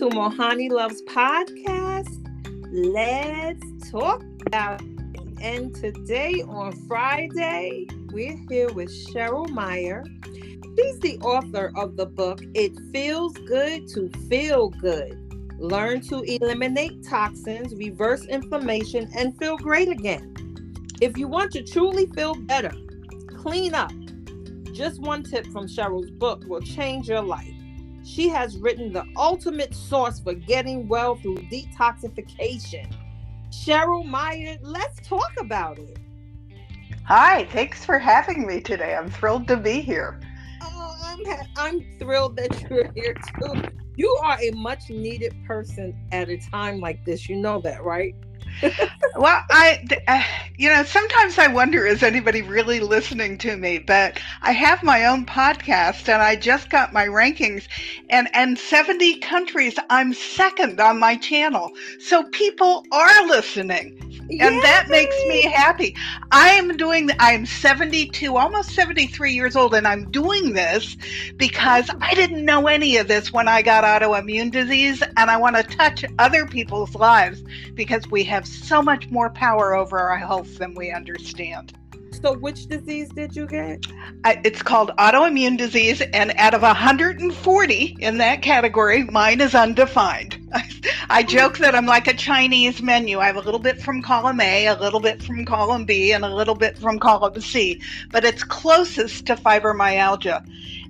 to 0.00 0.08
Mohanni 0.08 0.70
Loves 0.70 1.02
Podcast. 1.02 2.08
Let's 2.72 3.90
talk 3.90 4.22
about 4.46 4.80
it. 4.80 4.88
And 5.42 5.74
today 5.74 6.42
on 6.48 6.72
Friday, 6.88 7.86
we're 8.10 8.38
here 8.48 8.72
with 8.72 8.88
Cheryl 8.88 9.50
Meyer. 9.50 10.02
She's 10.24 10.98
the 11.00 11.18
author 11.18 11.70
of 11.76 11.98
the 11.98 12.06
book 12.06 12.40
It 12.54 12.72
Feels 12.94 13.34
Good 13.46 13.88
to 13.88 14.08
Feel 14.30 14.70
Good. 14.70 15.18
Learn 15.58 16.00
to 16.08 16.22
eliminate 16.22 17.06
toxins, 17.06 17.74
reverse 17.74 18.24
inflammation, 18.24 19.10
and 19.14 19.36
feel 19.36 19.58
great 19.58 19.88
again. 19.88 20.34
If 21.02 21.18
you 21.18 21.28
want 21.28 21.52
to 21.52 21.62
truly 21.62 22.06
feel 22.06 22.36
better, 22.36 22.72
clean 23.36 23.74
up. 23.74 23.92
Just 24.72 24.98
one 24.98 25.24
tip 25.24 25.46
from 25.48 25.66
Cheryl's 25.66 26.10
book 26.10 26.44
will 26.46 26.62
change 26.62 27.06
your 27.06 27.20
life. 27.20 27.59
She 28.12 28.28
has 28.28 28.58
written 28.58 28.92
the 28.92 29.04
ultimate 29.16 29.72
source 29.72 30.18
for 30.18 30.34
getting 30.34 30.88
well 30.88 31.14
through 31.14 31.36
detoxification. 31.36 32.92
Cheryl 33.50 34.04
Meyer, 34.04 34.56
let's 34.62 35.06
talk 35.06 35.30
about 35.38 35.78
it. 35.78 35.96
Hi, 37.04 37.44
thanks 37.52 37.84
for 37.84 38.00
having 38.00 38.48
me 38.48 38.60
today. 38.60 38.96
I'm 38.96 39.08
thrilled 39.08 39.46
to 39.46 39.56
be 39.56 39.80
here. 39.80 40.18
Oh, 40.60 40.98
I'm, 41.04 41.24
ha- 41.24 41.46
I'm 41.56 41.86
thrilled 42.00 42.36
that 42.38 42.60
you're 42.68 42.90
here 42.96 43.14
too. 43.14 43.62
You 43.94 44.08
are 44.24 44.38
a 44.42 44.50
much 44.56 44.90
needed 44.90 45.32
person 45.46 45.96
at 46.10 46.28
a 46.28 46.36
time 46.36 46.80
like 46.80 47.04
this. 47.04 47.28
You 47.28 47.36
know 47.36 47.60
that, 47.60 47.84
right? 47.84 48.16
Well, 49.16 49.42
I, 49.50 49.80
uh, 50.08 50.22
you 50.56 50.68
know, 50.68 50.84
sometimes 50.84 51.38
I 51.38 51.48
wonder 51.48 51.86
is 51.86 52.02
anybody 52.02 52.42
really 52.42 52.80
listening 52.80 53.38
to 53.38 53.56
me? 53.56 53.78
But 53.78 54.18
I 54.42 54.52
have 54.52 54.82
my 54.82 55.06
own 55.06 55.26
podcast, 55.26 56.08
and 56.08 56.22
I 56.22 56.36
just 56.36 56.70
got 56.70 56.92
my 56.92 57.06
rankings, 57.06 57.66
and 58.08 58.28
and 58.34 58.58
seventy 58.58 59.18
countries. 59.18 59.76
I'm 59.90 60.12
second 60.14 60.80
on 60.80 60.98
my 60.98 61.16
channel, 61.16 61.72
so 61.98 62.24
people 62.24 62.84
are 62.92 63.26
listening, 63.26 63.96
and 64.40 64.62
Yay! 64.62 64.62
that 64.62 64.88
makes 64.88 65.24
me 65.24 65.42
happy. 65.42 65.94
I 66.30 66.50
am 66.50 66.76
doing. 66.76 67.10
I'm 67.18 67.46
72, 67.46 68.36
almost 68.36 68.70
73 68.70 69.32
years 69.32 69.56
old, 69.56 69.74
and 69.74 69.86
I'm 69.86 70.10
doing 70.10 70.52
this 70.54 70.96
because 71.36 71.90
I 72.00 72.14
didn't 72.14 72.44
know 72.44 72.66
any 72.66 72.96
of 72.98 73.08
this 73.08 73.32
when 73.32 73.48
I 73.48 73.62
got 73.62 73.84
autoimmune 73.84 74.50
disease, 74.50 75.02
and 75.16 75.30
I 75.30 75.36
want 75.36 75.56
to 75.56 75.62
touch 75.64 76.04
other 76.18 76.46
people's 76.46 76.94
lives 76.94 77.42
because 77.74 78.06
we 78.10 78.24
have 78.24 78.46
so 78.50 78.82
much 78.82 79.08
more 79.10 79.30
power 79.30 79.74
over 79.74 79.98
our 79.98 80.18
health 80.18 80.58
than 80.58 80.74
we 80.74 80.90
understand. 80.90 81.72
So, 82.22 82.34
which 82.34 82.66
disease 82.66 83.08
did 83.08 83.34
you 83.34 83.46
get? 83.46 83.86
I, 84.24 84.40
it's 84.44 84.62
called 84.62 84.90
autoimmune 84.98 85.56
disease, 85.56 86.02
and 86.12 86.34
out 86.36 86.52
of 86.52 86.62
140 86.62 87.96
in 87.98 88.18
that 88.18 88.42
category, 88.42 89.04
mine 89.04 89.40
is 89.40 89.54
undefined. 89.54 90.36
I, 90.52 90.68
I 91.10 91.22
joke 91.22 91.58
that 91.58 91.74
I'm 91.74 91.86
like 91.86 92.08
a 92.08 92.14
Chinese 92.14 92.82
menu. 92.82 93.20
I 93.20 93.26
have 93.26 93.36
a 93.36 93.40
little 93.40 93.60
bit 93.60 93.80
from 93.80 94.02
column 94.02 94.40
A, 94.40 94.66
a 94.66 94.78
little 94.78 95.00
bit 95.00 95.22
from 95.22 95.46
column 95.46 95.84
B, 95.84 96.12
and 96.12 96.24
a 96.24 96.34
little 96.34 96.54
bit 96.54 96.76
from 96.76 96.98
column 96.98 97.40
C, 97.40 97.80
but 98.10 98.24
it's 98.24 98.44
closest 98.44 99.26
to 99.26 99.36
fibromyalgia. 99.36 100.44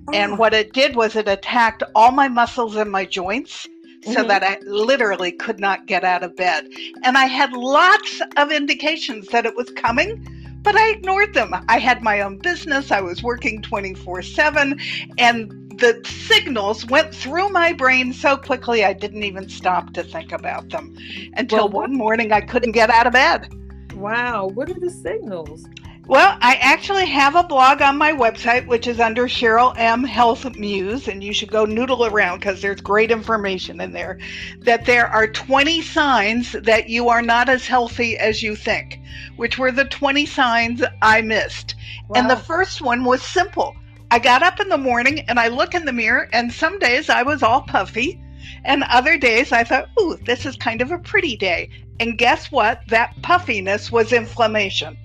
Oh. 0.07 0.13
And 0.13 0.37
what 0.37 0.53
it 0.53 0.73
did 0.73 0.95
was 0.95 1.15
it 1.15 1.27
attacked 1.27 1.83
all 1.95 2.11
my 2.11 2.27
muscles 2.27 2.75
and 2.75 2.91
my 2.91 3.05
joints 3.05 3.67
so 4.03 4.11
mm-hmm. 4.11 4.27
that 4.27 4.43
I 4.43 4.59
literally 4.65 5.31
could 5.31 5.59
not 5.59 5.85
get 5.85 6.03
out 6.03 6.23
of 6.23 6.35
bed. 6.35 6.67
And 7.03 7.17
I 7.17 7.25
had 7.25 7.53
lots 7.53 8.21
of 8.37 8.51
indications 8.51 9.27
that 9.27 9.45
it 9.45 9.55
was 9.55 9.69
coming, 9.71 10.27
but 10.63 10.75
I 10.75 10.89
ignored 10.89 11.33
them. 11.33 11.53
I 11.67 11.79
had 11.79 12.01
my 12.01 12.21
own 12.21 12.37
business, 12.37 12.91
I 12.91 13.01
was 13.01 13.21
working 13.23 13.61
24 13.61 14.21
7, 14.21 14.79
and 15.17 15.51
the 15.77 16.01
signals 16.05 16.85
went 16.87 17.13
through 17.13 17.49
my 17.49 17.73
brain 17.73 18.13
so 18.13 18.37
quickly 18.37 18.83
I 18.85 18.93
didn't 18.93 19.23
even 19.23 19.49
stop 19.49 19.93
to 19.93 20.03
think 20.03 20.31
about 20.31 20.69
them 20.69 20.95
until 21.37 21.69
well, 21.69 21.81
one 21.81 21.97
morning 21.97 22.31
I 22.31 22.41
couldn't 22.41 22.73
get 22.73 22.89
out 22.89 23.07
of 23.07 23.13
bed. 23.13 23.51
Wow, 23.95 24.47
what 24.47 24.69
are 24.69 24.79
the 24.79 24.89
signals? 24.89 25.65
Well, 26.11 26.37
I 26.41 26.55
actually 26.55 27.05
have 27.05 27.37
a 27.37 27.43
blog 27.43 27.81
on 27.81 27.97
my 27.97 28.11
website, 28.11 28.67
which 28.67 28.85
is 28.85 28.99
under 28.99 29.29
Cheryl 29.29 29.73
M. 29.77 30.03
Health 30.03 30.57
Muse, 30.57 31.07
and 31.07 31.23
you 31.23 31.31
should 31.31 31.49
go 31.49 31.63
noodle 31.63 32.05
around 32.05 32.39
because 32.39 32.61
there's 32.61 32.81
great 32.81 33.11
information 33.11 33.79
in 33.79 33.93
there. 33.93 34.19
That 34.59 34.85
there 34.85 35.07
are 35.07 35.25
20 35.25 35.81
signs 35.81 36.51
that 36.51 36.89
you 36.89 37.07
are 37.07 37.21
not 37.21 37.47
as 37.47 37.65
healthy 37.65 38.17
as 38.17 38.43
you 38.43 38.57
think, 38.57 38.99
which 39.37 39.57
were 39.57 39.71
the 39.71 39.85
20 39.85 40.25
signs 40.25 40.83
I 41.01 41.21
missed. 41.21 41.75
Wow. 42.09 42.19
And 42.19 42.29
the 42.29 42.35
first 42.35 42.81
one 42.81 43.05
was 43.05 43.23
simple. 43.23 43.73
I 44.11 44.19
got 44.19 44.43
up 44.43 44.59
in 44.59 44.67
the 44.67 44.77
morning 44.77 45.21
and 45.29 45.39
I 45.39 45.47
look 45.47 45.73
in 45.73 45.85
the 45.85 45.93
mirror, 45.93 46.27
and 46.33 46.51
some 46.51 46.77
days 46.77 47.09
I 47.09 47.23
was 47.23 47.41
all 47.41 47.61
puffy, 47.61 48.21
and 48.65 48.83
other 48.83 49.17
days 49.17 49.53
I 49.53 49.63
thought, 49.63 49.87
ooh, 49.97 50.17
this 50.25 50.45
is 50.45 50.57
kind 50.57 50.81
of 50.81 50.91
a 50.91 50.99
pretty 50.99 51.37
day. 51.37 51.69
And 52.01 52.17
guess 52.17 52.51
what? 52.51 52.81
That 52.89 53.15
puffiness 53.21 53.93
was 53.93 54.11
inflammation. 54.11 54.97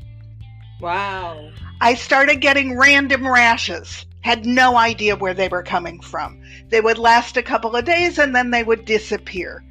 Wow. 0.81 1.51
I 1.81 1.95
started 1.95 2.41
getting 2.41 2.79
random 2.79 3.27
rashes. 3.27 4.07
Had 4.21 4.45
no 4.45 4.77
idea 4.77 5.17
where 5.17 5.35
they 5.35 5.49
were 5.49 5.63
coming 5.63 6.01
from. 6.01 6.43
They 6.69 6.81
would 6.81 6.99
last 6.99 7.37
a 7.37 7.43
couple 7.43 7.77
of 7.77 7.85
days 7.85 8.19
and 8.19 8.35
then 8.35 8.51
they 8.51 8.63
would 8.63 8.85
disappear. 8.85 9.65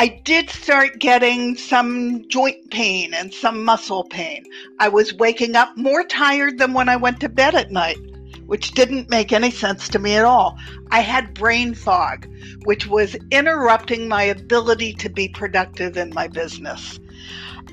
I 0.00 0.20
did 0.24 0.48
start 0.48 1.00
getting 1.00 1.56
some 1.56 2.28
joint 2.28 2.70
pain 2.70 3.14
and 3.14 3.34
some 3.34 3.64
muscle 3.64 4.04
pain. 4.04 4.44
I 4.78 4.88
was 4.88 5.12
waking 5.14 5.56
up 5.56 5.76
more 5.76 6.04
tired 6.04 6.58
than 6.58 6.72
when 6.72 6.88
I 6.88 6.94
went 6.94 7.18
to 7.20 7.28
bed 7.28 7.56
at 7.56 7.72
night, 7.72 7.98
which 8.46 8.72
didn't 8.72 9.10
make 9.10 9.32
any 9.32 9.50
sense 9.50 9.88
to 9.88 9.98
me 9.98 10.14
at 10.14 10.24
all. 10.24 10.56
I 10.92 11.00
had 11.00 11.34
brain 11.34 11.74
fog, 11.74 12.28
which 12.64 12.86
was 12.86 13.16
interrupting 13.32 14.06
my 14.06 14.22
ability 14.22 14.92
to 14.94 15.08
be 15.08 15.28
productive 15.28 15.96
in 15.96 16.14
my 16.14 16.28
business. 16.28 17.00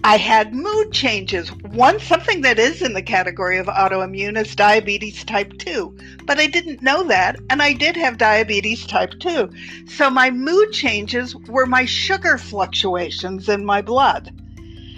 I 0.03 0.17
had 0.17 0.53
mood 0.53 0.91
changes. 0.91 1.51
One, 1.51 1.99
something 1.99 2.41
that 2.41 2.59
is 2.59 2.81
in 2.81 2.93
the 2.93 3.01
category 3.01 3.57
of 3.57 3.67
autoimmune 3.67 4.37
is 4.37 4.55
diabetes 4.55 5.23
type 5.23 5.57
2, 5.57 5.97
but 6.25 6.39
I 6.39 6.47
didn't 6.47 6.81
know 6.81 7.03
that, 7.03 7.37
and 7.49 7.61
I 7.61 7.73
did 7.73 7.95
have 7.95 8.17
diabetes 8.17 8.85
type 8.85 9.13
2. 9.19 9.49
So 9.87 10.09
my 10.09 10.29
mood 10.29 10.71
changes 10.71 11.35
were 11.35 11.65
my 11.65 11.85
sugar 11.85 12.37
fluctuations 12.37 13.49
in 13.49 13.65
my 13.65 13.81
blood, 13.81 14.31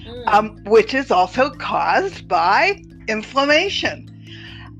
mm. 0.05 0.27
um, 0.27 0.63
which 0.65 0.93
is 0.93 1.11
also 1.11 1.51
caused 1.51 2.27
by 2.27 2.83
inflammation. 3.07 4.13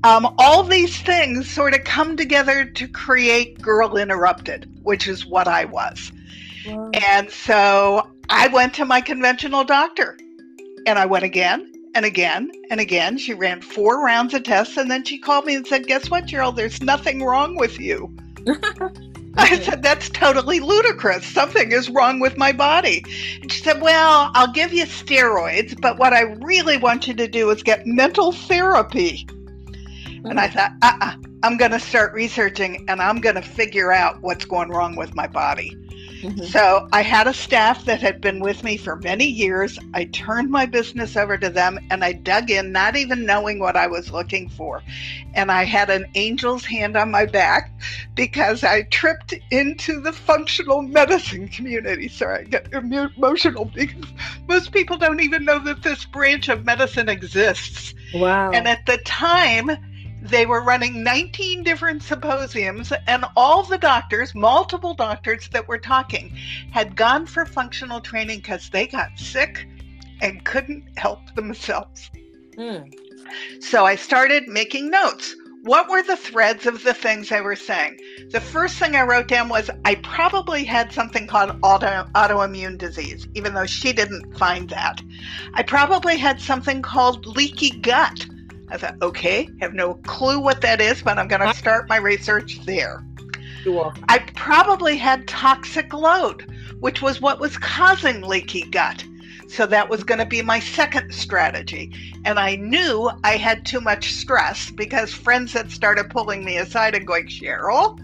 Um, 0.04 0.34
all 0.38 0.62
these 0.62 0.96
things 1.00 1.50
sort 1.50 1.74
of 1.74 1.84
come 1.84 2.16
together 2.16 2.64
to 2.64 2.86
create 2.86 3.60
Girl 3.60 3.96
Interrupted, 3.96 4.70
which 4.84 5.08
is 5.08 5.26
what 5.26 5.48
I 5.48 5.64
was. 5.64 6.12
Wow. 6.68 6.90
And 6.92 7.30
so 7.30 8.08
I 8.28 8.48
went 8.48 8.74
to 8.74 8.84
my 8.84 9.00
conventional 9.00 9.64
doctor 9.64 10.18
and 10.86 10.98
I 10.98 11.06
went 11.06 11.24
again 11.24 11.72
and 11.94 12.04
again 12.04 12.50
and 12.70 12.80
again. 12.80 13.18
She 13.18 13.34
ran 13.34 13.60
four 13.60 14.04
rounds 14.04 14.34
of 14.34 14.42
tests 14.42 14.76
and 14.76 14.90
then 14.90 15.04
she 15.04 15.18
called 15.18 15.46
me 15.46 15.54
and 15.54 15.66
said, 15.66 15.86
Guess 15.86 16.10
what, 16.10 16.26
Gerald? 16.26 16.56
There's 16.56 16.82
nothing 16.82 17.22
wrong 17.22 17.56
with 17.56 17.78
you. 17.78 18.14
I 19.36 19.58
said, 19.60 19.82
That's 19.82 20.10
totally 20.10 20.60
ludicrous. 20.60 21.24
Something 21.24 21.72
is 21.72 21.88
wrong 21.88 22.20
with 22.20 22.36
my 22.36 22.52
body. 22.52 23.04
And 23.40 23.50
she 23.50 23.62
said, 23.62 23.80
Well, 23.80 24.30
I'll 24.34 24.52
give 24.52 24.72
you 24.72 24.84
steroids, 24.84 25.80
but 25.80 25.98
what 25.98 26.12
I 26.12 26.22
really 26.22 26.76
want 26.76 27.06
you 27.06 27.14
to 27.14 27.28
do 27.28 27.50
is 27.50 27.62
get 27.62 27.86
mental 27.86 28.32
therapy. 28.32 29.26
And 30.24 30.40
I 30.40 30.48
thought, 30.48 30.72
uh 30.82 30.92
uh-uh, 31.00 31.06
uh, 31.06 31.14
i 31.42 31.46
am 31.46 31.56
going 31.56 31.70
to 31.70 31.80
start 31.80 32.12
researching 32.12 32.84
and 32.88 33.00
I'm 33.00 33.20
going 33.20 33.36
to 33.36 33.42
figure 33.42 33.92
out 33.92 34.20
what's 34.20 34.44
going 34.44 34.70
wrong 34.70 34.96
with 34.96 35.14
my 35.14 35.28
body. 35.28 35.76
Mm-hmm. 36.22 36.44
So 36.44 36.88
I 36.92 37.02
had 37.02 37.26
a 37.26 37.34
staff 37.34 37.84
that 37.84 38.00
had 38.00 38.20
been 38.20 38.40
with 38.40 38.64
me 38.64 38.76
for 38.76 38.96
many 38.96 39.26
years. 39.26 39.78
I 39.94 40.06
turned 40.06 40.50
my 40.50 40.66
business 40.66 41.16
over 41.16 41.38
to 41.38 41.48
them 41.48 41.78
and 41.90 42.04
I 42.04 42.12
dug 42.12 42.50
in, 42.50 42.72
not 42.72 42.96
even 42.96 43.24
knowing 43.24 43.58
what 43.58 43.76
I 43.76 43.86
was 43.86 44.10
looking 44.10 44.48
for. 44.48 44.82
And 45.34 45.52
I 45.52 45.64
had 45.64 45.90
an 45.90 46.06
angel's 46.14 46.64
hand 46.64 46.96
on 46.96 47.10
my 47.10 47.26
back 47.26 47.70
because 48.14 48.64
I 48.64 48.82
tripped 48.82 49.34
into 49.50 50.00
the 50.00 50.12
functional 50.12 50.82
medicine 50.82 51.48
community. 51.48 52.08
Sorry, 52.08 52.40
I 52.40 52.44
get 52.44 52.72
emotional 52.72 53.66
because 53.66 54.12
most 54.48 54.72
people 54.72 54.96
don't 54.96 55.20
even 55.20 55.44
know 55.44 55.58
that 55.60 55.82
this 55.82 56.04
branch 56.04 56.48
of 56.48 56.64
medicine 56.64 57.08
exists. 57.08 57.94
Wow. 58.14 58.50
And 58.50 58.66
at 58.66 58.86
the 58.86 58.98
time, 58.98 59.70
they 60.22 60.46
were 60.46 60.62
running 60.62 61.02
19 61.02 61.62
different 61.62 62.02
symposiums, 62.02 62.92
and 63.06 63.24
all 63.36 63.62
the 63.62 63.78
doctors, 63.78 64.34
multiple 64.34 64.94
doctors 64.94 65.48
that 65.50 65.68
were 65.68 65.78
talking, 65.78 66.36
had 66.72 66.96
gone 66.96 67.26
for 67.26 67.46
functional 67.46 68.00
training 68.00 68.38
because 68.38 68.68
they 68.70 68.86
got 68.86 69.16
sick 69.16 69.68
and 70.20 70.44
couldn't 70.44 70.84
help 70.98 71.20
themselves. 71.34 72.10
Mm. 72.56 72.92
So 73.60 73.84
I 73.84 73.94
started 73.94 74.48
making 74.48 74.90
notes. 74.90 75.34
What 75.62 75.90
were 75.90 76.02
the 76.02 76.16
threads 76.16 76.66
of 76.66 76.82
the 76.82 76.94
things 76.94 77.28
they 77.28 77.40
were 77.40 77.56
saying? 77.56 77.98
The 78.30 78.40
first 78.40 78.78
thing 78.78 78.96
I 78.96 79.02
wrote 79.02 79.28
down 79.28 79.48
was 79.48 79.70
I 79.84 79.96
probably 79.96 80.64
had 80.64 80.92
something 80.92 81.26
called 81.26 81.58
auto, 81.62 82.06
autoimmune 82.14 82.78
disease, 82.78 83.26
even 83.34 83.54
though 83.54 83.66
she 83.66 83.92
didn't 83.92 84.36
find 84.38 84.70
that. 84.70 85.00
I 85.54 85.62
probably 85.62 86.16
had 86.16 86.40
something 86.40 86.80
called 86.80 87.26
leaky 87.26 87.70
gut 87.70 88.24
I 88.70 88.76
thought, 88.76 88.96
okay, 89.02 89.48
have 89.60 89.74
no 89.74 89.94
clue 89.94 90.40
what 90.40 90.60
that 90.60 90.80
is, 90.80 91.02
but 91.02 91.18
I'm 91.18 91.28
going 91.28 91.40
to 91.40 91.54
start 91.54 91.88
my 91.88 91.96
research 91.96 92.60
there. 92.64 93.04
I 94.08 94.18
probably 94.34 94.96
had 94.96 95.26
toxic 95.26 95.92
load, 95.92 96.46
which 96.80 97.02
was 97.02 97.20
what 97.20 97.40
was 97.40 97.56
causing 97.56 98.22
leaky 98.22 98.62
gut. 98.62 99.04
So 99.48 99.64
that 99.66 99.88
was 99.88 100.04
going 100.04 100.18
to 100.18 100.26
be 100.26 100.42
my 100.42 100.60
second 100.60 101.12
strategy. 101.12 101.92
And 102.26 102.38
I 102.38 102.56
knew 102.56 103.10
I 103.24 103.36
had 103.36 103.64
too 103.64 103.80
much 103.80 104.12
stress 104.12 104.70
because 104.70 105.12
friends 105.12 105.54
had 105.54 105.70
started 105.70 106.10
pulling 106.10 106.44
me 106.44 106.58
aside 106.58 106.94
and 106.94 107.06
going, 107.06 107.28
Cheryl, 107.28 107.98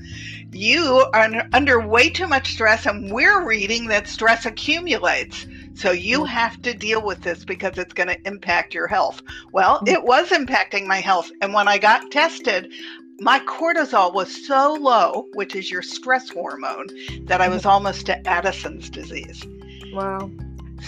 you 0.53 1.05
are 1.13 1.49
under 1.53 1.87
way 1.87 2.09
too 2.09 2.27
much 2.27 2.53
stress, 2.53 2.87
and 2.87 3.13
we're 3.13 3.47
reading 3.47 3.89
that 3.89 4.09
stress 4.09 4.47
accumulates. 4.47 5.47
So 5.75 5.91
you 5.91 6.21
mm. 6.21 6.29
have 6.29 6.63
to 6.63 6.73
deal 6.73 7.03
with 7.03 7.21
this 7.23 7.45
because 7.45 7.79
it's 7.79 7.93
going 7.93 8.09
to 8.09 8.27
impact 8.27 8.75
your 8.75 8.87
health. 8.87 9.23
Well, 9.53 9.81
mm. 9.81 9.89
it 9.89 10.03
was 10.03 10.31
impacting 10.31 10.87
my 10.87 11.01
health. 11.01 11.31
And 11.41 11.53
when 11.53 11.69
I 11.69 11.79
got 11.79 12.11
tested, 12.11 12.73
my 13.21 13.41
cortisol 13.41 14.15
was 14.15 14.47
so 14.47 14.75
low, 14.75 15.27
which 15.35 15.55
is 15.55 15.71
your 15.71 15.83
stress 15.83 16.29
hormone, 16.29 16.89
that 17.27 17.41
I 17.41 17.49
was 17.49 17.63
mm. 17.63 17.71
almost 17.71 18.07
to 18.07 18.27
Addison's 18.27 18.89
disease. 18.89 19.45
Wow. 19.93 20.31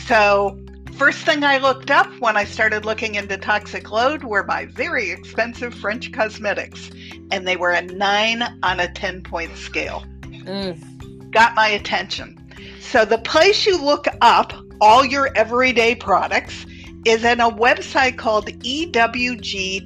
So, 0.07 0.59
first 0.97 1.19
thing 1.19 1.45
I 1.45 1.59
looked 1.59 1.91
up 1.91 2.09
when 2.21 2.37
I 2.37 2.45
started 2.45 2.85
looking 2.85 3.15
into 3.15 3.37
toxic 3.37 3.91
load 3.91 4.25
were 4.25 4.45
my 4.45 4.67
very 4.67 5.11
expensive 5.11 5.75
French 5.75 6.13
cosmetics, 6.13 6.91
and 7.31 7.47
they 7.47 7.57
were 7.57 7.73
a 7.73 7.83
nine 7.83 8.43
on 8.63 8.81
a 8.81 8.93
10 8.93 9.23
point 9.23 9.57
scale. 9.57 10.05
Mm. 10.23 11.31
Got 11.31 11.55
my 11.55 11.69
attention. 11.69 12.41
So, 12.81 13.05
the 13.05 13.19
place 13.19 13.67
you 13.67 13.83
look 13.83 14.07
up 14.21 14.53
all 14.81 15.05
your 15.05 15.31
everyday 15.37 15.95
products 15.95 16.67
is 17.05 17.25
in 17.25 17.41
a 17.41 17.51
website 17.51 18.19
called 18.19 18.47
ewg.org. 18.47 19.83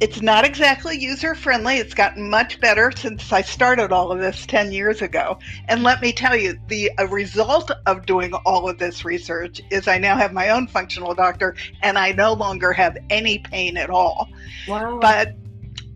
It's 0.00 0.22
not 0.22 0.44
exactly 0.44 0.96
user 0.96 1.34
friendly. 1.34 1.78
It's 1.78 1.92
gotten 1.92 2.30
much 2.30 2.60
better 2.60 2.92
since 2.92 3.32
I 3.32 3.42
started 3.42 3.90
all 3.90 4.12
of 4.12 4.20
this 4.20 4.46
10 4.46 4.70
years 4.70 5.02
ago. 5.02 5.40
And 5.66 5.82
let 5.82 6.00
me 6.00 6.12
tell 6.12 6.36
you, 6.36 6.56
the 6.68 6.92
result 7.10 7.72
of 7.86 8.06
doing 8.06 8.32
all 8.46 8.68
of 8.68 8.78
this 8.78 9.04
research 9.04 9.60
is 9.72 9.88
I 9.88 9.98
now 9.98 10.16
have 10.16 10.32
my 10.32 10.50
own 10.50 10.68
functional 10.68 11.14
doctor 11.14 11.56
and 11.82 11.98
I 11.98 12.12
no 12.12 12.32
longer 12.32 12.72
have 12.72 12.96
any 13.10 13.40
pain 13.40 13.76
at 13.76 13.90
all. 13.90 14.28
Wow. 14.68 15.00
But 15.00 15.34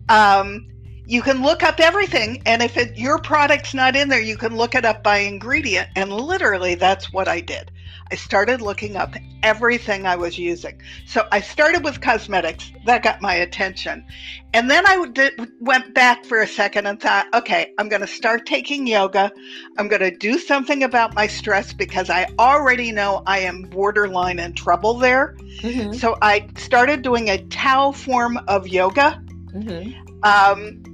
um, 0.09 0.67
you 1.05 1.21
can 1.21 1.41
look 1.41 1.63
up 1.63 1.79
everything 1.79 2.41
and 2.45 2.61
if 2.61 2.77
it, 2.77 2.97
your 2.97 3.19
product's 3.19 3.73
not 3.73 3.95
in 3.95 4.07
there 4.07 4.21
you 4.21 4.37
can 4.37 4.55
look 4.55 4.73
it 4.75 4.85
up 4.85 5.03
by 5.03 5.17
ingredient 5.17 5.89
and 5.95 6.11
literally 6.13 6.75
that's 6.75 7.11
what 7.11 7.27
i 7.27 7.39
did. 7.39 7.71
I 8.11 8.15
started 8.15 8.61
looking 8.61 8.95
up 8.95 9.15
everything 9.41 10.05
i 10.05 10.15
was 10.15 10.37
using. 10.37 10.81
So 11.05 11.27
i 11.31 11.41
started 11.41 11.83
with 11.83 11.99
cosmetics. 11.99 12.71
That 12.85 13.03
got 13.03 13.21
my 13.21 13.33
attention. 13.33 14.05
And 14.53 14.69
then 14.69 14.85
i 14.87 15.05
did, 15.11 15.51
went 15.59 15.93
back 15.93 16.23
for 16.25 16.41
a 16.41 16.47
second 16.47 16.87
and 16.87 16.99
thought 16.99 17.27
okay 17.33 17.73
i'm 17.77 17.89
going 17.89 18.01
to 18.01 18.07
start 18.07 18.45
taking 18.45 18.87
yoga. 18.87 19.31
I'm 19.77 19.89
going 19.89 20.01
to 20.01 20.15
do 20.15 20.37
something 20.37 20.83
about 20.83 21.15
my 21.15 21.27
stress 21.27 21.73
because 21.73 22.09
i 22.09 22.27
already 22.39 22.91
know 22.93 23.23
i 23.25 23.39
am 23.39 23.63
borderline 23.63 24.39
in 24.39 24.53
trouble 24.53 24.93
there. 24.93 25.35
Mm-hmm. 25.59 25.93
so 25.93 26.17
i 26.21 26.47
started 26.55 27.01
doing 27.01 27.29
a 27.29 27.43
tao 27.47 27.91
form 27.91 28.39
of 28.47 28.67
yoga. 28.69 29.21
Mm-hmm. 29.53 29.93
um, 30.23 30.92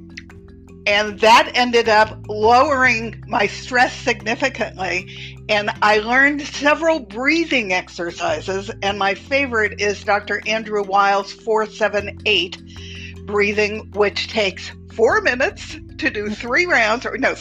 and 0.89 1.19
that 1.19 1.51
ended 1.53 1.87
up 1.87 2.17
lowering 2.27 3.23
my 3.27 3.45
stress 3.45 3.95
significantly. 3.95 5.45
And 5.47 5.69
I 5.83 5.99
learned 5.99 6.41
several 6.41 6.99
breathing 6.99 7.73
exercises. 7.73 8.71
And 8.81 8.97
my 8.97 9.13
favorite 9.13 9.79
is 9.79 10.03
Dr. 10.03 10.41
Andrew 10.47 10.81
Weil's 10.81 11.31
478 11.31 13.27
breathing, 13.27 13.91
which 13.91 14.29
takes 14.29 14.71
four 14.93 15.21
minutes 15.21 15.77
to 15.99 16.09
do 16.09 16.31
three 16.31 16.65
rounds, 16.65 17.05
or 17.05 17.19
no, 17.19 17.35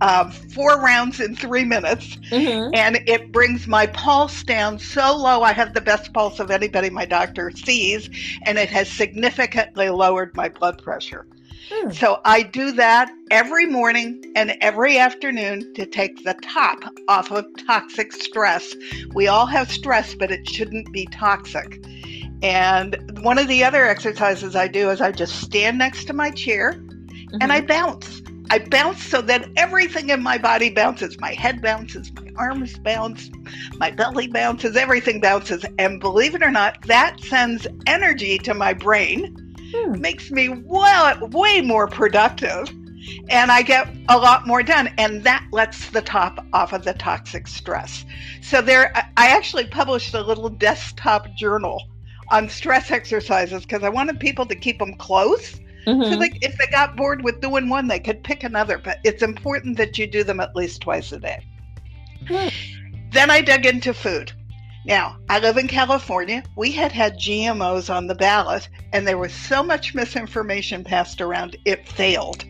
um, 0.00 0.30
four 0.30 0.80
rounds 0.80 1.20
in 1.20 1.36
three 1.36 1.64
minutes, 1.64 2.16
mm-hmm. 2.30 2.70
and 2.72 3.00
it 3.06 3.32
brings 3.32 3.66
my 3.66 3.86
pulse 3.88 4.42
down 4.44 4.78
so 4.78 5.14
low. 5.14 5.42
I 5.42 5.52
have 5.52 5.74
the 5.74 5.82
best 5.82 6.14
pulse 6.14 6.40
of 6.40 6.50
anybody 6.50 6.88
my 6.88 7.04
doctor 7.04 7.50
sees, 7.50 8.08
and 8.44 8.56
it 8.56 8.70
has 8.70 8.88
significantly 8.88 9.90
lowered 9.90 10.34
my 10.34 10.48
blood 10.48 10.82
pressure. 10.82 11.26
Hmm. 11.70 11.90
So 11.90 12.20
I 12.24 12.42
do 12.42 12.72
that 12.72 13.10
every 13.30 13.66
morning 13.66 14.32
and 14.36 14.56
every 14.60 14.98
afternoon 14.98 15.72
to 15.74 15.86
take 15.86 16.24
the 16.24 16.34
top 16.34 16.78
off 17.08 17.30
of 17.30 17.44
toxic 17.66 18.12
stress. 18.12 18.74
We 19.12 19.28
all 19.28 19.46
have 19.46 19.70
stress, 19.70 20.14
but 20.14 20.30
it 20.30 20.48
shouldn't 20.48 20.92
be 20.92 21.06
toxic. 21.06 21.84
And 22.42 22.96
one 23.22 23.38
of 23.38 23.48
the 23.48 23.64
other 23.64 23.84
exercises 23.84 24.54
I 24.54 24.68
do 24.68 24.90
is 24.90 25.00
I 25.00 25.10
just 25.12 25.40
stand 25.40 25.78
next 25.78 26.04
to 26.06 26.12
my 26.12 26.30
chair 26.30 26.72
mm-hmm. 26.72 27.38
and 27.40 27.52
I 27.52 27.58
mm-hmm. 27.58 27.66
bounce. 27.66 28.22
I 28.50 28.60
bounce 28.60 29.02
so 29.02 29.20
that 29.22 29.50
everything 29.56 30.08
in 30.08 30.22
my 30.22 30.38
body 30.38 30.70
bounces. 30.70 31.18
My 31.20 31.34
head 31.34 31.60
bounces, 31.60 32.10
my 32.12 32.30
arms 32.36 32.78
bounce, 32.78 33.30
my 33.74 33.90
belly 33.90 34.26
bounces, 34.26 34.74
everything 34.74 35.20
bounces. 35.20 35.66
And 35.78 36.00
believe 36.00 36.34
it 36.34 36.42
or 36.42 36.50
not, 36.50 36.80
that 36.86 37.20
sends 37.20 37.66
energy 37.86 38.38
to 38.38 38.54
my 38.54 38.72
brain 38.72 39.47
hmm. 39.72 40.00
makes 40.00 40.30
me 40.30 40.48
well 40.48 41.28
way 41.28 41.60
more 41.60 41.86
productive 41.88 42.68
and 43.28 43.50
I 43.50 43.62
get 43.62 43.88
a 44.08 44.18
lot 44.18 44.46
more 44.46 44.62
done. 44.62 44.92
And 44.98 45.22
that 45.24 45.46
lets 45.52 45.90
the 45.90 46.02
top 46.02 46.44
off 46.52 46.72
of 46.72 46.84
the 46.84 46.94
toxic 46.94 47.46
stress. 47.46 48.04
So 48.40 48.60
there, 48.60 48.92
I 49.16 49.28
actually 49.28 49.66
published 49.66 50.14
a 50.14 50.20
little 50.20 50.48
desktop 50.48 51.28
journal 51.36 51.82
on 52.30 52.48
stress 52.48 52.90
exercises 52.90 53.62
because 53.62 53.82
I 53.82 53.88
wanted 53.88 54.20
people 54.20 54.46
to 54.46 54.54
keep 54.54 54.78
them 54.78 54.94
close. 54.94 55.60
Mm-hmm. 55.86 56.12
So 56.12 56.18
like 56.18 56.44
if 56.44 56.56
they 56.58 56.66
got 56.66 56.96
bored 56.96 57.22
with 57.22 57.40
doing 57.40 57.68
one, 57.68 57.88
they 57.88 58.00
could 58.00 58.22
pick 58.22 58.44
another. 58.44 58.78
But 58.78 58.98
it's 59.04 59.22
important 59.22 59.76
that 59.78 59.98
you 59.98 60.06
do 60.06 60.24
them 60.24 60.40
at 60.40 60.54
least 60.54 60.82
twice 60.82 61.12
a 61.12 61.18
day. 61.18 61.44
Hmm. 62.26 62.48
Then 63.10 63.30
I 63.30 63.40
dug 63.40 63.64
into 63.64 63.94
food. 63.94 64.32
Now, 64.84 65.18
I 65.28 65.38
live 65.38 65.56
in 65.56 65.68
California. 65.68 66.42
We 66.56 66.70
had 66.70 66.92
had 66.92 67.18
GMOs 67.18 67.92
on 67.94 68.06
the 68.06 68.14
ballot, 68.14 68.68
and 68.92 69.06
there 69.06 69.18
was 69.18 69.32
so 69.32 69.62
much 69.62 69.94
misinformation 69.94 70.84
passed 70.84 71.20
around, 71.20 71.56
it 71.64 71.88
failed. 71.88 72.44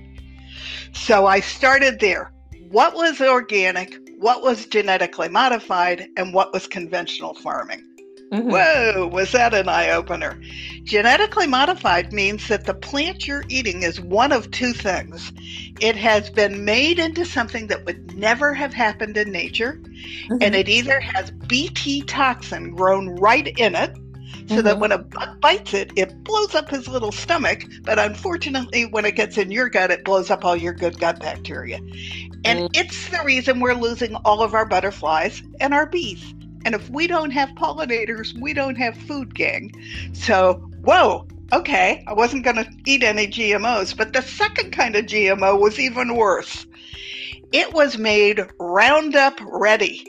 So 0.92 1.26
I 1.26 1.40
started 1.40 2.00
there. 2.00 2.32
What 2.70 2.94
was 2.94 3.20
organic? 3.20 3.98
What 4.18 4.42
was 4.42 4.66
genetically 4.66 5.28
modified? 5.28 6.08
And 6.16 6.34
what 6.34 6.52
was 6.52 6.66
conventional 6.66 7.34
farming? 7.34 7.84
Mm-hmm. 8.32 8.50
Whoa, 8.50 9.06
was 9.06 9.32
that 9.32 9.54
an 9.54 9.68
eye 9.68 9.90
opener? 9.90 10.38
Genetically 10.84 11.46
modified 11.46 12.12
means 12.12 12.46
that 12.48 12.66
the 12.66 12.74
plant 12.74 13.26
you're 13.26 13.44
eating 13.48 13.82
is 13.82 14.00
one 14.00 14.32
of 14.32 14.50
two 14.50 14.74
things. 14.74 15.32
It 15.80 15.96
has 15.96 16.28
been 16.28 16.64
made 16.64 16.98
into 16.98 17.24
something 17.24 17.68
that 17.68 17.86
would 17.86 18.16
never 18.16 18.52
have 18.52 18.74
happened 18.74 19.16
in 19.16 19.32
nature, 19.32 19.80
mm-hmm. 19.82 20.36
and 20.42 20.54
it 20.54 20.68
either 20.68 21.00
has 21.00 21.30
Bt 21.30 22.02
toxin 22.02 22.72
grown 22.74 23.08
right 23.16 23.46
in 23.58 23.74
it, 23.74 23.94
so 23.94 24.56
mm-hmm. 24.56 24.60
that 24.62 24.78
when 24.78 24.92
a 24.92 24.98
bug 24.98 25.40
bites 25.40 25.72
it, 25.72 25.90
it 25.96 26.22
blows 26.24 26.54
up 26.54 26.68
his 26.68 26.86
little 26.86 27.12
stomach. 27.12 27.64
But 27.82 27.98
unfortunately, 27.98 28.84
when 28.84 29.06
it 29.06 29.16
gets 29.16 29.38
in 29.38 29.50
your 29.50 29.70
gut, 29.70 29.90
it 29.90 30.04
blows 30.04 30.30
up 30.30 30.44
all 30.44 30.56
your 30.56 30.74
good 30.74 30.98
gut 30.98 31.20
bacteria. 31.20 31.78
And 32.44 32.60
mm. 32.60 32.68
it's 32.74 33.08
the 33.08 33.22
reason 33.24 33.60
we're 33.60 33.74
losing 33.74 34.14
all 34.16 34.42
of 34.42 34.54
our 34.54 34.66
butterflies 34.66 35.42
and 35.60 35.74
our 35.74 35.86
bees. 35.86 36.34
And 36.64 36.74
if 36.74 36.88
we 36.90 37.06
don't 37.06 37.30
have 37.30 37.50
pollinators, 37.50 38.38
we 38.40 38.52
don't 38.52 38.76
have 38.76 38.96
food, 38.96 39.34
gang. 39.34 39.72
So, 40.12 40.54
whoa, 40.84 41.26
okay, 41.52 42.04
I 42.06 42.12
wasn't 42.12 42.44
going 42.44 42.56
to 42.56 42.70
eat 42.86 43.02
any 43.02 43.26
GMOs. 43.26 43.96
But 43.96 44.12
the 44.12 44.22
second 44.22 44.72
kind 44.72 44.96
of 44.96 45.06
GMO 45.06 45.60
was 45.60 45.78
even 45.78 46.16
worse. 46.16 46.66
It 47.52 47.72
was 47.72 47.96
made 47.96 48.46
Roundup 48.58 49.40
ready, 49.40 50.04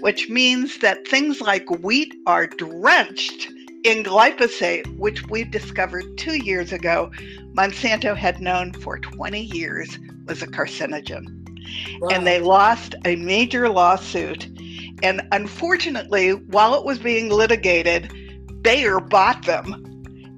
which 0.00 0.28
means 0.28 0.78
that 0.78 1.06
things 1.06 1.40
like 1.40 1.70
wheat 1.70 2.14
are 2.26 2.46
drenched 2.46 3.52
in 3.84 4.04
glyphosate, 4.04 4.96
which 4.96 5.28
we 5.28 5.44
discovered 5.44 6.16
two 6.16 6.36
years 6.44 6.72
ago, 6.72 7.10
Monsanto 7.54 8.16
had 8.16 8.40
known 8.40 8.72
for 8.72 8.98
20 8.98 9.40
years 9.40 9.98
was 10.26 10.42
a 10.42 10.46
carcinogen. 10.46 11.26
Wow. 12.00 12.08
And 12.10 12.26
they 12.26 12.40
lost 12.40 12.94
a 13.04 13.16
major 13.16 13.68
lawsuit 13.68 14.48
and 15.02 15.26
unfortunately, 15.32 16.32
while 16.32 16.74
it 16.74 16.84
was 16.84 16.98
being 16.98 17.28
litigated, 17.28 18.12
Bayer 18.62 19.00
bought 19.00 19.44
them. 19.44 19.88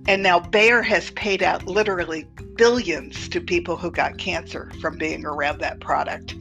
And 0.06 0.22
now 0.22 0.40
Bayer 0.40 0.82
has 0.82 1.10
paid 1.12 1.42
out 1.42 1.66
literally 1.66 2.26
billions 2.56 3.28
to 3.30 3.40
people 3.40 3.76
who 3.76 3.90
got 3.90 4.18
cancer 4.18 4.70
from 4.80 4.98
being 4.98 5.24
around 5.24 5.60
that 5.60 5.80
product. 5.80 6.34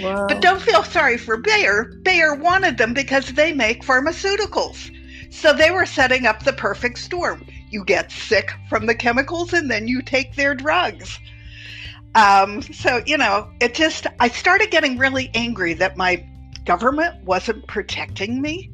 Wow. 0.00 0.26
But 0.26 0.40
don't 0.40 0.60
feel 0.60 0.82
sorry 0.82 1.18
for 1.18 1.36
Bayer. 1.36 1.84
Bayer 2.02 2.34
wanted 2.34 2.78
them 2.78 2.94
because 2.94 3.32
they 3.32 3.52
make 3.52 3.82
pharmaceuticals. 3.82 4.90
So 5.30 5.52
they 5.52 5.70
were 5.70 5.86
setting 5.86 6.26
up 6.26 6.42
the 6.42 6.52
perfect 6.52 6.98
storm. 6.98 7.46
You 7.70 7.84
get 7.84 8.10
sick 8.10 8.50
from 8.68 8.86
the 8.86 8.94
chemicals 8.94 9.52
and 9.52 9.70
then 9.70 9.88
you 9.88 10.02
take 10.02 10.34
their 10.34 10.54
drugs. 10.54 11.18
Um, 12.14 12.62
so, 12.62 13.02
you 13.06 13.18
know, 13.18 13.50
it 13.60 13.74
just, 13.74 14.06
I 14.20 14.28
started 14.28 14.70
getting 14.70 14.98
really 14.98 15.30
angry 15.34 15.74
that 15.74 15.96
my 15.96 16.24
government 16.64 17.24
wasn't 17.24 17.66
protecting 17.66 18.40
me. 18.40 18.70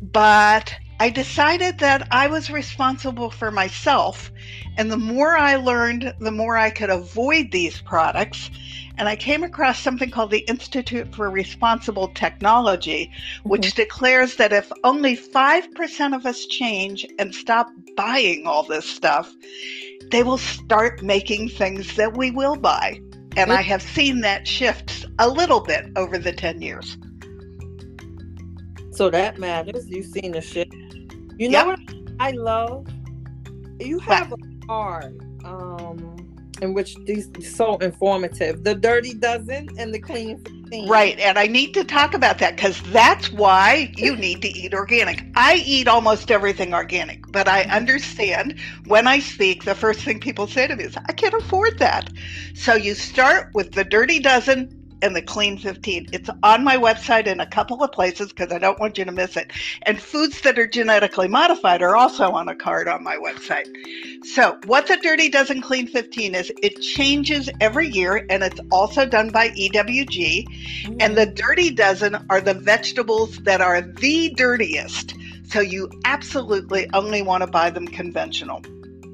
But 0.00 0.74
I 1.00 1.10
decided 1.10 1.78
that 1.78 2.06
I 2.10 2.28
was 2.28 2.50
responsible 2.50 3.30
for 3.30 3.50
myself. 3.50 4.30
And 4.76 4.90
the 4.90 4.96
more 4.96 5.36
I 5.36 5.56
learned, 5.56 6.14
the 6.20 6.30
more 6.30 6.56
I 6.56 6.70
could 6.70 6.90
avoid 6.90 7.50
these 7.50 7.80
products. 7.80 8.50
And 8.96 9.08
I 9.08 9.16
came 9.16 9.42
across 9.42 9.80
something 9.80 10.10
called 10.10 10.30
the 10.30 10.46
Institute 10.46 11.12
for 11.14 11.28
Responsible 11.28 12.08
Technology, 12.08 13.10
which 13.42 13.62
mm-hmm. 13.62 13.82
declares 13.82 14.36
that 14.36 14.52
if 14.52 14.70
only 14.84 15.16
5% 15.16 16.14
of 16.14 16.26
us 16.26 16.46
change 16.46 17.04
and 17.18 17.34
stop 17.34 17.68
buying 17.96 18.46
all 18.46 18.62
this 18.62 18.88
stuff, 18.88 19.34
they 20.10 20.22
will 20.22 20.38
start 20.38 21.02
making 21.02 21.48
things 21.48 21.96
that 21.96 22.16
we 22.16 22.30
will 22.30 22.56
buy. 22.56 23.00
And 23.36 23.52
I 23.52 23.62
have 23.62 23.82
seen 23.82 24.20
that 24.20 24.46
shift 24.46 25.06
a 25.18 25.28
little 25.28 25.60
bit 25.60 25.86
over 25.96 26.18
the 26.18 26.32
10 26.32 26.62
years. 26.62 26.96
So 28.92 29.10
that 29.10 29.38
matters. 29.38 29.88
You've 29.88 30.06
seen 30.06 30.32
the 30.32 30.40
shift. 30.40 30.72
You 31.36 31.48
know 31.48 31.70
yep. 31.70 31.78
what 31.78 31.80
I 32.20 32.30
love? 32.30 32.86
You 33.80 33.98
have 34.00 34.30
what? 34.30 34.40
a 34.40 34.66
card 34.66 35.20
um, 35.44 36.36
in 36.62 36.74
which 36.74 36.96
these 37.04 37.28
so 37.56 37.76
informative. 37.78 38.62
The 38.62 38.74
dirty 38.74 39.14
dozen 39.14 39.68
and 39.78 39.92
the 39.92 39.98
clean 39.98 40.42
15. 40.74 40.88
Right. 40.88 41.18
And 41.18 41.38
I 41.38 41.46
need 41.46 41.74
to 41.74 41.84
talk 41.84 42.14
about 42.14 42.38
that 42.38 42.56
because 42.56 42.80
that's 42.92 43.30
why 43.30 43.92
you 43.96 44.16
need 44.16 44.42
to 44.42 44.48
eat 44.48 44.74
organic. 44.74 45.24
I 45.36 45.62
eat 45.64 45.88
almost 45.88 46.30
everything 46.30 46.74
organic, 46.74 47.30
but 47.30 47.48
I 47.48 47.62
mm-hmm. 47.62 47.72
understand 47.72 48.58
when 48.86 49.06
I 49.06 49.20
speak, 49.20 49.64
the 49.64 49.74
first 49.74 50.00
thing 50.00 50.20
people 50.20 50.46
say 50.46 50.66
to 50.66 50.76
me 50.76 50.84
is, 50.84 50.96
I 50.96 51.12
can't 51.12 51.34
afford 51.34 51.78
that. 51.78 52.10
So 52.54 52.74
you 52.74 52.94
start 52.94 53.50
with 53.54 53.72
the 53.72 53.84
dirty 53.84 54.18
dozen 54.18 54.73
and 55.04 55.14
the 55.14 55.22
Clean 55.22 55.58
15. 55.58 56.08
It's 56.12 56.30
on 56.42 56.64
my 56.64 56.76
website 56.76 57.26
in 57.26 57.38
a 57.38 57.46
couple 57.46 57.82
of 57.82 57.92
places 57.92 58.28
because 58.28 58.50
I 58.50 58.58
don't 58.58 58.80
want 58.80 58.96
you 58.96 59.04
to 59.04 59.12
miss 59.12 59.36
it. 59.36 59.52
And 59.82 60.00
foods 60.00 60.40
that 60.40 60.58
are 60.58 60.66
genetically 60.66 61.28
modified 61.28 61.82
are 61.82 61.94
also 61.94 62.32
on 62.32 62.48
a 62.48 62.54
card 62.54 62.88
on 62.88 63.04
my 63.04 63.16
website. 63.16 63.68
So, 64.24 64.58
what 64.64 64.86
the 64.86 64.96
Dirty 64.96 65.28
Dozen 65.28 65.60
Clean 65.60 65.86
15 65.86 66.34
is, 66.34 66.50
it 66.62 66.80
changes 66.80 67.50
every 67.60 67.88
year 67.88 68.26
and 68.30 68.42
it's 68.42 68.60
also 68.72 69.04
done 69.04 69.28
by 69.28 69.50
EWG. 69.50 70.46
Mm. 70.84 70.96
And 71.00 71.16
the 71.16 71.26
Dirty 71.26 71.70
Dozen 71.70 72.16
are 72.30 72.40
the 72.40 72.54
vegetables 72.54 73.36
that 73.40 73.60
are 73.60 73.82
the 73.82 74.30
dirtiest. 74.30 75.14
So, 75.44 75.60
you 75.60 75.90
absolutely 76.06 76.88
only 76.94 77.20
want 77.20 77.42
to 77.42 77.46
buy 77.46 77.68
them 77.68 77.86
conventional. 77.86 78.62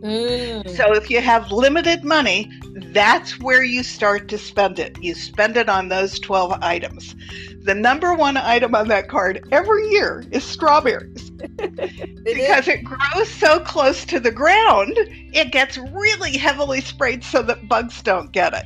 Mm. 0.02 0.76
So 0.76 0.95
if 0.95 1.11
you 1.11 1.21
have 1.21 1.52
limited 1.52 2.04
money, 2.04 2.50
that's 2.92 3.38
where 3.38 3.62
you 3.62 3.83
start 3.83 4.28
to 4.28 4.38
spend 4.38 4.78
it. 4.78 4.97
You 5.02 5.14
spend 5.14 5.57
it 5.57 5.69
on 5.69 5.88
those 5.88 6.19
12 6.19 6.59
items. 6.62 7.14
The 7.62 7.75
number 7.75 8.14
one 8.14 8.38
item 8.38 8.75
on 8.75 8.88
that 8.88 9.09
card 9.09 9.47
every 9.52 9.88
year 9.90 10.25
is 10.30 10.42
strawberries. 10.42 11.30
it 11.59 12.25
because 12.25 12.69
is. 12.69 12.76
it 12.76 12.85
grows 12.85 13.28
so 13.28 13.61
close 13.61 14.07
to 14.07 14.19
the 14.19 14.30
ground, 14.30 14.95
it 14.97 15.52
gets 15.52 15.76
really 15.76 16.37
heavily 16.38 16.80
sprayed 16.80 17.23
so 17.23 17.42
that 17.42 17.69
bugs 17.69 18.00
don't 18.02 18.33
get 18.33 18.54
it. 18.54 18.64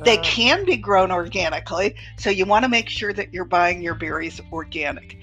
Uh. 0.00 0.04
They 0.04 0.18
can 0.18 0.64
be 0.64 0.76
grown 0.76 1.10
organically, 1.10 1.96
so 2.18 2.30
you 2.30 2.46
want 2.46 2.64
to 2.64 2.68
make 2.68 2.88
sure 2.88 3.12
that 3.12 3.34
you're 3.34 3.44
buying 3.44 3.82
your 3.82 3.94
berries 3.94 4.40
organic. 4.52 5.18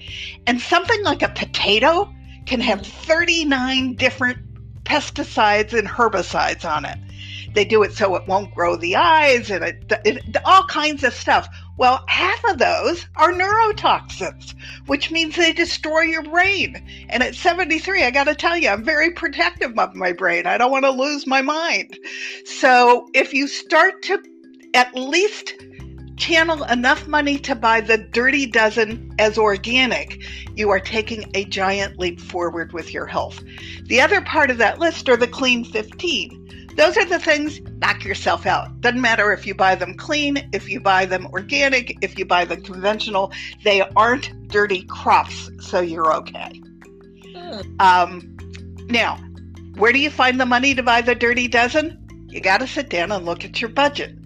And 0.46 0.60
something 0.60 1.02
like 1.04 1.22
a 1.22 1.28
potato 1.28 2.12
can 2.44 2.60
have 2.60 2.80
mm. 2.80 2.86
39 2.86 3.94
different 3.94 4.38
pesticides 4.84 5.72
and 5.72 5.88
herbicides 5.88 6.64
on 6.64 6.84
it. 6.84 6.98
They 7.54 7.64
do 7.64 7.82
it 7.82 7.92
so 7.92 8.16
it 8.16 8.26
won't 8.26 8.54
grow 8.54 8.76
the 8.76 8.96
eyes 8.96 9.50
and 9.50 9.64
it, 9.64 9.92
it, 10.04 10.36
all 10.44 10.66
kinds 10.66 11.04
of 11.04 11.14
stuff. 11.14 11.48
Well, 11.76 12.04
half 12.08 12.44
of 12.44 12.58
those 12.58 13.06
are 13.16 13.32
neurotoxins, 13.32 14.54
which 14.86 15.10
means 15.10 15.36
they 15.36 15.52
destroy 15.52 16.02
your 16.02 16.22
brain. 16.22 16.84
And 17.08 17.22
at 17.22 17.34
73, 17.34 18.04
I 18.04 18.10
got 18.10 18.24
to 18.24 18.34
tell 18.34 18.56
you, 18.56 18.68
I'm 18.68 18.84
very 18.84 19.12
protective 19.12 19.78
of 19.78 19.94
my 19.94 20.12
brain. 20.12 20.46
I 20.46 20.58
don't 20.58 20.70
want 20.70 20.84
to 20.84 20.90
lose 20.90 21.26
my 21.26 21.42
mind. 21.42 21.98
So 22.44 23.08
if 23.14 23.32
you 23.32 23.48
start 23.48 24.02
to 24.04 24.22
at 24.74 24.94
least 24.94 25.54
channel 26.16 26.64
enough 26.64 27.06
money 27.06 27.38
to 27.38 27.54
buy 27.54 27.80
the 27.80 27.98
dirty 27.98 28.46
dozen 28.46 29.14
as 29.18 29.38
organic, 29.38 30.22
you 30.56 30.70
are 30.70 30.80
taking 30.80 31.30
a 31.34 31.44
giant 31.44 31.98
leap 31.98 32.20
forward 32.20 32.72
with 32.72 32.92
your 32.92 33.06
health. 33.06 33.42
The 33.84 34.00
other 34.00 34.20
part 34.20 34.50
of 34.50 34.58
that 34.58 34.78
list 34.78 35.08
are 35.08 35.16
the 35.16 35.28
clean 35.28 35.64
15. 35.64 36.72
Those 36.76 36.96
are 36.96 37.04
the 37.04 37.18
things, 37.18 37.60
knock 37.78 38.04
yourself 38.04 38.46
out. 38.46 38.80
Doesn't 38.80 39.00
matter 39.00 39.32
if 39.32 39.46
you 39.46 39.54
buy 39.54 39.76
them 39.76 39.94
clean, 39.94 40.48
if 40.52 40.68
you 40.68 40.80
buy 40.80 41.06
them 41.06 41.26
organic, 41.32 41.96
if 42.02 42.18
you 42.18 42.24
buy 42.24 42.44
them 42.44 42.62
conventional, 42.62 43.32
they 43.62 43.82
aren't 43.94 44.48
dirty 44.48 44.82
crops, 44.84 45.50
so 45.60 45.80
you're 45.80 46.12
okay. 46.16 46.60
Um, 47.78 48.36
now, 48.88 49.16
where 49.76 49.92
do 49.92 49.98
you 49.98 50.10
find 50.10 50.40
the 50.40 50.46
money 50.46 50.74
to 50.74 50.82
buy 50.82 51.00
the 51.00 51.14
dirty 51.14 51.46
dozen? 51.46 52.00
You 52.28 52.40
got 52.40 52.58
to 52.58 52.66
sit 52.66 52.90
down 52.90 53.12
and 53.12 53.24
look 53.24 53.44
at 53.44 53.60
your 53.60 53.70
budget 53.70 54.16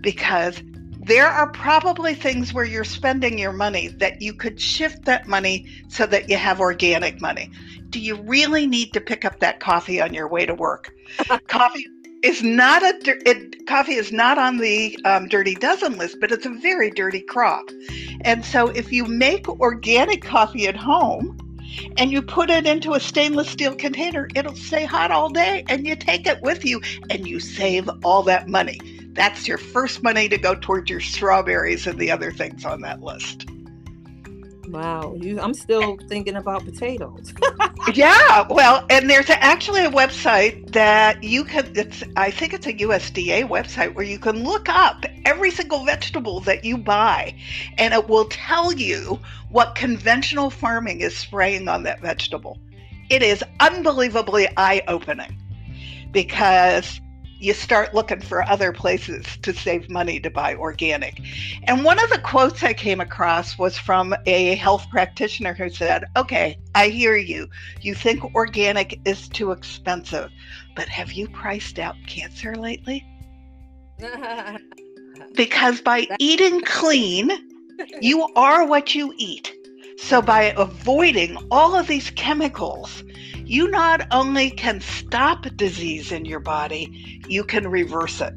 because 0.00 0.62
there 1.08 1.26
are 1.26 1.50
probably 1.50 2.14
things 2.14 2.52
where 2.52 2.66
you're 2.66 2.84
spending 2.84 3.38
your 3.38 3.52
money 3.52 3.88
that 3.88 4.20
you 4.20 4.34
could 4.34 4.60
shift 4.60 5.06
that 5.06 5.26
money 5.26 5.66
so 5.88 6.04
that 6.06 6.28
you 6.28 6.36
have 6.36 6.60
organic 6.60 7.20
money. 7.22 7.50
Do 7.88 7.98
you 7.98 8.16
really 8.22 8.66
need 8.66 8.92
to 8.92 9.00
pick 9.00 9.24
up 9.24 9.40
that 9.40 9.58
coffee 9.58 10.02
on 10.02 10.12
your 10.12 10.28
way 10.28 10.44
to 10.44 10.54
work? 10.54 10.94
coffee 11.48 11.86
is 12.22 12.42
not 12.42 12.82
a 12.82 12.94
it, 13.26 13.66
coffee 13.66 13.94
is 13.94 14.12
not 14.12 14.36
on 14.36 14.58
the 14.58 14.98
um, 15.06 15.28
dirty 15.28 15.54
dozen 15.54 15.96
list, 15.96 16.18
but 16.20 16.30
it's 16.30 16.44
a 16.44 16.50
very 16.50 16.90
dirty 16.90 17.22
crop. 17.22 17.64
And 18.20 18.44
so 18.44 18.68
if 18.68 18.92
you 18.92 19.06
make 19.06 19.48
organic 19.48 20.22
coffee 20.22 20.68
at 20.68 20.76
home, 20.76 21.38
and 21.96 22.10
you 22.10 22.22
put 22.22 22.50
it 22.50 22.66
into 22.66 22.94
a 22.94 23.00
stainless 23.00 23.48
steel 23.48 23.74
container, 23.74 24.28
it'll 24.34 24.56
stay 24.56 24.84
hot 24.84 25.10
all 25.10 25.28
day 25.28 25.64
and 25.68 25.86
you 25.86 25.94
take 25.94 26.26
it 26.26 26.40
with 26.42 26.64
you 26.64 26.80
and 27.10 27.26
you 27.26 27.38
save 27.38 27.88
all 28.04 28.22
that 28.22 28.48
money. 28.48 28.80
That's 29.18 29.48
your 29.48 29.58
first 29.58 30.04
money 30.04 30.28
to 30.28 30.38
go 30.38 30.54
towards 30.54 30.88
your 30.88 31.00
strawberries 31.00 31.88
and 31.88 31.98
the 31.98 32.08
other 32.08 32.30
things 32.30 32.64
on 32.64 32.82
that 32.82 33.02
list. 33.02 33.46
Wow, 34.68 35.16
you, 35.18 35.40
I'm 35.40 35.54
still 35.54 35.98
thinking 36.08 36.36
about 36.36 36.64
potatoes. 36.64 37.34
yeah, 37.94 38.46
well, 38.48 38.86
and 38.88 39.10
there's 39.10 39.28
actually 39.28 39.84
a 39.84 39.90
website 39.90 40.70
that 40.70 41.24
you 41.24 41.42
can. 41.42 41.72
It's 41.74 42.04
I 42.16 42.30
think 42.30 42.52
it's 42.52 42.68
a 42.68 42.74
USDA 42.74 43.48
website 43.48 43.92
where 43.94 44.04
you 44.04 44.20
can 44.20 44.44
look 44.44 44.68
up 44.68 45.04
every 45.24 45.50
single 45.50 45.84
vegetable 45.84 46.38
that 46.40 46.64
you 46.64 46.78
buy, 46.78 47.34
and 47.76 47.92
it 47.94 48.08
will 48.08 48.26
tell 48.26 48.72
you 48.72 49.18
what 49.50 49.74
conventional 49.74 50.48
farming 50.48 51.00
is 51.00 51.16
spraying 51.16 51.66
on 51.66 51.82
that 51.82 52.00
vegetable. 52.00 52.56
It 53.10 53.24
is 53.24 53.42
unbelievably 53.58 54.46
eye 54.56 54.82
opening 54.86 55.36
because 56.12 57.00
you 57.38 57.54
start 57.54 57.94
looking 57.94 58.20
for 58.20 58.42
other 58.42 58.72
places 58.72 59.24
to 59.42 59.52
save 59.52 59.88
money 59.88 60.18
to 60.20 60.30
buy 60.30 60.54
organic. 60.54 61.20
And 61.64 61.84
one 61.84 62.02
of 62.02 62.10
the 62.10 62.18
quotes 62.18 62.62
I 62.62 62.72
came 62.72 63.00
across 63.00 63.56
was 63.58 63.78
from 63.78 64.14
a 64.26 64.56
health 64.56 64.86
practitioner 64.90 65.54
who 65.54 65.70
said, 65.70 66.04
Okay, 66.16 66.58
I 66.74 66.88
hear 66.88 67.16
you. 67.16 67.48
You 67.80 67.94
think 67.94 68.34
organic 68.34 69.00
is 69.04 69.28
too 69.28 69.52
expensive, 69.52 70.30
but 70.74 70.88
have 70.88 71.12
you 71.12 71.28
priced 71.28 71.78
out 71.78 71.96
cancer 72.06 72.54
lately? 72.54 73.06
because 75.34 75.80
by 75.80 76.06
eating 76.18 76.60
clean, 76.62 77.30
you 78.00 78.28
are 78.34 78.66
what 78.66 78.94
you 78.94 79.14
eat. 79.16 79.54
So, 80.00 80.22
by 80.22 80.54
avoiding 80.56 81.36
all 81.50 81.74
of 81.74 81.88
these 81.88 82.10
chemicals, 82.10 83.02
you 83.48 83.70
not 83.70 84.06
only 84.10 84.50
can 84.50 84.78
stop 84.80 85.46
disease 85.56 86.12
in 86.12 86.26
your 86.26 86.40
body, 86.40 87.22
you 87.28 87.42
can 87.42 87.66
reverse 87.66 88.20
it. 88.20 88.34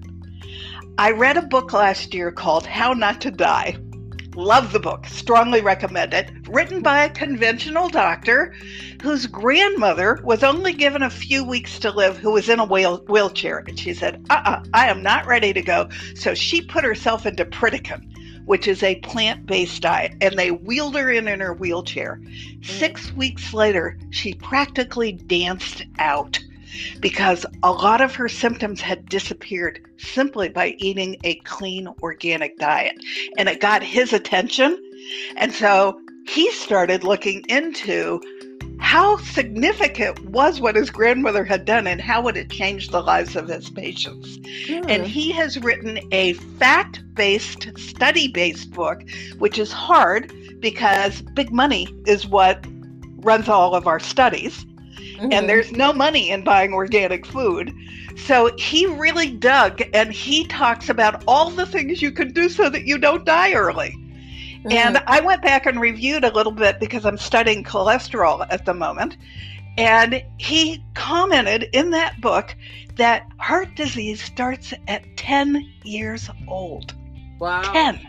I 0.97 1.11
read 1.11 1.35
a 1.35 1.41
book 1.41 1.73
last 1.73 2.13
year 2.13 2.31
called 2.31 2.65
How 2.65 2.93
Not 2.93 3.19
to 3.21 3.31
Die. 3.31 3.77
Love 4.35 4.71
the 4.71 4.79
book, 4.79 5.05
strongly 5.07 5.59
recommend 5.59 6.13
it. 6.13 6.31
Written 6.47 6.81
by 6.81 7.03
a 7.03 7.09
conventional 7.09 7.89
doctor 7.89 8.53
whose 9.01 9.27
grandmother 9.27 10.21
was 10.23 10.43
only 10.43 10.71
given 10.71 11.03
a 11.03 11.09
few 11.09 11.43
weeks 11.43 11.77
to 11.79 11.91
live, 11.91 12.17
who 12.17 12.31
was 12.31 12.47
in 12.47 12.59
a 12.59 12.65
wheel- 12.65 13.03
wheelchair. 13.09 13.65
And 13.67 13.77
she 13.77 13.93
said, 13.93 14.25
uh 14.29 14.35
uh-uh, 14.35 14.49
uh 14.49 14.63
I 14.73 14.87
am 14.87 15.03
not 15.03 15.27
ready 15.27 15.51
to 15.51 15.61
go. 15.61 15.89
So 16.15 16.33
she 16.33 16.61
put 16.61 16.85
herself 16.85 17.25
into 17.25 17.43
Pritikin 17.43 18.10
which 18.51 18.67
is 18.67 18.83
a 18.83 18.95
plant 18.95 19.45
based 19.45 19.81
diet, 19.81 20.11
and 20.19 20.37
they 20.37 20.51
wheeled 20.51 20.93
her 20.93 21.09
in 21.09 21.29
in 21.29 21.39
her 21.39 21.53
wheelchair. 21.53 22.19
Mm. 22.21 22.65
Six 22.65 23.09
weeks 23.13 23.53
later, 23.53 23.97
she 24.09 24.33
practically 24.33 25.13
danced 25.13 25.85
out 25.99 26.37
because 26.99 27.45
a 27.63 27.71
lot 27.71 28.01
of 28.01 28.13
her 28.13 28.27
symptoms 28.27 28.81
had 28.81 29.07
disappeared 29.07 29.79
simply 29.97 30.49
by 30.49 30.75
eating 30.79 31.15
a 31.23 31.35
clean 31.35 31.87
organic 32.03 32.57
diet. 32.57 33.01
And 33.37 33.47
it 33.47 33.61
got 33.61 33.83
his 33.83 34.11
attention. 34.11 34.77
And 35.37 35.53
so 35.53 36.01
he 36.27 36.51
started 36.51 37.05
looking 37.05 37.45
into 37.47 38.19
how 38.81 39.15
significant 39.17 40.19
was 40.25 40.59
what 40.59 40.75
his 40.75 40.89
grandmother 40.89 41.45
had 41.45 41.65
done 41.65 41.87
and 41.87 42.01
how 42.01 42.21
would 42.21 42.35
it 42.35 42.49
change 42.49 42.89
the 42.89 43.01
lives 43.01 43.35
of 43.35 43.47
his 43.47 43.69
patients. 43.69 44.37
And 44.89 45.05
he 45.05 45.31
has 45.31 45.59
written 45.59 45.99
a 46.11 46.33
fact 46.33 47.01
based, 47.13 47.69
study 47.77 48.27
based 48.27 48.71
book, 48.71 49.03
which 49.37 49.59
is 49.59 49.71
hard 49.71 50.33
because 50.59 51.21
big 51.21 51.51
money 51.51 51.87
is 52.05 52.27
what 52.27 52.65
runs 53.17 53.47
all 53.47 53.75
of 53.75 53.87
our 53.87 53.99
studies. 53.99 54.65
Mm-hmm. 54.65 55.31
And 55.31 55.47
there's 55.47 55.71
no 55.71 55.93
money 55.93 56.31
in 56.31 56.43
buying 56.43 56.73
organic 56.73 57.25
food. 57.25 57.71
So 58.17 58.49
he 58.57 58.87
really 58.87 59.29
dug 59.29 59.81
and 59.93 60.11
he 60.11 60.45
talks 60.47 60.89
about 60.89 61.23
all 61.27 61.51
the 61.51 61.65
things 61.65 62.01
you 62.01 62.11
can 62.11 62.33
do 62.33 62.49
so 62.49 62.67
that 62.69 62.85
you 62.85 62.97
don't 62.97 63.25
die 63.25 63.53
early. 63.53 63.95
Mm-hmm. 64.63 64.71
And 64.71 64.97
I 65.07 65.21
went 65.21 65.41
back 65.41 65.65
and 65.65 65.79
reviewed 65.79 66.23
a 66.23 66.31
little 66.31 66.51
bit 66.51 66.79
because 66.79 67.05
I'm 67.05 67.17
studying 67.17 67.63
cholesterol 67.63 68.45
at 68.49 68.65
the 68.65 68.73
moment. 68.73 69.17
And 69.77 70.23
he 70.37 70.83
commented 70.93 71.69
in 71.73 71.91
that 71.91 72.19
book 72.21 72.55
that 72.97 73.27
heart 73.37 73.73
disease 73.75 74.21
starts 74.21 74.73
at 74.87 75.03
10 75.17 75.65
years 75.83 76.29
old. 76.47 76.93
Wow. 77.39 77.61
10. 77.73 78.07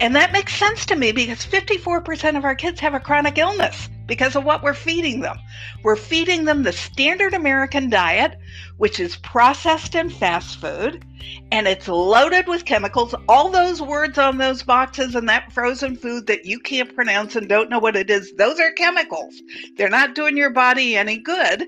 And 0.00 0.16
that 0.16 0.32
makes 0.32 0.54
sense 0.54 0.86
to 0.86 0.96
me 0.96 1.12
because 1.12 1.44
54% 1.44 2.36
of 2.36 2.44
our 2.44 2.54
kids 2.54 2.80
have 2.80 2.94
a 2.94 3.00
chronic 3.00 3.38
illness 3.38 3.88
because 4.08 4.34
of 4.34 4.42
what 4.42 4.64
we're 4.64 4.74
feeding 4.74 5.20
them. 5.20 5.38
We're 5.84 5.94
feeding 5.94 6.44
them 6.44 6.64
the 6.64 6.72
standard 6.72 7.34
American 7.34 7.88
diet, 7.88 8.36
which 8.78 8.98
is 8.98 9.16
processed 9.18 9.94
and 9.94 10.12
fast 10.12 10.60
food, 10.60 11.04
and 11.52 11.68
it's 11.68 11.86
loaded 11.86 12.48
with 12.48 12.64
chemicals. 12.64 13.14
All 13.28 13.50
those 13.50 13.80
words 13.80 14.18
on 14.18 14.38
those 14.38 14.64
boxes 14.64 15.14
and 15.14 15.28
that 15.28 15.52
frozen 15.52 15.94
food 15.94 16.26
that 16.26 16.44
you 16.44 16.58
can't 16.58 16.94
pronounce 16.94 17.36
and 17.36 17.48
don't 17.48 17.70
know 17.70 17.78
what 17.78 17.94
it 17.94 18.10
is, 18.10 18.32
those 18.36 18.58
are 18.58 18.72
chemicals. 18.72 19.40
They're 19.76 19.88
not 19.88 20.16
doing 20.16 20.36
your 20.36 20.50
body 20.50 20.96
any 20.96 21.18
good. 21.18 21.66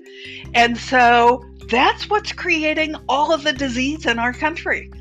And 0.53 0.77
so 0.77 1.45
that's 1.69 2.09
what's 2.09 2.33
creating 2.33 2.95
all 3.07 3.31
of 3.31 3.43
the 3.43 3.53
disease 3.53 4.05
in 4.05 4.19
our 4.19 4.33
country. 4.33 4.91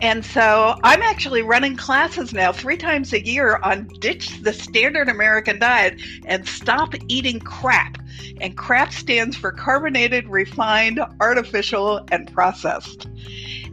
And 0.00 0.24
so 0.24 0.78
I'm 0.82 1.02
actually 1.02 1.42
running 1.42 1.76
classes 1.76 2.32
now 2.32 2.52
three 2.52 2.78
times 2.78 3.12
a 3.12 3.24
year 3.24 3.56
on 3.62 3.86
ditch 4.00 4.40
the 4.40 4.52
standard 4.52 5.10
American 5.10 5.58
diet 5.58 6.00
and 6.24 6.48
stop 6.48 6.94
eating 7.08 7.38
crap. 7.40 7.98
And 8.40 8.56
crap 8.56 8.94
stands 8.94 9.36
for 9.36 9.52
carbonated, 9.52 10.26
refined, 10.28 11.00
artificial, 11.20 12.06
and 12.10 12.32
processed. 12.32 13.08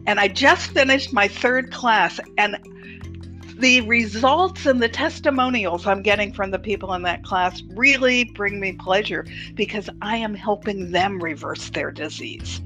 And 0.06 0.20
I 0.20 0.28
just 0.28 0.72
finished 0.72 1.14
my 1.14 1.30
third 1.30 1.72
class, 1.72 2.20
and 2.38 2.58
the 3.58 3.82
results 3.82 4.66
and 4.66 4.82
the 4.82 4.90
testimonials 4.90 5.88
I'm 5.88 6.02
getting 6.02 6.32
from 6.34 6.52
the 6.52 6.60
people 6.60 6.94
in 6.94 7.02
that 7.04 7.24
class 7.24 7.64
really 7.70 8.26
bring 8.26 8.60
me 8.60 8.74
pleasure 8.74 9.26
because 9.56 9.90
I 10.02 10.18
am 10.18 10.36
helping 10.36 10.92
them 10.92 11.20
reverse 11.20 11.70
their 11.70 11.92
disease 11.92 12.62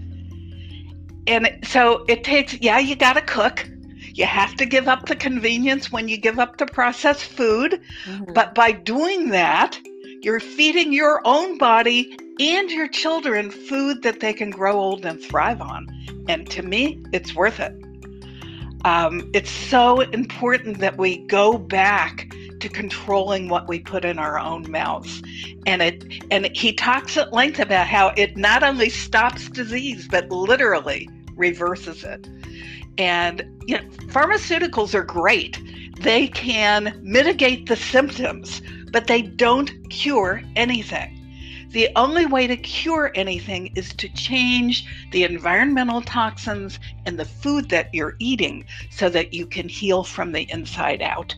and 1.28 1.50
so 1.64 2.06
it 2.08 2.24
takes 2.24 2.60
yeah 2.62 2.80
you 2.80 2.96
got 2.96 3.14
to 3.14 3.22
cook. 3.22 3.68
You 4.14 4.26
have 4.26 4.56
to 4.56 4.66
give 4.66 4.90
up 4.90 5.06
the 5.06 5.16
convenience 5.16 5.90
when 5.92 6.10
you 6.10 6.18
give 6.18 6.38
up 6.38 6.58
the 6.58 6.66
processed 6.66 7.24
food. 7.24 7.82
Mm-hmm. 8.06 8.34
but 8.34 8.54
by 8.56 8.72
doing 8.72 9.30
that 9.30 9.80
you're 10.22 10.40
feeding 10.40 10.94
your 10.94 11.22
own 11.26 11.58
body 11.58 12.16
and 12.40 12.70
your 12.70 12.88
children 12.88 13.50
food 13.50 14.04
that 14.04 14.20
they 14.20 14.34
can 14.34 14.52
grow 14.52 14.80
old 14.80 15.06
and 15.06 15.20
thrive 15.22 15.62
on. 15.62 15.88
And 16.28 16.50
to 16.52 16.62
me 16.62 17.04
it's 17.12 17.36
worth 17.36 17.60
it. 17.60 17.74
Um, 18.84 19.30
it's 19.34 19.52
so 19.52 20.02
important 20.02 20.80
that 20.80 20.98
we 20.98 21.20
go 21.28 21.58
back 21.58 22.34
to 22.62 22.70
controlling 22.70 23.50
what 23.50 23.68
we 23.68 23.80
put 23.80 24.06
in 24.06 24.20
our 24.20 24.40
own 24.40 24.70
mouths. 24.70 25.22
And 25.66 25.82
it 25.82 26.24
and 26.32 26.56
he 26.56 26.74
talks 26.74 27.18
at 27.18 27.34
length 27.34 27.60
about 27.60 27.88
how 27.88 28.14
it 28.18 28.38
not 28.38 28.64
only 28.64 28.90
stops 28.90 29.50
disease, 29.50 30.08
but 30.08 30.30
literally 30.30 31.10
reverses 31.36 32.04
it. 32.04 32.28
And 32.98 33.64
you 33.68 33.78
know, 33.78 33.84
pharmaceuticals 34.08 34.94
are 34.94 35.04
great. 35.04 35.60
They 36.00 36.28
can 36.28 37.00
mitigate 37.04 37.68
the 37.68 37.76
symptoms, 37.76 38.62
but 38.92 39.08
they 39.08 39.22
don't 39.22 39.90
cure 39.90 40.42
anything. 40.56 41.18
The 41.72 41.88
only 41.96 42.26
way 42.26 42.48
to 42.48 42.58
cure 42.58 43.12
anything 43.16 43.72
is 43.76 43.94
to 43.94 44.10
change 44.10 44.86
the 45.12 45.24
environmental 45.24 46.02
toxins 46.02 46.80
and 47.06 47.18
the 47.18 47.26
food 47.26 47.70
that 47.70 47.94
you're 47.94 48.18
eating 48.20 48.66
so 48.90 49.08
that 49.10 49.34
you 49.34 49.46
can 49.46 49.70
heal 49.70 50.04
from 50.04 50.34
the 50.34 50.52
inside 50.52 51.02
out. 51.02 51.34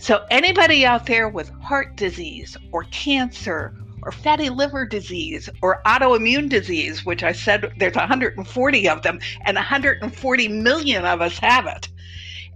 So, 0.00 0.24
anybody 0.30 0.86
out 0.86 1.06
there 1.06 1.28
with 1.28 1.50
heart 1.60 1.96
disease 1.96 2.56
or 2.70 2.84
cancer 2.84 3.74
or 4.02 4.12
fatty 4.12 4.48
liver 4.48 4.86
disease 4.86 5.50
or 5.60 5.82
autoimmune 5.84 6.48
disease, 6.48 7.04
which 7.04 7.24
I 7.24 7.32
said 7.32 7.72
there's 7.78 7.96
140 7.96 8.88
of 8.88 9.02
them 9.02 9.18
and 9.44 9.56
140 9.56 10.48
million 10.48 11.04
of 11.04 11.20
us 11.20 11.38
have 11.40 11.66
it. 11.66 11.88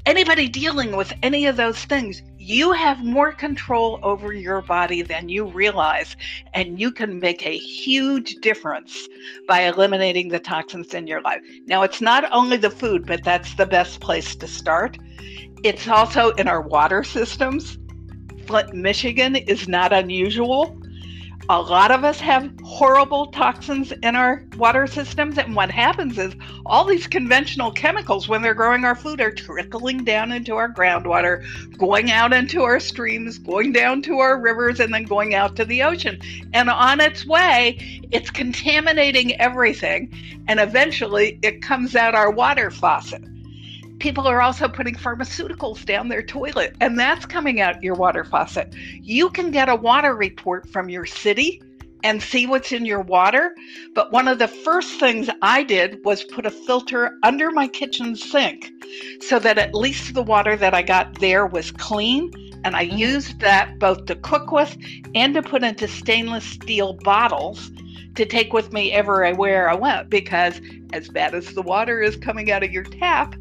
Anybody 0.06 0.48
dealing 0.48 0.96
with 0.96 1.12
any 1.22 1.46
of 1.46 1.56
those 1.56 1.84
things, 1.84 2.22
you 2.38 2.72
have 2.72 3.04
more 3.04 3.32
control 3.32 4.00
over 4.02 4.32
your 4.32 4.62
body 4.62 5.02
than 5.02 5.28
you 5.28 5.46
realize, 5.46 6.16
and 6.54 6.80
you 6.80 6.90
can 6.90 7.20
make 7.20 7.46
a 7.46 7.56
huge 7.56 8.34
difference 8.36 9.08
by 9.46 9.60
eliminating 9.60 10.28
the 10.28 10.40
toxins 10.40 10.92
in 10.92 11.06
your 11.06 11.22
life. 11.22 11.40
Now, 11.66 11.82
it's 11.82 12.00
not 12.00 12.24
only 12.32 12.56
the 12.56 12.70
food, 12.70 13.06
but 13.06 13.22
that's 13.22 13.54
the 13.54 13.66
best 13.66 14.00
place 14.00 14.34
to 14.36 14.48
start. 14.48 14.98
It's 15.62 15.86
also 15.86 16.30
in 16.30 16.48
our 16.48 16.60
water 16.60 17.04
systems. 17.04 17.78
Flint, 18.46 18.74
Michigan 18.74 19.36
is 19.36 19.68
not 19.68 19.92
unusual. 19.92 20.76
A 21.48 21.60
lot 21.60 21.92
of 21.92 22.02
us 22.02 22.18
have 22.18 22.52
horrible 22.64 23.28
toxins 23.28 23.92
in 24.02 24.16
our 24.16 24.44
water 24.56 24.88
systems. 24.88 25.38
And 25.38 25.54
what 25.54 25.70
happens 25.70 26.18
is 26.18 26.34
all 26.66 26.84
these 26.84 27.06
conventional 27.06 27.70
chemicals, 27.70 28.28
when 28.28 28.42
they're 28.42 28.54
growing 28.54 28.84
our 28.84 28.96
food, 28.96 29.20
are 29.20 29.30
trickling 29.30 30.02
down 30.02 30.32
into 30.32 30.56
our 30.56 30.72
groundwater, 30.72 31.44
going 31.78 32.10
out 32.10 32.32
into 32.32 32.62
our 32.62 32.80
streams, 32.80 33.38
going 33.38 33.72
down 33.72 34.02
to 34.02 34.18
our 34.18 34.40
rivers, 34.40 34.80
and 34.80 34.92
then 34.92 35.04
going 35.04 35.34
out 35.34 35.54
to 35.56 35.64
the 35.64 35.84
ocean. 35.84 36.20
And 36.52 36.70
on 36.70 37.00
its 37.00 37.24
way, 37.24 38.00
it's 38.10 38.30
contaminating 38.30 39.40
everything. 39.40 40.12
And 40.48 40.58
eventually, 40.58 41.38
it 41.42 41.62
comes 41.62 41.94
out 41.94 42.16
our 42.16 42.32
water 42.32 42.70
faucet 42.72 43.22
people 44.02 44.26
are 44.26 44.42
also 44.42 44.66
putting 44.66 44.96
pharmaceuticals 44.96 45.84
down 45.84 46.08
their 46.08 46.24
toilet, 46.24 46.74
and 46.80 46.98
that's 46.98 47.24
coming 47.24 47.60
out 47.60 47.82
your 47.84 47.94
water 47.94 48.24
faucet. 48.24 48.74
You 49.00 49.30
can 49.30 49.52
get 49.52 49.68
a 49.68 49.76
water 49.76 50.16
report 50.16 50.68
from 50.68 50.88
your 50.88 51.06
city 51.06 51.62
and 52.02 52.20
see 52.20 52.48
what's 52.48 52.72
in 52.72 52.84
your 52.84 53.00
water. 53.00 53.54
But 53.94 54.10
one 54.10 54.26
of 54.26 54.40
the 54.40 54.48
first 54.48 54.98
things 54.98 55.30
I 55.40 55.62
did 55.62 56.04
was 56.04 56.24
put 56.24 56.46
a 56.46 56.50
filter 56.50 57.16
under 57.22 57.52
my 57.52 57.68
kitchen 57.68 58.16
sink 58.16 58.72
so 59.20 59.38
that 59.38 59.56
at 59.56 59.72
least 59.72 60.14
the 60.14 60.22
water 60.22 60.56
that 60.56 60.74
I 60.74 60.82
got 60.82 61.20
there 61.20 61.46
was 61.46 61.70
clean. 61.70 62.32
And 62.64 62.74
I 62.74 62.86
mm-hmm. 62.86 62.96
used 62.96 63.38
that 63.38 63.78
both 63.78 64.06
to 64.06 64.16
cook 64.16 64.50
with 64.50 64.76
and 65.14 65.32
to 65.34 65.42
put 65.42 65.62
into 65.62 65.86
stainless 65.86 66.44
steel 66.44 66.94
bottles 66.94 67.70
to 68.16 68.26
take 68.26 68.52
with 68.52 68.72
me 68.72 68.92
everywhere 68.92 69.70
I 69.70 69.74
went 69.74 70.10
because, 70.10 70.60
as 70.92 71.08
bad 71.08 71.34
as 71.34 71.54
the 71.54 71.62
water 71.62 72.02
is 72.02 72.16
coming 72.16 72.50
out 72.50 72.62
of 72.62 72.72
your 72.72 72.84
tap, 72.84 73.34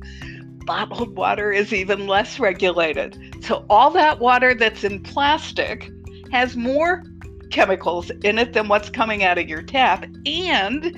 bottled 0.71 1.17
water 1.17 1.51
is 1.51 1.73
even 1.73 2.07
less 2.07 2.39
regulated. 2.39 3.35
So, 3.43 3.65
all 3.69 3.91
that 3.91 4.19
water 4.19 4.53
that's 4.53 4.85
in 4.85 5.03
plastic 5.03 5.91
has 6.31 6.55
more 6.55 7.03
chemicals 7.49 8.09
in 8.23 8.39
it 8.39 8.53
than 8.53 8.69
what's 8.69 8.89
coming 8.89 9.21
out 9.25 9.37
of 9.37 9.49
your 9.49 9.63
tap. 9.63 10.05
And 10.25 10.97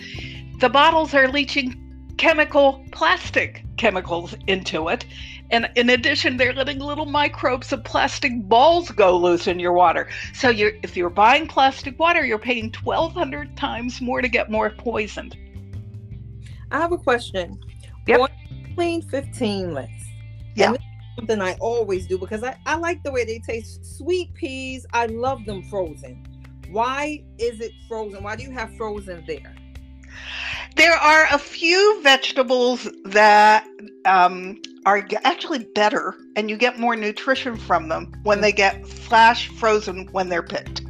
the 0.60 0.70
bottles 0.70 1.16
are 1.16 1.28
leaching 1.28 1.80
chemical 2.18 2.86
plastic 2.92 3.66
chemicals 3.78 4.36
into 4.46 4.90
it. 4.90 5.08
And 5.50 5.68
in 5.76 5.90
addition, 5.90 6.38
they're 6.38 6.54
letting 6.54 6.78
little 6.78 7.06
microbes 7.06 7.74
of 7.74 7.84
plastic 7.84 8.32
balls 8.48 8.92
go 8.92 9.18
loose 9.18 9.48
in 9.48 9.58
your 9.58 9.74
water. 9.74 10.08
So 10.36 10.50
you're, 10.50 10.74
if 10.84 10.96
you're 10.96 11.10
buying 11.10 11.48
plastic 11.48 11.98
water, 11.98 12.24
you're 12.24 12.38
paying 12.38 12.72
1,200 12.84 13.58
times 13.58 14.02
more 14.02 14.22
to 14.22 14.30
get 14.30 14.52
more 14.52 14.70
poisoned. 14.70 15.36
I 16.70 16.80
have 16.80 16.92
a 16.92 16.98
question. 17.00 17.60
Yep 18.06 18.30
clean 18.74 19.02
15 19.02 19.74
list. 19.74 19.90
Yeah. 20.56 20.74
something 21.16 21.42
I 21.42 21.54
always 21.60 22.08
do 22.08 22.18
because 22.18 22.44
I, 22.44 22.58
I 22.66 22.76
like 22.76 23.04
the 23.04 23.12
way 23.12 23.26
they 23.26 23.40
taste. 23.40 23.98
Sweet 23.98 24.34
peas, 24.34 24.86
I 24.94 25.08
love 25.08 25.46
them 25.46 25.64
frozen. 25.64 26.26
Why 26.72 27.24
is 27.38 27.60
it 27.60 27.72
frozen? 27.88 28.24
Why 28.24 28.36
do 28.36 28.44
you 28.44 28.52
have 28.52 28.76
frozen 28.76 29.24
there? 29.28 29.56
There 30.76 30.94
are 30.96 31.28
a 31.32 31.38
few 31.38 32.02
vegetables 32.02 32.88
that 33.06 33.68
um, 34.06 34.60
are 34.86 35.08
actually 35.24 35.66
better 35.76 36.16
and 36.36 36.50
you 36.50 36.58
get 36.58 36.80
more 36.80 36.96
nutrition 36.96 37.58
from 37.58 37.90
them 37.90 38.12
when 38.24 38.42
they 38.42 38.52
get 38.52 38.88
flash 38.88 39.50
frozen 39.50 40.08
when 40.12 40.30
they're 40.30 40.44
picked. 40.44 40.82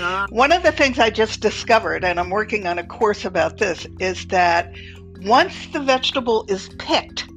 Uh, 0.00 0.26
One 0.30 0.52
of 0.52 0.62
the 0.62 0.70
things 0.70 0.98
I 0.98 1.10
just 1.10 1.40
discovered, 1.40 2.04
and 2.04 2.20
I'm 2.20 2.30
working 2.30 2.66
on 2.66 2.78
a 2.78 2.86
course 2.86 3.24
about 3.24 3.58
this, 3.58 3.86
is 3.98 4.26
that 4.28 4.72
once 5.22 5.66
the 5.68 5.80
vegetable 5.80 6.44
is 6.48 6.68
picked, 6.78 7.28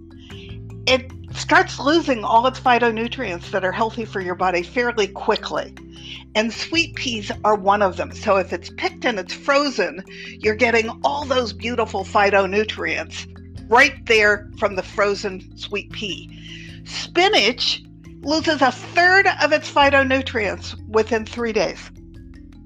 it 0.87 1.11
starts 1.33 1.79
losing 1.79 2.23
all 2.23 2.45
its 2.47 2.59
phytonutrients 2.59 3.51
that 3.51 3.63
are 3.63 3.71
healthy 3.71 4.05
for 4.05 4.21
your 4.21 4.35
body 4.35 4.63
fairly 4.63 5.07
quickly. 5.07 5.73
And 6.35 6.53
sweet 6.53 6.95
peas 6.95 7.31
are 7.43 7.55
one 7.55 7.81
of 7.81 7.97
them. 7.97 8.13
So 8.13 8.37
if 8.37 8.53
it's 8.53 8.69
picked 8.71 9.05
and 9.05 9.19
it's 9.19 9.33
frozen, 9.33 10.03
you're 10.39 10.55
getting 10.55 10.89
all 11.03 11.25
those 11.25 11.53
beautiful 11.53 12.03
phytonutrients 12.03 13.27
right 13.69 14.05
there 14.05 14.49
from 14.57 14.75
the 14.75 14.83
frozen 14.83 15.57
sweet 15.57 15.91
pea. 15.91 16.29
Spinach 16.85 17.81
loses 18.21 18.61
a 18.61 18.71
third 18.71 19.27
of 19.41 19.51
its 19.51 19.71
phytonutrients 19.71 20.75
within 20.89 21.25
three 21.25 21.53
days. 21.53 21.91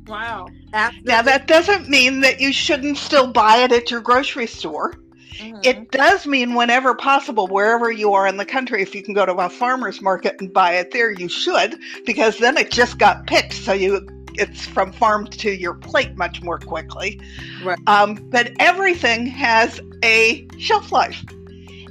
Wow. 0.07 0.47
After 0.73 0.99
now, 1.03 1.21
that 1.21 1.47
doesn't 1.47 1.89
mean 1.89 2.21
that 2.21 2.39
you 2.39 2.53
shouldn't 2.53 2.97
still 2.97 3.31
buy 3.31 3.57
it 3.57 3.71
at 3.71 3.89
your 3.89 4.01
grocery 4.01 4.47
store. 4.47 4.93
Mm-hmm. 5.37 5.59
It 5.63 5.91
does 5.91 6.25
mean 6.25 6.53
whenever 6.55 6.93
possible, 6.93 7.47
wherever 7.47 7.91
you 7.91 8.13
are 8.13 8.27
in 8.27 8.37
the 8.37 8.45
country, 8.45 8.81
if 8.81 8.95
you 8.95 9.03
can 9.03 9.13
go 9.13 9.25
to 9.25 9.33
a 9.33 9.49
farmer's 9.49 10.01
market 10.01 10.35
and 10.39 10.53
buy 10.53 10.73
it 10.73 10.91
there, 10.91 11.11
you 11.11 11.27
should, 11.27 11.77
because 12.05 12.37
then 12.39 12.57
it 12.57 12.71
just 12.71 12.97
got 12.97 13.27
picked. 13.27 13.53
So 13.53 13.73
you 13.73 14.07
it's 14.37 14.65
from 14.65 14.91
farm 14.91 15.27
to 15.27 15.51
your 15.51 15.73
plate 15.73 16.17
much 16.17 16.41
more 16.41 16.59
quickly. 16.59 17.19
Right. 17.63 17.77
Um, 17.87 18.15
but 18.29 18.51
everything 18.59 19.25
has 19.27 19.79
a 20.03 20.47
shelf 20.57 20.91
life. 20.91 21.23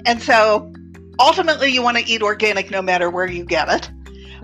And 0.06 0.20
so 0.20 0.72
ultimately, 1.18 1.70
you 1.70 1.82
want 1.82 1.96
to 1.98 2.04
eat 2.06 2.22
organic 2.22 2.70
no 2.70 2.82
matter 2.82 3.10
where 3.10 3.26
you 3.26 3.44
get 3.44 3.68
it. 3.68 3.90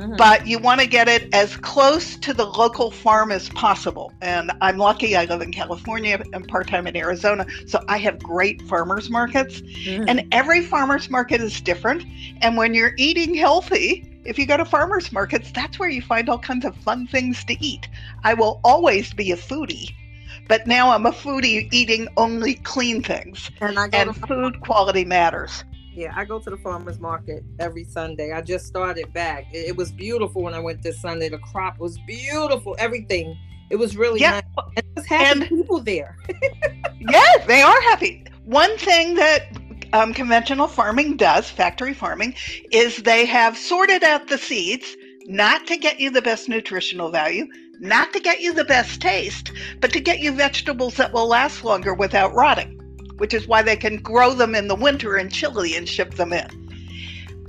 Mm-hmm. 0.00 0.16
But 0.16 0.46
you 0.46 0.58
want 0.58 0.80
to 0.80 0.86
get 0.86 1.08
it 1.08 1.32
as 1.34 1.58
close 1.58 2.16
to 2.16 2.32
the 2.32 2.46
local 2.46 2.90
farm 2.90 3.30
as 3.30 3.50
possible. 3.50 4.12
And 4.22 4.50
I'm 4.62 4.78
lucky 4.78 5.14
I 5.14 5.26
live 5.26 5.42
in 5.42 5.52
California 5.52 6.22
and 6.32 6.48
part 6.48 6.68
time 6.68 6.86
in 6.86 6.96
Arizona. 6.96 7.46
So 7.66 7.84
I 7.86 7.98
have 7.98 8.18
great 8.18 8.62
farmers 8.62 9.10
markets. 9.10 9.60
Mm-hmm. 9.60 10.04
And 10.08 10.26
every 10.32 10.62
farmers 10.62 11.10
market 11.10 11.42
is 11.42 11.60
different. 11.60 12.04
And 12.40 12.56
when 12.56 12.72
you're 12.72 12.94
eating 12.96 13.34
healthy, 13.34 14.10
if 14.24 14.38
you 14.38 14.46
go 14.46 14.56
to 14.56 14.64
farmers 14.64 15.12
markets, 15.12 15.52
that's 15.52 15.78
where 15.78 15.90
you 15.90 16.00
find 16.00 16.30
all 16.30 16.38
kinds 16.38 16.64
of 16.64 16.74
fun 16.76 17.06
things 17.06 17.44
to 17.44 17.62
eat. 17.62 17.86
I 18.24 18.32
will 18.32 18.60
always 18.64 19.12
be 19.12 19.32
a 19.32 19.36
foodie, 19.36 19.94
but 20.48 20.66
now 20.66 20.90
I'm 20.92 21.04
a 21.04 21.12
foodie 21.12 21.68
eating 21.72 22.08
only 22.16 22.54
clean 22.54 23.02
things. 23.02 23.50
And, 23.60 23.94
and 23.94 24.28
food 24.28 24.60
quality 24.60 25.04
matters. 25.04 25.64
Yeah, 26.00 26.14
I 26.16 26.24
go 26.24 26.38
to 26.38 26.48
the 26.48 26.56
farmers 26.56 26.98
market 26.98 27.44
every 27.58 27.84
Sunday. 27.84 28.32
I 28.32 28.40
just 28.40 28.66
started 28.66 29.12
back. 29.12 29.44
It, 29.52 29.76
was 29.76 29.92
beautiful 29.92 30.40
when 30.42 30.54
I 30.54 30.58
went 30.58 30.82
this 30.82 30.98
Sunday. 30.98 31.28
The 31.28 31.36
crop 31.36 31.78
was 31.78 31.98
beautiful. 32.06 32.74
Everything. 32.78 33.36
It 33.68 33.76
was 33.76 33.98
really 33.98 34.18
yeah. 34.18 34.40
nice. 34.56 34.66
And 34.78 34.86
there's 34.94 35.06
happy 35.06 35.40
and, 35.40 35.48
people 35.50 35.78
there. 35.80 36.16
yes, 37.00 37.46
they 37.46 37.60
are 37.60 37.78
happy. 37.82 38.24
One 38.46 38.78
thing 38.78 39.16
that 39.16 39.42
um, 39.92 40.14
conventional 40.14 40.68
farming 40.68 41.18
does, 41.18 41.50
factory 41.50 41.92
farming, 41.92 42.34
is 42.72 43.02
they 43.02 43.26
have 43.26 43.58
sorted 43.58 44.02
out 44.02 44.28
the 44.28 44.38
seeds 44.38 44.96
not 45.26 45.66
to 45.66 45.76
get 45.76 46.00
you 46.00 46.08
the 46.08 46.22
best 46.22 46.48
nutritional 46.48 47.10
value, 47.10 47.46
not 47.78 48.10
to 48.14 48.20
get 48.20 48.40
you 48.40 48.54
the 48.54 48.64
best 48.64 49.02
taste, 49.02 49.52
but 49.82 49.92
to 49.92 50.00
get 50.00 50.20
you 50.20 50.32
vegetables 50.32 50.96
that 50.96 51.12
will 51.12 51.28
last 51.28 51.62
longer 51.62 51.92
without 51.92 52.32
rotting, 52.32 52.79
which 53.20 53.34
is 53.34 53.46
why 53.46 53.60
they 53.60 53.76
can 53.76 53.98
grow 53.98 54.32
them 54.32 54.54
in 54.54 54.66
the 54.66 54.74
winter 54.74 55.18
in 55.18 55.28
Chile 55.28 55.76
and 55.76 55.86
ship 55.86 56.14
them 56.14 56.32
in. 56.32 56.48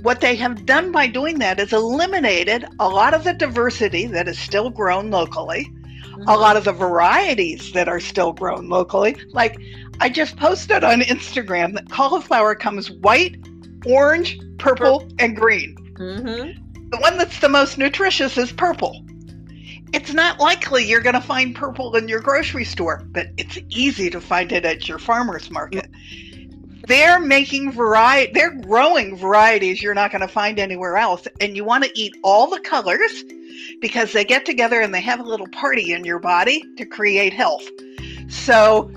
What 0.02 0.20
they 0.20 0.36
have 0.36 0.66
done 0.66 0.92
by 0.92 1.06
doing 1.06 1.38
that 1.38 1.58
is 1.58 1.72
eliminated 1.72 2.66
a 2.78 2.88
lot 2.88 3.14
of 3.14 3.24
the 3.24 3.32
diversity 3.32 4.04
that 4.06 4.28
is 4.28 4.38
still 4.38 4.68
grown 4.68 5.10
locally, 5.10 5.64
mm-hmm. 5.64 6.28
a 6.28 6.36
lot 6.36 6.58
of 6.58 6.64
the 6.64 6.72
varieties 6.72 7.72
that 7.72 7.88
are 7.88 8.00
still 8.00 8.34
grown 8.34 8.68
locally. 8.68 9.16
Like 9.32 9.56
I 9.98 10.10
just 10.10 10.36
posted 10.36 10.84
on 10.84 11.00
Instagram 11.00 11.72
that 11.72 11.88
cauliflower 11.88 12.54
comes 12.54 12.90
white, 12.90 13.36
orange, 13.86 14.38
purple, 14.58 15.08
and 15.18 15.34
green. 15.34 15.74
Mm-hmm. 15.94 16.90
The 16.90 16.98
one 16.98 17.16
that's 17.16 17.40
the 17.40 17.48
most 17.48 17.78
nutritious 17.78 18.36
is 18.36 18.52
purple. 18.52 19.02
It's 19.92 20.12
not 20.12 20.40
likely 20.40 20.84
you're 20.84 21.00
going 21.00 21.14
to 21.14 21.20
find 21.20 21.54
purple 21.54 21.94
in 21.96 22.08
your 22.08 22.20
grocery 22.20 22.64
store, 22.64 23.02
but 23.06 23.26
it's 23.36 23.58
easy 23.68 24.08
to 24.10 24.20
find 24.20 24.50
it 24.50 24.64
at 24.64 24.88
your 24.88 24.98
farmer's 24.98 25.50
market. 25.50 25.90
They're 26.86 27.20
making 27.20 27.72
variety, 27.72 28.32
they're 28.32 28.54
growing 28.54 29.16
varieties 29.16 29.82
you're 29.82 29.94
not 29.94 30.10
going 30.10 30.22
to 30.22 30.28
find 30.28 30.58
anywhere 30.58 30.96
else. 30.96 31.28
And 31.40 31.56
you 31.56 31.64
want 31.64 31.84
to 31.84 31.90
eat 31.94 32.16
all 32.24 32.48
the 32.48 32.60
colors 32.60 33.22
because 33.80 34.12
they 34.12 34.24
get 34.24 34.44
together 34.46 34.80
and 34.80 34.94
they 34.94 35.00
have 35.02 35.20
a 35.20 35.24
little 35.24 35.48
party 35.48 35.92
in 35.92 36.04
your 36.04 36.18
body 36.18 36.62
to 36.76 36.86
create 36.86 37.32
health. 37.32 37.62
So 38.28 38.90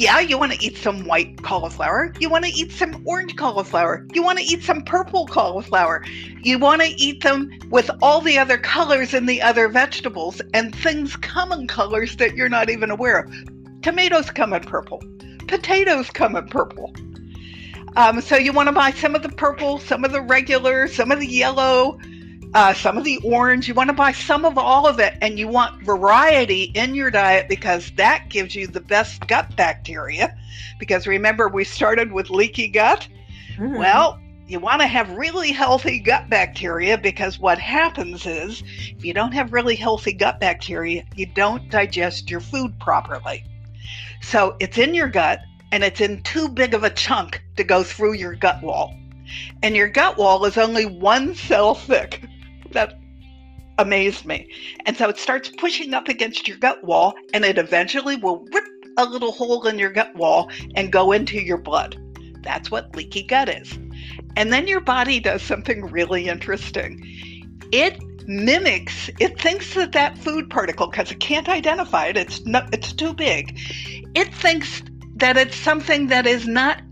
yeah, 0.00 0.18
you 0.18 0.38
want 0.38 0.50
to 0.50 0.64
eat 0.64 0.78
some 0.78 1.04
white 1.04 1.42
cauliflower. 1.42 2.14
You 2.18 2.30
want 2.30 2.46
to 2.46 2.50
eat 2.50 2.72
some 2.72 3.02
orange 3.06 3.36
cauliflower. 3.36 4.06
You 4.14 4.22
want 4.22 4.38
to 4.38 4.44
eat 4.44 4.62
some 4.62 4.80
purple 4.80 5.26
cauliflower. 5.26 6.02
You 6.40 6.58
want 6.58 6.80
to 6.80 6.88
eat 6.88 7.22
them 7.22 7.50
with 7.68 7.90
all 8.00 8.22
the 8.22 8.38
other 8.38 8.56
colors 8.56 9.12
in 9.12 9.26
the 9.26 9.42
other 9.42 9.68
vegetables, 9.68 10.40
and 10.54 10.74
things 10.74 11.16
come 11.16 11.52
in 11.52 11.66
colors 11.66 12.16
that 12.16 12.34
you're 12.34 12.48
not 12.48 12.70
even 12.70 12.90
aware 12.90 13.18
of. 13.18 13.82
Tomatoes 13.82 14.30
come 14.30 14.54
in 14.54 14.62
purple, 14.62 15.02
potatoes 15.48 16.08
come 16.08 16.34
in 16.34 16.46
purple. 16.46 16.94
Um, 17.96 18.22
so 18.22 18.36
you 18.36 18.54
want 18.54 18.68
to 18.68 18.72
buy 18.72 18.92
some 18.92 19.14
of 19.14 19.22
the 19.22 19.28
purple, 19.28 19.80
some 19.80 20.02
of 20.06 20.12
the 20.12 20.22
regular, 20.22 20.88
some 20.88 21.12
of 21.12 21.20
the 21.20 21.26
yellow, 21.26 21.98
uh, 22.54 22.74
some 22.74 22.98
of 22.98 23.04
the 23.04 23.18
orange. 23.18 23.68
You 23.68 23.74
want 23.74 23.88
to 23.88 23.94
buy 23.94 24.12
some 24.12 24.44
of 24.44 24.58
all 24.58 24.86
of 24.86 24.98
it, 24.98 25.14
and 25.20 25.38
you 25.38 25.48
want 25.48 25.82
variety 25.82 26.64
in 26.74 26.94
your 26.94 27.10
diet 27.10 27.48
because 27.48 27.90
that 27.92 28.28
gives 28.28 28.54
you 28.54 28.66
the 28.66 28.80
best 28.80 29.26
gut 29.26 29.54
bacteria. 29.56 30.36
Because 30.78 31.06
remember, 31.06 31.48
we 31.48 31.64
started 31.64 32.12
with 32.12 32.30
leaky 32.30 32.68
gut. 32.68 33.06
Mm. 33.56 33.78
Well, 33.78 34.18
you 34.48 34.58
want 34.58 34.80
to 34.80 34.86
have 34.88 35.08
really 35.10 35.52
healthy 35.52 36.00
gut 36.00 36.28
bacteria 36.28 36.98
because 36.98 37.38
what 37.38 37.58
happens 37.58 38.26
is 38.26 38.64
if 38.80 39.04
you 39.04 39.14
don't 39.14 39.32
have 39.32 39.52
really 39.52 39.76
healthy 39.76 40.12
gut 40.12 40.40
bacteria, 40.40 41.04
you 41.14 41.26
don't 41.26 41.70
digest 41.70 42.28
your 42.28 42.40
food 42.40 42.76
properly. 42.80 43.44
So 44.22 44.56
it's 44.58 44.76
in 44.76 44.92
your 44.92 45.08
gut 45.08 45.40
and 45.70 45.84
it's 45.84 46.00
in 46.00 46.22
too 46.24 46.48
big 46.48 46.74
of 46.74 46.82
a 46.82 46.90
chunk 46.90 47.40
to 47.56 47.62
go 47.62 47.84
through 47.84 48.14
your 48.14 48.34
gut 48.34 48.60
wall. 48.60 48.92
And 49.62 49.76
your 49.76 49.88
gut 49.88 50.16
wall 50.16 50.44
is 50.44 50.58
only 50.58 50.84
one 50.84 51.36
cell 51.36 51.76
thick 51.76 52.24
that 52.72 52.98
amazed 53.78 54.26
me. 54.26 54.50
And 54.86 54.96
so 54.96 55.08
it 55.08 55.18
starts 55.18 55.48
pushing 55.48 55.94
up 55.94 56.08
against 56.08 56.46
your 56.46 56.58
gut 56.58 56.84
wall, 56.84 57.14
and 57.32 57.44
it 57.44 57.58
eventually 57.58 58.16
will 58.16 58.44
rip 58.52 58.64
a 58.96 59.04
little 59.04 59.32
hole 59.32 59.66
in 59.66 59.78
your 59.78 59.90
gut 59.90 60.14
wall 60.16 60.50
and 60.74 60.92
go 60.92 61.12
into 61.12 61.40
your 61.40 61.58
blood. 61.58 61.96
That's 62.42 62.70
what 62.70 62.94
leaky 62.94 63.22
gut 63.22 63.48
is. 63.48 63.78
And 64.36 64.52
then 64.52 64.66
your 64.66 64.80
body 64.80 65.20
does 65.20 65.42
something 65.42 65.86
really 65.86 66.28
interesting. 66.28 67.02
It 67.72 67.98
mimics, 68.26 69.10
it 69.18 69.40
thinks 69.40 69.74
that 69.74 69.92
that 69.92 70.16
food 70.18 70.50
particle, 70.50 70.86
because 70.88 71.10
it 71.10 71.20
can't 71.20 71.48
identify 71.48 72.06
it, 72.06 72.16
it's, 72.16 72.44
not, 72.46 72.72
it's 72.72 72.92
too 72.92 73.12
big, 73.12 73.58
it 74.14 74.32
thinks 74.34 74.82
that 75.16 75.36
it's 75.36 75.56
something 75.56 76.06
that 76.08 76.26
is 76.26 76.46
not, 76.46 76.82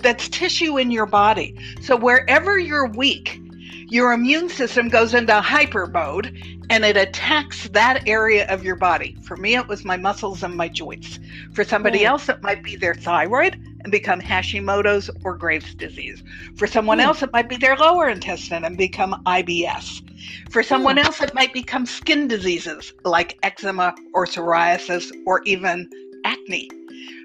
that's 0.00 0.28
tissue 0.28 0.78
in 0.78 0.90
your 0.90 1.06
body. 1.06 1.56
So 1.80 1.96
wherever 1.96 2.58
you're 2.58 2.88
weak, 2.88 3.40
your 3.88 4.12
immune 4.12 4.48
system 4.48 4.88
goes 4.88 5.14
into 5.14 5.40
hyper 5.40 5.86
mode 5.86 6.36
and 6.70 6.84
it 6.84 6.96
attacks 6.96 7.68
that 7.68 8.06
area 8.08 8.46
of 8.48 8.64
your 8.64 8.74
body. 8.74 9.16
For 9.22 9.36
me, 9.36 9.54
it 9.54 9.68
was 9.68 9.84
my 9.84 9.96
muscles 9.96 10.42
and 10.42 10.56
my 10.56 10.68
joints. 10.68 11.20
For 11.52 11.62
somebody 11.62 12.00
mm. 12.00 12.06
else, 12.06 12.28
it 12.28 12.42
might 12.42 12.64
be 12.64 12.74
their 12.74 12.94
thyroid 12.94 13.54
and 13.54 13.92
become 13.92 14.20
Hashimoto's 14.20 15.08
or 15.22 15.36
Graves' 15.36 15.74
disease. 15.74 16.22
For 16.56 16.66
someone 16.66 16.98
mm. 16.98 17.04
else, 17.04 17.22
it 17.22 17.32
might 17.32 17.48
be 17.48 17.56
their 17.56 17.76
lower 17.76 18.08
intestine 18.08 18.64
and 18.64 18.76
become 18.76 19.22
IBS. 19.26 20.02
For 20.50 20.62
someone 20.62 20.96
mm. 20.96 21.04
else, 21.04 21.20
it 21.20 21.34
might 21.34 21.52
become 21.52 21.86
skin 21.86 22.26
diseases 22.26 22.92
like 23.04 23.38
eczema 23.44 23.94
or 24.12 24.26
psoriasis 24.26 25.12
or 25.26 25.42
even 25.44 25.88
acne. 26.24 26.68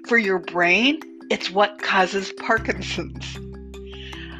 For 0.06 0.18
your 0.18 0.38
brain, 0.38 1.00
it's 1.30 1.50
what 1.50 1.82
causes 1.82 2.32
Parkinson's. 2.34 3.38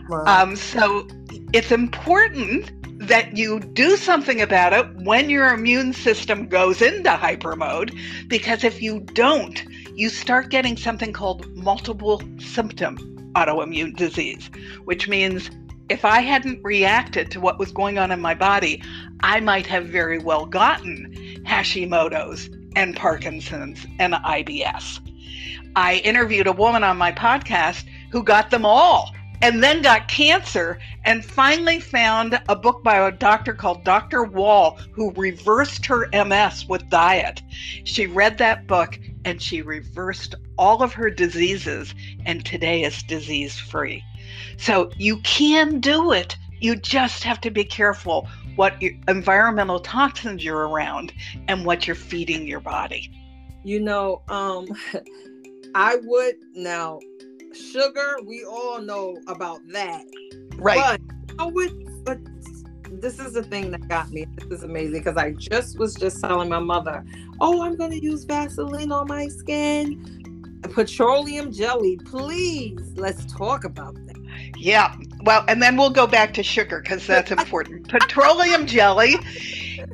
Wow. 0.09 0.25
Um, 0.27 0.57
so 0.57 1.07
it's 1.53 1.71
important 1.71 2.71
that 3.07 3.37
you 3.37 3.61
do 3.61 3.97
something 3.97 4.41
about 4.41 4.73
it 4.73 4.87
when 5.05 5.29
your 5.29 5.53
immune 5.53 5.93
system 5.93 6.47
goes 6.47 6.81
into 6.81 7.11
hyper 7.11 7.57
mode, 7.57 7.95
because 8.29 8.65
if 8.65 8.81
you 8.81 9.01
don't, 9.01 9.63
you 9.95 10.09
start 10.09 10.49
getting 10.49 10.77
something 10.77 11.13
called 11.13 11.47
multiple 11.57 12.23
symptom 12.39 12.97
autoimmune 13.35 13.95
disease, 13.97 14.51
which 14.85 15.09
means 15.09 15.51
if 15.91 16.05
I 16.05 16.21
hadn't 16.21 16.63
reacted 16.63 17.31
to 17.33 17.41
what 17.41 17.59
was 17.59 17.71
going 17.71 17.99
on 17.99 18.11
in 18.11 18.21
my 18.21 18.35
body, 18.35 18.83
I 19.21 19.41
might 19.41 19.67
have 19.67 19.87
very 19.87 20.19
well 20.19 20.47
gotten 20.47 21.13
Hashimoto's 21.45 22.49
and 22.77 22.97
Parkinson's 22.97 23.85
and 23.99 24.15
IBS. 24.15 25.01
I 25.77 25.97
interviewed 25.97 26.47
a 26.47 26.53
woman 26.53 26.85
on 26.85 26.97
my 26.97 27.13
podcast 27.13 27.85
who 28.11 28.23
got 28.23 28.51
them 28.51 28.65
all 28.65 29.13
and 29.43 29.63
then 29.63 29.83
got 29.83 30.07
cancer 30.07 30.79
and 31.05 31.25
finally 31.25 31.81
found 31.81 32.41
a 32.49 32.55
book 32.55 32.83
by 32.85 33.09
a 33.09 33.11
doctor 33.11 33.53
called 33.53 33.85
Dr. 33.85 34.23
Wahls 34.23 34.79
who 34.93 35.11
reversed 35.13 35.85
her 35.87 36.09
MS 36.13 36.67
with 36.69 36.89
diet. 36.89 37.43
She 37.85 38.07
read 38.07 38.39
that 38.39 38.69
book 38.69 38.99
and 39.25 39.43
she 39.43 39.61
reversed 39.61 40.37
all 40.57 40.83
of 40.83 40.93
her 40.95 41.11
diseases 41.11 41.93
and 42.25 42.45
today 42.45 42.85
is 42.85 43.03
disease 43.03 43.59
free. 43.59 44.03
So 44.57 44.91
you 44.97 45.19
can 45.19 45.81
do 45.81 46.13
it. 46.13 46.37
You 46.61 46.77
just 46.77 47.25
have 47.25 47.41
to 47.41 47.51
be 47.51 47.65
careful 47.65 48.29
what 48.55 48.81
environmental 49.09 49.81
toxins 49.81 50.45
you're 50.45 50.69
around 50.69 51.13
and 51.49 51.67
what 51.67 51.87
you're 51.89 51.97
feeding 51.97 52.47
your 52.47 52.61
body. 52.61 53.11
You 53.65 53.81
know, 53.81 54.23
um 54.29 54.69
I 55.75 55.97
would 56.05 56.37
now 56.55 57.01
sugar, 57.55 58.17
we 58.25 58.45
all 58.45 58.81
know 58.81 59.19
about 59.27 59.61
that. 59.69 60.05
Right. 60.57 61.01
But 61.37 61.53
with 61.53 61.73
this 63.01 63.19
is 63.19 63.33
the 63.33 63.43
thing 63.43 63.71
that 63.71 63.89
got 63.89 64.11
me. 64.11 64.27
This 64.37 64.59
is 64.59 64.65
amazing 64.65 65.01
because 65.01 65.17
I 65.17 65.33
just 65.33 65.79
was 65.79 65.95
just 65.95 66.21
telling 66.21 66.49
my 66.49 66.59
mother, 66.59 67.05
"Oh, 67.41 67.63
I'm 67.63 67.77
going 67.77 67.91
to 67.91 68.03
use 68.03 68.25
Vaseline 68.25 68.93
on 68.93 69.09
my 69.09 69.29
skin." 69.29 70.61
Petroleum 70.63 71.53
jelly, 71.53 71.99
please. 72.05 72.93
Let's 72.95 73.25
talk 73.33 73.65
about 73.65 73.95
that. 74.07 74.17
Yeah. 74.57 74.95
Well, 75.23 75.45
and 75.49 75.63
then 75.63 75.77
we'll 75.77 75.91
go 75.91 76.07
back 76.07 76.35
to 76.35 76.43
sugar 76.43 76.81
because 76.81 77.07
that's 77.07 77.31
important. 77.39 77.89
Petroleum 77.89 78.67
jelly 78.67 79.17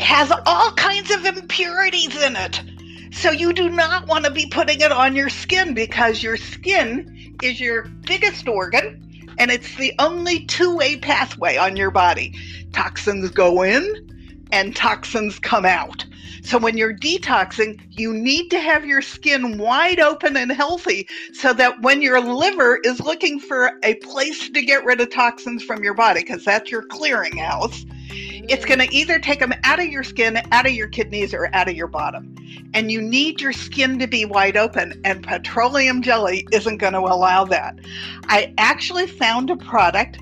has 0.01 0.33
all 0.47 0.73
kinds 0.73 1.11
of 1.11 1.25
impurities 1.25 2.21
in 2.23 2.37
it. 2.37 2.62
So 3.11 3.31
you 3.31 3.53
do 3.53 3.68
not 3.71 4.07
want 4.07 4.27
to 4.27 4.31
be 4.31 4.47
putting 4.47 4.81
it 4.81 4.92
on 4.92 5.16
your 5.16 5.31
skin 5.31 5.73
because 5.73 6.23
your 6.23 6.37
skin 6.37 7.18
is 7.42 7.61
your 7.61 7.83
biggest 8.07 8.48
organ 8.48 9.05
and 9.38 9.51
it's 9.51 9.77
the 9.77 9.92
only 9.98 10.44
two-way 10.46 10.96
pathway 10.96 11.57
on 11.57 11.77
your 11.77 11.90
body. 11.90 12.35
Toxins 12.72 13.31
go 13.31 13.62
in 13.62 14.46
and 14.51 14.74
toxins 14.74 15.38
come 15.38 15.64
out. 15.64 16.05
So 16.42 16.59
when 16.59 16.77
you're 16.77 16.94
detoxing, 16.94 17.81
you 17.90 18.12
need 18.12 18.48
to 18.51 18.61
have 18.61 18.87
your 18.87 19.03
skin 19.03 19.59
wide 19.59 20.01
open 20.01 20.37
and 20.37 20.51
healthy 20.51 21.07
so 21.35 21.53
that 21.53 21.83
when 21.83 22.01
your 22.01 22.20
liver 22.20 22.81
is 22.85 23.01
looking 23.01 23.38
for 23.38 23.72
a 23.83 23.94
place 23.96 24.48
to 24.48 24.62
get 24.62 24.85
rid 24.85 25.01
of 25.01 25.11
toxins 25.11 25.62
from 25.62 25.85
your 25.85 25.94
body, 25.94 26.20
because 26.20 26.44
that's 26.44 26.70
your 26.70 26.87
clearinghouse, 26.88 27.85
it's 28.11 28.64
going 28.64 28.79
to 28.81 28.87
mm. 28.87 28.92
either 28.92 29.18
take 29.18 29.40
them 29.40 29.53
out 29.64 29.79
of 29.79 29.87
your 29.87 30.03
skin, 30.03 30.40
out 30.53 30.66
of 30.66 30.73
your 30.73 30.88
kidneys, 30.88 31.35
or 31.35 31.49
out 31.55 31.68
of 31.68 31.77
your 31.77 31.87
bottom. 31.87 32.35
And 32.75 32.90
you 32.90 33.01
need 33.01 33.40
your 33.40 33.53
skin 33.53 33.99
to 33.99 34.07
be 34.07 34.25
wide 34.25 34.57
open, 34.57 35.01
and 35.05 35.23
petroleum 35.23 36.03
jelly 36.03 36.47
isn't 36.53 36.79
going 36.79 36.94
to 36.94 37.01
allow 37.01 37.44
that. 37.47 37.79
I 38.25 38.55
actually 38.59 39.07
found 39.07 39.51
a 39.51 39.57
product 39.57 40.18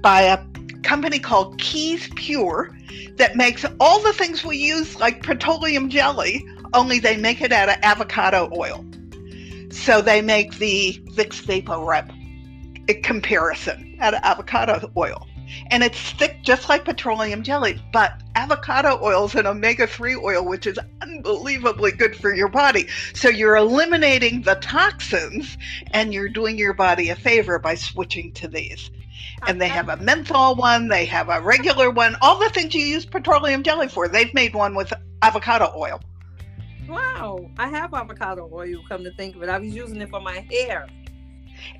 by 0.00 0.22
a 0.22 0.38
company 0.82 1.18
called 1.18 1.58
Keys 1.58 2.08
Pure 2.14 2.76
that 3.16 3.36
makes 3.36 3.64
all 3.80 4.00
the 4.00 4.12
things 4.12 4.44
we 4.44 4.56
use, 4.56 4.98
like 4.98 5.22
petroleum 5.22 5.90
jelly, 5.90 6.46
only 6.72 6.98
they 6.98 7.16
make 7.16 7.42
it 7.42 7.52
out 7.52 7.68
of 7.68 7.76
avocado 7.82 8.50
oil. 8.56 8.84
So 9.70 10.00
they 10.00 10.22
make 10.22 10.58
the 10.58 11.00
Vicks 11.12 11.42
VapoRub 11.42 12.10
eh, 12.88 12.94
comparison 13.02 13.96
out 14.00 14.14
of 14.14 14.20
avocado 14.22 14.90
oil. 14.96 15.27
And 15.70 15.82
it's 15.82 15.98
thick 16.12 16.42
just 16.42 16.68
like 16.68 16.84
petroleum 16.84 17.42
jelly, 17.42 17.80
but 17.92 18.20
avocado 18.34 18.98
oil 19.02 19.26
is 19.26 19.34
an 19.34 19.46
omega 19.46 19.86
3 19.86 20.16
oil, 20.16 20.44
which 20.44 20.66
is 20.66 20.78
unbelievably 21.02 21.92
good 21.92 22.16
for 22.16 22.34
your 22.34 22.48
body. 22.48 22.86
So 23.14 23.28
you're 23.28 23.56
eliminating 23.56 24.42
the 24.42 24.56
toxins 24.56 25.56
and 25.92 26.12
you're 26.12 26.28
doing 26.28 26.58
your 26.58 26.74
body 26.74 27.10
a 27.10 27.16
favor 27.16 27.58
by 27.58 27.74
switching 27.74 28.32
to 28.34 28.48
these 28.48 28.90
and 29.46 29.60
they 29.60 29.68
have 29.68 29.88
a 29.88 29.96
menthol 29.98 30.56
one, 30.56 30.88
they 30.88 31.04
have 31.04 31.28
a 31.28 31.40
regular 31.40 31.90
one, 31.90 32.16
all 32.20 32.38
the 32.38 32.48
things 32.50 32.74
you 32.74 32.84
use 32.84 33.06
petroleum 33.06 33.62
jelly 33.62 33.88
for. 33.88 34.08
They've 34.08 34.32
made 34.34 34.54
one 34.54 34.74
with 34.74 34.92
avocado 35.22 35.72
oil. 35.76 36.00
Wow, 36.88 37.50
I 37.58 37.68
have 37.68 37.92
avocado 37.92 38.50
oil, 38.52 38.82
come 38.88 39.04
to 39.04 39.12
think 39.12 39.36
of 39.36 39.42
it. 39.42 39.48
I 39.48 39.58
was 39.58 39.74
using 39.74 40.00
it 40.00 40.10
for 40.10 40.20
my 40.20 40.44
hair. 40.50 40.86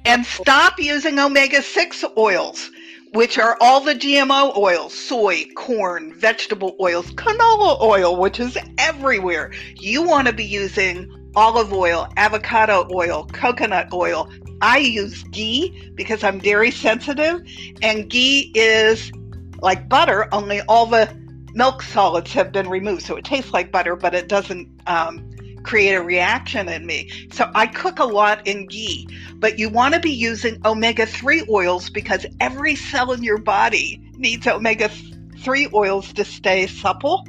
And 0.05 0.27
stop 0.27 0.79
using 0.79 1.19
omega 1.19 1.63
6 1.63 2.05
oils, 2.17 2.71
which 3.13 3.39
are 3.39 3.57
all 3.61 3.81
the 3.81 3.95
GMO 3.95 4.57
oils 4.57 4.93
soy, 4.93 5.45
corn, 5.55 6.13
vegetable 6.15 6.77
oils, 6.81 7.11
canola 7.13 7.81
oil, 7.81 8.17
which 8.17 8.39
is 8.41 8.59
everywhere. 8.79 9.53
You 9.77 10.03
want 10.03 10.27
to 10.29 10.33
be 10.33 10.45
using 10.45 11.11
olive 11.35 11.73
oil, 11.73 12.09
avocado 12.17 12.89
oil, 12.93 13.27
coconut 13.33 13.93
oil, 13.93 14.31
I 14.61 14.79
use 14.79 15.23
ghee 15.25 15.93
because 15.95 16.25
I'm 16.25 16.39
dairy 16.39 16.71
sensitive, 16.71 17.41
and 17.83 18.09
ghee 18.09 18.51
is 18.55 19.13
like 19.61 19.89
butter, 19.89 20.29
only 20.33 20.61
all 20.63 20.87
the 20.87 21.09
milk 21.55 21.83
solids 21.83 22.33
have 22.33 22.53
been 22.53 22.69
removed. 22.69 23.03
So 23.03 23.17
it 23.17 23.25
tastes 23.25 23.53
like 23.53 23.71
butter, 23.71 23.97
but 23.97 24.15
it 24.15 24.29
doesn't 24.29 24.69
um, 24.87 25.28
create 25.69 25.93
a 25.93 26.03
reaction 26.03 26.67
in 26.67 26.87
me. 26.87 27.29
So 27.31 27.51
I 27.55 27.67
cook 27.67 27.99
a 27.99 28.05
lot 28.05 28.47
in 28.47 28.67
ghee, 28.69 29.07
but 29.35 29.59
you 29.59 29.69
want 29.69 29.93
to 29.93 30.01
be 30.01 30.11
using 30.11 30.59
omega 30.65 31.05
3 31.05 31.45
oils 31.51 31.91
because 31.91 32.25
every 32.41 32.75
cell 32.75 33.13
in 33.13 33.23
your 33.23 33.37
body 33.37 34.01
needs 34.17 34.47
omega 34.47 34.89
3 35.43 35.69
oils 35.75 36.11
to 36.15 36.25
stay 36.25 36.67
supple 36.67 37.23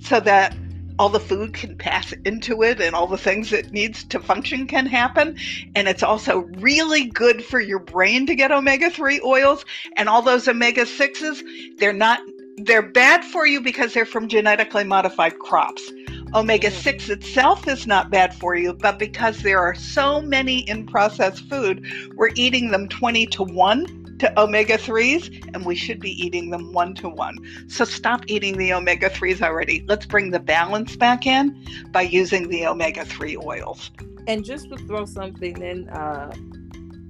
so 0.00 0.18
that 0.18 0.56
all 0.98 1.08
the 1.08 1.20
food 1.20 1.54
can 1.54 1.76
pass 1.76 2.10
into 2.24 2.64
it 2.64 2.80
and 2.80 2.96
all 2.96 3.06
the 3.06 3.16
things 3.16 3.52
it 3.52 3.70
needs 3.70 4.02
to 4.02 4.18
function 4.18 4.66
can 4.66 4.86
happen. 4.86 5.36
And 5.76 5.86
it's 5.86 6.02
also 6.02 6.38
really 6.58 7.06
good 7.06 7.44
for 7.44 7.60
your 7.60 7.78
brain 7.78 8.26
to 8.26 8.34
get 8.34 8.50
omega 8.50 8.90
3 8.90 9.20
oils 9.24 9.64
and 9.96 10.08
all 10.08 10.20
those 10.20 10.48
omega 10.48 10.82
6s. 10.82 11.78
They're 11.78 11.92
not, 11.92 12.18
they're 12.56 12.82
bad 12.82 13.24
for 13.24 13.46
you 13.46 13.60
because 13.60 13.94
they're 13.94 14.04
from 14.04 14.26
genetically 14.26 14.82
modified 14.82 15.38
crops. 15.38 15.92
Omega 16.34 16.68
6 16.68 17.10
itself 17.10 17.68
is 17.68 17.86
not 17.86 18.10
bad 18.10 18.34
for 18.34 18.56
you, 18.56 18.72
but 18.72 18.98
because 18.98 19.38
there 19.42 19.60
are 19.60 19.74
so 19.76 20.20
many 20.20 20.68
in 20.68 20.84
processed 20.84 21.48
food, 21.48 21.86
we're 22.16 22.32
eating 22.34 22.72
them 22.72 22.88
20 22.88 23.26
to 23.26 23.44
1 23.44 24.16
to 24.18 24.40
omega 24.40 24.76
3s, 24.76 25.54
and 25.54 25.64
we 25.64 25.76
should 25.76 26.00
be 26.00 26.10
eating 26.10 26.50
them 26.50 26.72
one 26.72 26.92
to 26.96 27.08
one. 27.08 27.38
So 27.68 27.84
stop 27.84 28.24
eating 28.26 28.58
the 28.58 28.72
omega 28.72 29.10
3s 29.10 29.42
already. 29.42 29.84
Let's 29.86 30.06
bring 30.06 30.32
the 30.32 30.40
balance 30.40 30.96
back 30.96 31.24
in 31.24 31.64
by 31.92 32.02
using 32.02 32.48
the 32.48 32.66
omega 32.66 33.04
3 33.04 33.36
oils. 33.36 33.92
And 34.26 34.44
just 34.44 34.70
to 34.70 34.76
throw 34.76 35.04
something 35.04 35.62
in, 35.62 35.88
uh, 35.90 36.34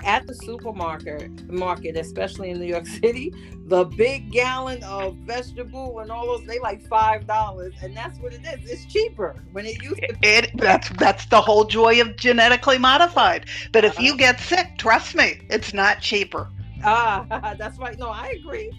at 0.04 0.26
the 0.26 0.34
supermarket 0.34 1.50
market, 1.50 1.96
especially 1.96 2.50
in 2.50 2.58
New 2.58 2.66
York 2.66 2.86
City, 2.86 3.32
the 3.66 3.84
big 3.84 4.30
gallon 4.30 4.82
of 4.84 5.16
vegetable 5.18 6.00
and 6.00 6.10
all 6.10 6.26
those 6.26 6.46
they 6.46 6.58
like 6.58 6.86
five 6.86 7.26
dollars, 7.26 7.74
and 7.82 7.96
that's 7.96 8.18
what 8.18 8.32
it 8.32 8.42
is. 8.46 8.70
It's 8.70 8.92
cheaper 8.92 9.42
when 9.52 9.66
it 9.66 9.82
used 9.82 10.00
to. 10.00 10.16
It 10.22 10.50
that's 10.54 10.88
that's 10.90 11.26
the 11.26 11.40
whole 11.40 11.64
joy 11.64 12.00
of 12.00 12.16
genetically 12.16 12.78
modified. 12.78 13.46
But 13.72 13.84
if 13.84 13.98
you 13.98 14.10
uh-huh. 14.10 14.18
get 14.18 14.40
sick, 14.40 14.78
trust 14.78 15.14
me, 15.14 15.40
it's 15.50 15.72
not 15.72 16.00
cheaper. 16.00 16.48
Ah, 16.82 17.54
that's 17.58 17.78
right. 17.78 17.98
No, 17.98 18.08
I 18.08 18.34
agree. 18.38 18.70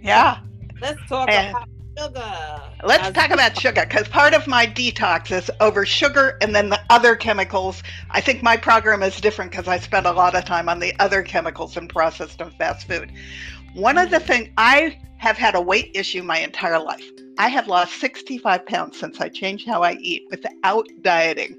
Yeah. 0.00 0.38
Let's 0.80 1.00
talk 1.08 1.28
and 1.28 1.50
about 1.50 1.68
sugar. 1.98 2.62
Let's 2.84 3.10
talk 3.10 3.30
about 3.30 3.58
sugar 3.58 3.84
because 3.88 4.08
part 4.08 4.34
of 4.34 4.46
my 4.46 4.66
detox 4.66 5.30
is 5.30 5.50
over 5.60 5.84
sugar 5.84 6.38
and 6.40 6.54
then 6.54 6.68
the 6.68 6.80
other 6.90 7.16
chemicals. 7.16 7.82
I 8.10 8.20
think 8.20 8.42
my 8.42 8.56
program 8.56 9.02
is 9.02 9.20
different 9.20 9.50
because 9.50 9.68
I 9.68 9.78
spend 9.78 10.06
a 10.06 10.12
lot 10.12 10.34
of 10.34 10.44
time 10.44 10.68
on 10.68 10.78
the 10.78 10.94
other 11.00 11.22
chemicals 11.22 11.76
and 11.76 11.88
processed 11.88 12.40
and 12.40 12.52
fast 12.54 12.86
food. 12.86 13.12
One 13.74 13.98
of 13.98 14.10
the 14.10 14.20
things 14.20 14.48
I 14.56 14.98
have 15.18 15.36
had 15.36 15.54
a 15.54 15.60
weight 15.60 15.90
issue 15.94 16.22
my 16.22 16.38
entire 16.38 16.78
life. 16.78 17.04
I 17.38 17.48
have 17.48 17.68
lost 17.68 17.94
65 18.00 18.66
pounds 18.66 18.98
since 18.98 19.20
I 19.20 19.28
changed 19.28 19.66
how 19.66 19.82
I 19.82 19.94
eat 20.00 20.26
without 20.30 20.88
dieting. 21.02 21.56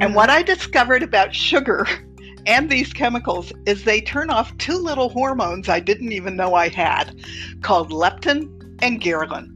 And 0.00 0.10
mm-hmm. 0.10 0.14
what 0.14 0.30
I 0.30 0.42
discovered 0.42 1.02
about 1.02 1.34
sugar 1.34 1.86
and 2.46 2.70
these 2.70 2.92
chemicals 2.92 3.52
is 3.66 3.84
they 3.84 4.00
turn 4.00 4.30
off 4.30 4.56
two 4.58 4.78
little 4.78 5.08
hormones 5.08 5.68
I 5.68 5.80
didn't 5.80 6.12
even 6.12 6.36
know 6.36 6.54
I 6.54 6.68
had 6.68 7.20
called 7.62 7.90
leptin 7.90 8.57
and 8.80 9.00
ghrelin. 9.00 9.54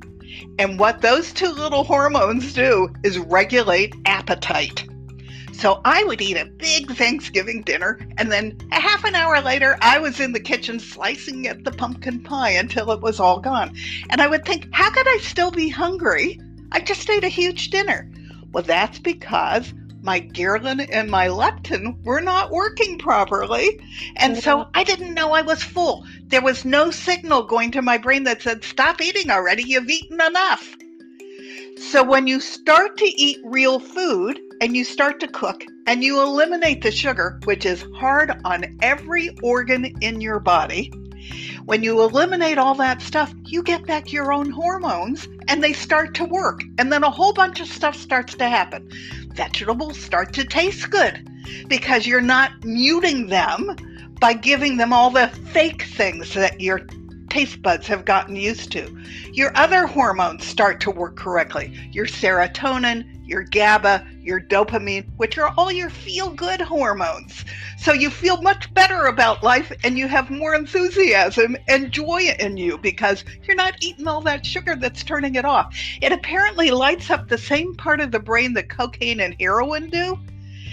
And 0.58 0.78
what 0.78 1.00
those 1.00 1.32
two 1.32 1.50
little 1.50 1.85
hormones 1.85 2.52
do 2.52 2.88
is 3.02 3.18
regulate 3.18 3.94
appetite. 4.06 4.87
So 5.52 5.80
I 5.85 6.02
would 6.04 6.20
eat 6.20 6.37
a 6.37 6.46
big 6.46 6.90
Thanksgiving 6.96 7.62
dinner, 7.62 8.00
and 8.16 8.32
then 8.32 8.58
a 8.72 8.80
half 8.80 9.04
an 9.04 9.14
hour 9.14 9.40
later, 9.40 9.76
I 9.80 9.98
was 9.98 10.18
in 10.18 10.32
the 10.32 10.40
kitchen 10.40 10.80
slicing 10.80 11.46
at 11.46 11.64
the 11.64 11.70
pumpkin 11.70 12.22
pie 12.22 12.50
until 12.50 12.90
it 12.90 13.00
was 13.00 13.20
all 13.20 13.38
gone. 13.38 13.76
And 14.11 14.20
I 14.20 14.26
would 14.26 14.44
think, 14.44 14.68
how 14.72 14.90
could 14.90 15.06
I 15.06 15.18
still 15.18 15.50
be 15.50 15.68
hungry? 15.68 16.40
I 16.72 16.80
just 16.80 17.08
ate 17.08 17.22
a 17.22 17.28
huge 17.28 17.68
dinner. 17.70 18.11
Well, 18.52 18.64
that's 18.64 18.98
because 18.98 19.72
my 20.02 20.20
ghrelin 20.20 20.88
and 20.90 21.11
my 21.11 21.28
leptin 21.28 22.02
were 22.02 22.20
not 22.20 22.50
working 22.50 22.98
properly. 22.98 23.78
And 24.16 24.37
so 24.37 24.68
I 24.74 24.85
didn't 24.85 25.14
know 25.14 25.32
I 25.32 25.42
was 25.42 25.62
full. 25.62 26.04
There 26.33 26.40
was 26.40 26.64
no 26.64 26.90
signal 26.90 27.42
going 27.42 27.73
to 27.73 27.83
my 27.83 27.99
brain 27.99 28.25
that 28.25 28.40
said, 28.40 28.64
Stop 28.64 29.03
eating 29.03 29.31
already, 29.31 29.64
you've 29.64 29.90
eaten 29.90 30.18
enough. 30.18 30.79
So 31.77 32.03
when 32.03 32.27
you 32.27 32.40
start 32.40 32.97
to 32.97 33.05
eat 33.05 33.38
real 33.45 33.79
food 33.79 34.40
and 34.62 34.75
you 34.75 34.83
start 34.83 35.21
to 35.21 35.29
cook 35.29 35.62
and 35.87 36.03
you 36.03 36.23
eliminate 36.23 36.81
the 36.81 36.90
sugar, 36.90 37.38
which 37.45 37.66
is 37.66 37.85
hard 37.97 38.33
on 38.47 38.79
every 38.81 39.37
organ 39.42 39.95
in 40.01 40.23
your 40.23 40.40
body, 40.40 40.90
when 41.66 41.83
you 41.83 42.01
eliminate 42.01 42.57
all 42.57 42.77
that 42.77 43.03
stuff, 43.03 43.35
you 43.45 43.62
get 43.62 43.87
back 43.87 44.11
your 44.11 44.33
own 44.33 44.49
hormones 44.49 45.29
and 45.49 45.62
they 45.62 45.75
start 45.75 46.14
to 46.14 46.25
work. 46.25 46.62
And 46.79 46.90
then 46.90 47.05
a 47.05 47.11
whole 47.11 47.35
bunch 47.35 47.61
of 47.61 47.68
stuff 47.68 47.95
starts 47.95 48.37
to 48.37 48.49
happen. 48.49 48.88
Vegetables 49.35 50.01
start 50.01 50.33
to 50.33 50.45
taste 50.45 50.88
good 50.88 51.29
because 51.68 52.07
you're 52.07 52.23
not 52.23 52.64
muting 52.64 53.27
them 53.27 53.77
by 54.22 54.32
giving 54.32 54.76
them 54.76 54.92
all 54.92 55.11
the 55.11 55.26
fake 55.52 55.82
things 55.82 56.32
that 56.32 56.61
you're 56.61 56.87
taste 57.28 57.61
buds 57.61 57.88
have 57.88 58.04
gotten 58.04 58.37
used 58.37 58.70
to. 58.70 58.96
Your 59.32 59.50
other 59.56 59.85
hormones 59.85 60.46
start 60.46 60.80
to 60.82 60.92
work 60.92 61.16
correctly. 61.16 61.76
Your 61.90 62.06
serotonin, 62.06 63.04
your 63.26 63.42
GABA, 63.42 64.06
your 64.20 64.40
dopamine, 64.40 65.06
which 65.16 65.38
are 65.38 65.52
all 65.56 65.72
your 65.72 65.90
feel 65.90 66.30
good 66.30 66.61
hormones. 66.61 67.44
So 67.78 67.92
you 67.92 68.11
feel 68.11 68.40
much 68.42 68.72
better 68.74 69.06
about 69.06 69.42
life 69.42 69.72
and 69.82 69.98
you 69.98 70.06
have 70.06 70.30
more 70.30 70.54
enthusiasm 70.54 71.56
and 71.66 71.90
joy 71.90 72.32
in 72.38 72.56
you 72.56 72.78
because 72.78 73.24
you're 73.42 73.56
not 73.56 73.74
eating 73.80 74.06
all 74.06 74.20
that 74.20 74.46
sugar 74.46 74.76
that's 74.76 75.02
turning 75.02 75.35
it 75.35 75.44
off. 75.44 75.74
It 76.00 76.12
apparently 76.12 76.70
lights 76.70 77.11
up 77.11 77.26
the 77.26 77.38
same 77.38 77.74
part 77.74 77.98
of 77.98 78.12
the 78.12 78.20
brain 78.20 78.52
that 78.52 78.68
cocaine 78.68 79.18
and 79.18 79.35
heroin 79.40 79.90
do 79.90 80.16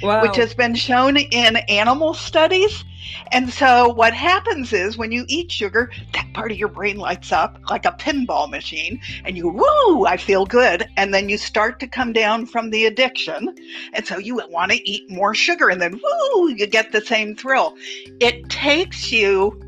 wow. 0.01 0.21
which 0.21 0.35
has 0.35 0.53
been 0.53 0.75
shown 0.75 1.17
in 1.17 1.57
animal 1.57 2.13
studies. 2.13 2.83
And 3.31 3.51
so, 3.51 3.89
what 3.89 4.13
happens 4.13 4.73
is 4.73 4.97
when 4.97 5.11
you 5.11 5.25
eat 5.27 5.51
sugar, 5.51 5.91
that 6.13 6.27
part 6.33 6.51
of 6.51 6.57
your 6.57 6.67
brain 6.67 6.97
lights 6.97 7.31
up 7.31 7.59
like 7.69 7.85
a 7.85 7.91
pinball 7.91 8.49
machine, 8.49 9.01
and 9.25 9.35
you, 9.37 9.49
woo, 9.49 10.05
I 10.05 10.17
feel 10.17 10.45
good. 10.45 10.87
And 10.97 11.13
then 11.13 11.29
you 11.29 11.37
start 11.37 11.79
to 11.79 11.87
come 11.87 12.13
down 12.13 12.45
from 12.45 12.69
the 12.69 12.85
addiction. 12.85 13.55
And 13.93 14.05
so, 14.05 14.17
you 14.17 14.41
want 14.49 14.71
to 14.71 14.89
eat 14.89 15.09
more 15.09 15.33
sugar, 15.33 15.69
and 15.69 15.81
then, 15.81 15.99
woo, 16.01 16.49
you 16.49 16.67
get 16.67 16.91
the 16.91 17.01
same 17.01 17.35
thrill. 17.35 17.75
It 18.19 18.49
takes 18.49 19.11
you 19.11 19.59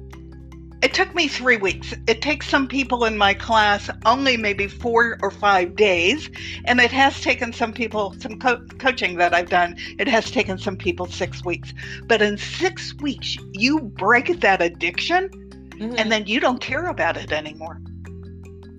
it 0.81 0.93
took 0.93 1.13
me 1.13 1.27
three 1.27 1.57
weeks. 1.57 1.93
It 2.07 2.21
takes 2.21 2.47
some 2.47 2.67
people 2.67 3.05
in 3.05 3.17
my 3.17 3.33
class 3.33 3.89
only 4.05 4.35
maybe 4.35 4.67
four 4.67 5.17
or 5.21 5.29
five 5.29 5.75
days. 5.75 6.29
And 6.65 6.79
it 6.79 6.91
has 6.91 7.21
taken 7.21 7.53
some 7.53 7.71
people, 7.71 8.15
some 8.19 8.39
co- 8.39 8.65
coaching 8.79 9.17
that 9.17 9.33
I've 9.33 9.49
done, 9.49 9.77
it 9.99 10.07
has 10.07 10.31
taken 10.31 10.57
some 10.57 10.75
people 10.75 11.05
six 11.05 11.45
weeks. 11.45 11.73
But 12.05 12.21
in 12.21 12.37
six 12.37 12.95
weeks, 12.95 13.37
you 13.53 13.79
break 13.79 14.39
that 14.41 14.61
addiction 14.61 15.29
mm-hmm. 15.29 15.95
and 15.97 16.11
then 16.11 16.25
you 16.25 16.39
don't 16.39 16.59
care 16.59 16.87
about 16.87 17.17
it 17.17 17.31
anymore. 17.31 17.79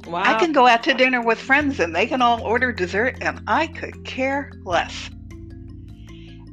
Wow. 0.06 0.22
I 0.24 0.34
can 0.34 0.52
go 0.52 0.66
out 0.66 0.82
to 0.84 0.94
dinner 0.94 1.22
with 1.22 1.38
friends 1.38 1.78
and 1.78 1.94
they 1.94 2.06
can 2.06 2.20
all 2.20 2.42
order 2.42 2.72
dessert 2.72 3.18
and 3.20 3.40
I 3.46 3.68
could 3.68 4.04
care 4.04 4.50
less. 4.64 5.10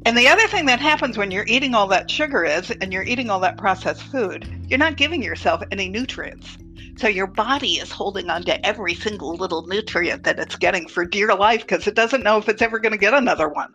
And 0.05 0.17
the 0.17 0.27
other 0.27 0.47
thing 0.47 0.65
that 0.67 0.79
happens 0.79 1.17
when 1.17 1.29
you're 1.29 1.45
eating 1.47 1.75
all 1.75 1.87
that 1.87 2.09
sugar 2.09 2.45
is, 2.45 2.71
and 2.71 2.93
you're 2.93 3.03
eating 3.03 3.29
all 3.29 3.39
that 3.41 3.57
processed 3.57 4.03
food, 4.03 4.47
you're 4.67 4.79
not 4.79 4.97
giving 4.97 5.21
yourself 5.21 5.61
any 5.71 5.89
nutrients. 5.89 6.57
So 6.97 7.07
your 7.07 7.27
body 7.27 7.73
is 7.75 7.91
holding 7.91 8.29
on 8.29 8.43
to 8.43 8.65
every 8.65 8.93
single 8.93 9.35
little 9.35 9.65
nutrient 9.67 10.23
that 10.23 10.39
it's 10.39 10.55
getting 10.55 10.87
for 10.87 11.05
dear 11.05 11.33
life 11.33 11.61
because 11.61 11.87
it 11.87 11.95
doesn't 11.95 12.23
know 12.23 12.37
if 12.37 12.49
it's 12.49 12.61
ever 12.61 12.79
going 12.79 12.91
to 12.91 12.97
get 12.97 13.13
another 13.13 13.47
one. 13.47 13.73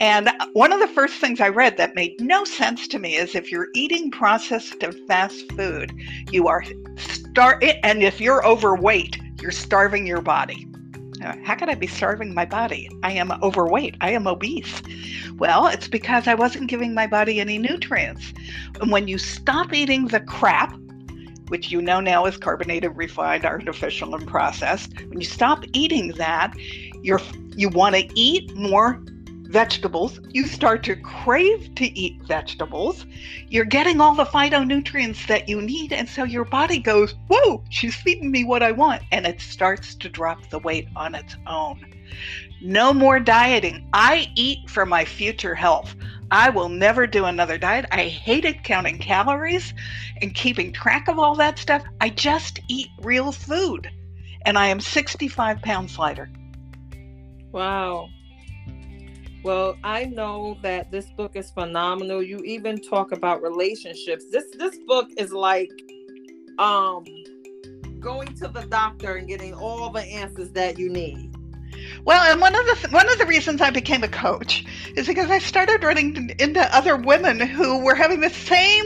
And 0.00 0.30
one 0.52 0.72
of 0.72 0.80
the 0.80 0.88
first 0.88 1.20
things 1.20 1.40
I 1.40 1.48
read 1.48 1.76
that 1.76 1.94
made 1.94 2.20
no 2.20 2.44
sense 2.44 2.88
to 2.88 2.98
me 2.98 3.16
is 3.16 3.34
if 3.34 3.50
you're 3.50 3.68
eating 3.74 4.10
processed 4.10 4.82
and 4.82 4.94
fast 5.06 5.50
food, 5.52 5.92
you 6.30 6.48
are 6.48 6.64
star 6.96 7.60
and 7.82 8.02
if 8.02 8.20
you're 8.20 8.46
overweight, 8.46 9.18
you're 9.40 9.50
starving 9.50 10.06
your 10.06 10.22
body. 10.22 10.67
Uh, 11.22 11.34
how 11.42 11.54
could 11.54 11.68
I 11.68 11.74
be 11.74 11.86
starving 11.86 12.34
my 12.34 12.44
body? 12.44 12.88
I 13.02 13.12
am 13.12 13.32
overweight. 13.42 13.96
I 14.00 14.10
am 14.10 14.26
obese. 14.26 14.82
Well, 15.36 15.66
it's 15.66 15.88
because 15.88 16.28
I 16.28 16.34
wasn't 16.34 16.68
giving 16.68 16.94
my 16.94 17.06
body 17.06 17.40
any 17.40 17.58
nutrients. 17.58 18.32
And 18.80 18.92
when 18.92 19.08
you 19.08 19.18
stop 19.18 19.72
eating 19.72 20.08
the 20.08 20.20
crap, 20.20 20.74
which 21.48 21.70
you 21.70 21.80
know 21.80 22.00
now 22.00 22.26
is 22.26 22.36
carbonated, 22.36 22.96
refined, 22.96 23.44
artificial, 23.44 24.14
and 24.14 24.26
processed, 24.28 24.92
when 25.08 25.20
you 25.20 25.26
stop 25.26 25.64
eating 25.72 26.08
that, 26.12 26.54
you're 27.02 27.20
you 27.56 27.68
want 27.68 27.96
to 27.96 28.08
eat 28.14 28.54
more 28.54 29.02
vegetables, 29.48 30.20
you 30.28 30.46
start 30.46 30.82
to 30.84 30.96
crave 30.96 31.74
to 31.74 31.84
eat 31.98 32.22
vegetables. 32.24 33.06
You're 33.48 33.64
getting 33.64 34.00
all 34.00 34.14
the 34.14 34.24
phytonutrients 34.24 35.26
that 35.26 35.48
you 35.48 35.60
need. 35.60 35.92
And 35.92 36.08
so 36.08 36.24
your 36.24 36.44
body 36.44 36.78
goes, 36.78 37.14
Whoa, 37.28 37.64
she's 37.70 37.96
feeding 37.96 38.30
me 38.30 38.44
what 38.44 38.62
I 38.62 38.72
want. 38.72 39.02
And 39.10 39.26
it 39.26 39.40
starts 39.40 39.94
to 39.96 40.08
drop 40.08 40.48
the 40.50 40.58
weight 40.58 40.88
on 40.94 41.14
its 41.14 41.36
own. 41.46 41.94
No 42.60 42.92
more 42.92 43.20
dieting. 43.20 43.88
I 43.92 44.30
eat 44.34 44.68
for 44.68 44.84
my 44.84 45.04
future 45.04 45.54
health. 45.54 45.94
I 46.30 46.50
will 46.50 46.68
never 46.68 47.06
do 47.06 47.24
another 47.24 47.56
diet. 47.56 47.86
I 47.90 48.04
hated 48.04 48.64
counting 48.64 48.98
calories 48.98 49.72
and 50.20 50.34
keeping 50.34 50.72
track 50.72 51.08
of 51.08 51.18
all 51.18 51.34
that 51.36 51.58
stuff. 51.58 51.82
I 52.00 52.10
just 52.10 52.60
eat 52.68 52.88
real 53.00 53.32
food. 53.32 53.90
And 54.44 54.58
I 54.58 54.66
am 54.66 54.80
65 54.80 55.62
pounds 55.62 55.98
lighter. 55.98 56.30
Wow. 57.50 58.08
Well, 59.48 59.78
I 59.82 60.04
know 60.04 60.58
that 60.60 60.90
this 60.90 61.06
book 61.12 61.34
is 61.34 61.50
phenomenal. 61.50 62.22
You 62.22 62.36
even 62.40 62.78
talk 62.82 63.12
about 63.12 63.40
relationships. 63.40 64.26
This 64.30 64.44
this 64.58 64.76
book 64.86 65.08
is 65.16 65.32
like 65.32 65.70
um 66.58 67.06
going 67.98 68.34
to 68.34 68.48
the 68.48 68.66
doctor 68.68 69.16
and 69.16 69.26
getting 69.26 69.54
all 69.54 69.88
the 69.88 70.02
answers 70.02 70.50
that 70.50 70.78
you 70.78 70.90
need. 70.90 71.34
Well, 72.04 72.30
and 72.30 72.42
one 72.42 72.54
of 72.54 72.66
the 72.66 72.88
one 72.90 73.08
of 73.08 73.16
the 73.16 73.24
reasons 73.24 73.62
I 73.62 73.70
became 73.70 74.04
a 74.04 74.08
coach 74.08 74.66
is 74.96 75.06
because 75.06 75.30
I 75.30 75.38
started 75.38 75.82
running 75.82 76.28
into 76.38 76.76
other 76.76 76.96
women 76.96 77.40
who 77.40 77.82
were 77.82 77.94
having 77.94 78.20
the 78.20 78.28
same 78.28 78.84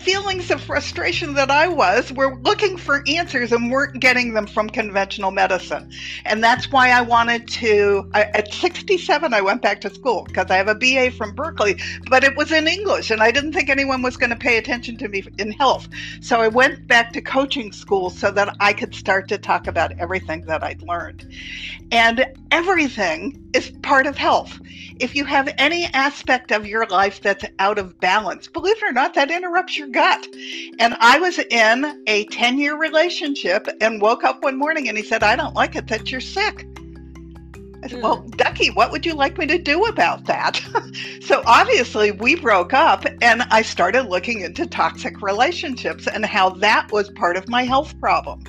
feelings 0.00 0.50
of 0.50 0.60
frustration 0.60 1.34
that 1.34 1.50
I 1.50 1.68
was. 1.68 2.12
Were 2.12 2.36
looking 2.42 2.76
for 2.76 3.02
answers 3.06 3.52
and 3.52 3.70
weren't 3.70 4.00
getting 4.00 4.34
them 4.34 4.46
from 4.46 4.68
conventional 4.68 5.30
medicine, 5.30 5.90
and 6.24 6.42
that's 6.42 6.70
why 6.70 6.90
I 6.90 7.02
wanted 7.02 7.48
to. 7.48 8.10
I, 8.14 8.24
at 8.24 8.52
67, 8.52 9.34
I 9.34 9.40
went 9.40 9.62
back 9.62 9.80
to 9.82 9.90
school 9.90 10.24
because 10.24 10.50
I 10.50 10.56
have 10.56 10.68
a 10.68 10.74
BA 10.74 11.10
from 11.12 11.34
Berkeley, 11.34 11.76
but 12.08 12.24
it 12.24 12.36
was 12.36 12.50
in 12.50 12.66
English, 12.66 13.10
and 13.10 13.22
I 13.22 13.30
didn't 13.30 13.52
think 13.52 13.68
anyone 13.68 14.02
was 14.02 14.16
going 14.16 14.30
to 14.30 14.36
pay 14.36 14.56
attention 14.56 14.96
to 14.98 15.08
me 15.08 15.24
in 15.38 15.52
health. 15.52 15.88
So 16.20 16.40
I 16.40 16.48
went 16.48 16.86
back 16.86 17.12
to 17.12 17.20
coaching 17.20 17.72
school 17.72 18.10
so 18.10 18.30
that 18.30 18.56
I 18.60 18.72
could 18.72 18.94
start 18.94 19.28
to 19.28 19.38
talk 19.38 19.66
about 19.66 19.92
everything 19.98 20.46
that 20.46 20.62
I'd 20.62 20.82
learned, 20.82 21.26
and 21.92 22.26
everything 22.50 23.50
is 23.54 23.70
part 23.82 24.06
of 24.06 24.16
health. 24.16 24.58
If 25.00 25.14
you 25.14 25.24
have 25.24 25.52
any 25.58 25.84
aspect 25.86 26.52
of 26.52 26.66
your 26.66 26.86
life 26.86 27.20
that's 27.20 27.44
out 27.58 27.78
of 27.78 27.98
balance, 28.00 28.48
believe 28.48 28.76
it 28.76 28.82
or 28.82 28.92
not, 28.92 29.14
that 29.14 29.30
interrupts 29.30 29.76
your 29.76 29.88
gut. 29.92 30.26
And 30.78 30.96
I 31.00 31.18
was 31.18 31.38
in 31.38 32.02
a 32.06 32.24
10 32.26 32.58
year 32.58 32.76
relationship 32.76 33.66
and 33.80 34.00
woke 34.00 34.24
up 34.24 34.42
one 34.42 34.58
morning 34.58 34.88
and 34.88 34.96
he 34.96 35.04
said, 35.04 35.22
I 35.22 35.36
don't 35.36 35.54
like 35.54 35.76
it 35.76 35.88
that 35.88 36.10
you're 36.10 36.20
sick. 36.20 36.66
I 37.82 37.88
said, 37.88 38.02
Well, 38.02 38.18
hmm. 38.18 38.30
Ducky, 38.30 38.68
what 38.70 38.90
would 38.90 39.06
you 39.06 39.14
like 39.14 39.38
me 39.38 39.46
to 39.46 39.58
do 39.58 39.84
about 39.84 40.26
that? 40.26 40.60
so 41.22 41.42
obviously, 41.46 42.10
we 42.10 42.34
broke 42.36 42.74
up, 42.74 43.06
and 43.22 43.42
I 43.50 43.62
started 43.62 44.06
looking 44.06 44.40
into 44.40 44.66
toxic 44.66 45.22
relationships 45.22 46.06
and 46.06 46.24
how 46.26 46.50
that 46.50 46.92
was 46.92 47.10
part 47.10 47.36
of 47.36 47.48
my 47.48 47.62
health 47.62 47.98
problem. 47.98 48.44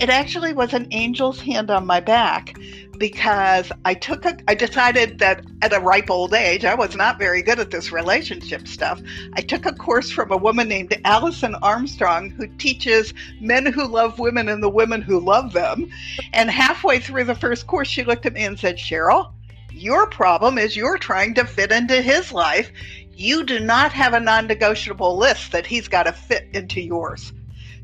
It 0.00 0.10
actually 0.10 0.52
was 0.52 0.74
an 0.74 0.86
angel's 0.92 1.40
hand 1.40 1.70
on 1.70 1.86
my 1.86 2.00
back 2.00 2.56
because 2.98 3.70
I 3.84 3.94
took 3.94 4.24
a, 4.24 4.36
I 4.48 4.54
decided 4.54 5.18
that 5.20 5.44
at 5.62 5.72
a 5.72 5.80
ripe 5.80 6.10
old 6.10 6.34
age, 6.34 6.64
I 6.64 6.74
was 6.74 6.96
not 6.96 7.18
very 7.18 7.42
good 7.42 7.60
at 7.60 7.70
this 7.70 7.92
relationship 7.92 8.66
stuff. 8.66 9.00
I 9.34 9.40
took 9.40 9.66
a 9.66 9.72
course 9.72 10.10
from 10.10 10.32
a 10.32 10.36
woman 10.36 10.68
named 10.68 11.00
Alison 11.04 11.54
Armstrong 11.56 12.30
who 12.30 12.48
teaches 12.58 13.14
men 13.40 13.66
who 13.66 13.86
love 13.86 14.18
women 14.18 14.48
and 14.48 14.62
the 14.62 14.68
women 14.68 15.00
who 15.00 15.20
love 15.20 15.52
them. 15.52 15.90
And 16.32 16.50
halfway 16.50 16.98
through 16.98 17.24
the 17.24 17.34
first 17.34 17.66
course, 17.66 17.88
she 17.88 18.04
looked 18.04 18.26
at 18.26 18.34
me 18.34 18.44
and 18.44 18.58
said, 18.58 18.76
Cheryl, 18.76 19.32
your 19.72 20.08
problem 20.08 20.58
is 20.58 20.76
you're 20.76 20.98
trying 20.98 21.34
to 21.34 21.44
fit 21.44 21.70
into 21.70 22.02
his 22.02 22.32
life. 22.32 22.72
You 23.12 23.44
do 23.44 23.60
not 23.60 23.92
have 23.92 24.14
a 24.14 24.20
non 24.20 24.46
negotiable 24.46 25.16
list 25.16 25.52
that 25.52 25.66
he's 25.66 25.88
got 25.88 26.04
to 26.04 26.12
fit 26.12 26.48
into 26.52 26.80
yours. 26.80 27.32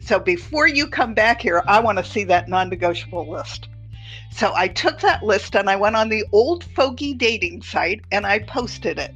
So 0.00 0.18
before 0.18 0.68
you 0.68 0.86
come 0.86 1.14
back 1.14 1.40
here, 1.40 1.62
I 1.66 1.80
want 1.80 1.98
to 1.98 2.04
see 2.04 2.24
that 2.24 2.48
non 2.48 2.68
negotiable 2.68 3.30
list. 3.30 3.68
So 4.30 4.52
I 4.54 4.68
took 4.68 5.00
that 5.00 5.22
list 5.22 5.54
and 5.54 5.70
I 5.70 5.76
went 5.76 5.96
on 5.96 6.08
the 6.08 6.24
old 6.32 6.64
fogey 6.64 7.14
dating 7.14 7.62
site 7.62 8.00
and 8.12 8.26
I 8.26 8.40
posted 8.40 8.98
it. 8.98 9.14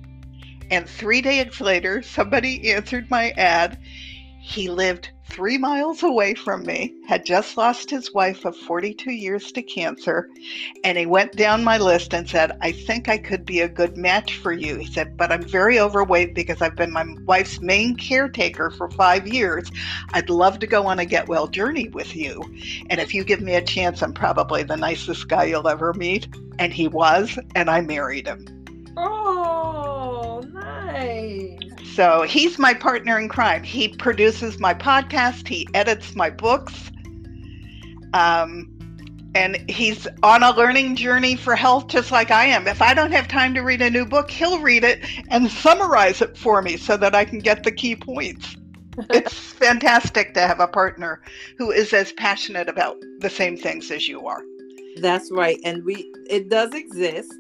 And 0.71 0.89
three 0.89 1.23
days 1.23 1.61
later, 1.61 2.03
somebody 2.03 2.71
answered 2.73 3.11
my 3.11 3.31
ad. 3.31 3.79
He 4.41 4.69
lived 4.69 5.11
three 5.31 5.59
miles 5.59 6.03
away 6.03 6.35
from 6.35 6.65
me, 6.65 6.95
had 7.07 7.25
just 7.25 7.57
lost 7.57 7.91
his 7.91 8.13
wife 8.13 8.45
of 8.45 8.57
42 8.57 9.11
years 9.11 9.53
to 9.53 9.63
cancer, 9.63 10.31
and 10.85 10.99
he 10.99 11.07
went 11.07 11.37
down 11.37 11.63
my 11.63 11.79
list 11.79 12.15
and 12.15 12.29
said, 12.29 12.57
I 12.61 12.73
think 12.73 13.09
I 13.09 13.19
could 13.19 13.45
be 13.45 13.61
a 13.61 13.69
good 13.69 13.97
match 13.97 14.39
for 14.39 14.53
you. 14.53 14.77
He 14.77 14.87
said, 14.87 15.17
but 15.17 15.31
I'm 15.31 15.43
very 15.43 15.79
overweight 15.79 16.35
because 16.35 16.63
I've 16.63 16.77
been 16.77 16.93
my 16.93 17.05
wife's 17.25 17.61
main 17.61 17.97
caretaker 17.97 18.71
for 18.71 18.91
five 18.91 19.27
years. 19.27 19.71
I'd 20.13 20.31
love 20.31 20.59
to 20.61 20.67
go 20.67 20.87
on 20.87 20.99
a 20.99 21.05
get 21.05 21.29
well 21.29 21.47
journey 21.47 21.89
with 21.89 22.17
you. 22.17 22.43
And 22.91 23.01
if 23.01 23.15
you 23.15 23.25
give 23.25 23.41
me 23.41 23.55
a 23.55 23.63
chance, 23.63 24.03
I'm 24.03 24.15
probably 24.15 24.63
the 24.63 24.77
nicest 24.77 25.29
guy 25.29 25.45
you'll 25.45 25.69
ever 25.69 25.93
meet. 25.95 26.29
And 26.59 26.73
he 26.73 26.89
was, 26.89 27.39
and 27.55 27.71
I 27.71 27.81
married 27.81 28.27
him. 28.27 28.47
Oh, 28.97 30.43
nice. 30.53 31.68
So 31.99 32.23
he's 32.23 32.61
my 32.61 32.75
partner 32.75 33.19
in 33.19 33.29
crime. 33.29 33.65
He 33.65 33.89
produces 33.89 34.61
my 34.61 34.73
podcast, 34.73 35.49
he 35.49 35.67
edits 35.75 36.15
my 36.15 36.31
books. 36.31 36.93
Um, 38.15 38.73
and 39.35 39.69
he's 39.69 40.07
on 40.23 40.45
a 40.45 40.53
learning 40.53 40.95
journey 40.95 41.35
for 41.35 41.57
health 41.57 41.89
just 41.89 42.13
like 42.13 42.31
I 42.31 42.45
am. 42.45 42.69
If 42.69 42.81
I 42.83 42.95
don't 42.95 43.11
have 43.11 43.27
time 43.27 43.53
to 43.55 43.63
read 43.63 43.83
a 43.83 43.91
new 43.91 44.07
book, 44.07 44.31
he'll 44.31 44.61
read 44.61 44.85
it 44.85 45.05
and 45.29 45.51
summarize 45.51 46.23
it 46.23 46.39
for 46.39 46.63
me 46.63 46.77
so 46.77 46.97
that 46.97 47.17
I 47.17 47.25
can 47.25 47.41
get 47.41 47.65
the 47.65 47.73
key 47.73 47.97
points. 47.97 48.55
it's 49.11 49.35
fantastic 49.37 50.35
to 50.35 50.41
have 50.43 50.61
a 50.61 50.69
partner 50.69 51.21
who 51.57 51.73
is 51.73 51.93
as 51.93 52.13
passionate 52.13 52.69
about 52.69 52.97
the 53.19 53.29
same 53.29 53.57
things 53.57 53.91
as 53.91 54.07
you 54.07 54.25
are. 54.25 54.45
That's 54.99 55.33
right. 55.33 55.59
And 55.65 55.85
we 55.85 56.15
it 56.31 56.49
does 56.49 56.75
exist. 56.75 57.35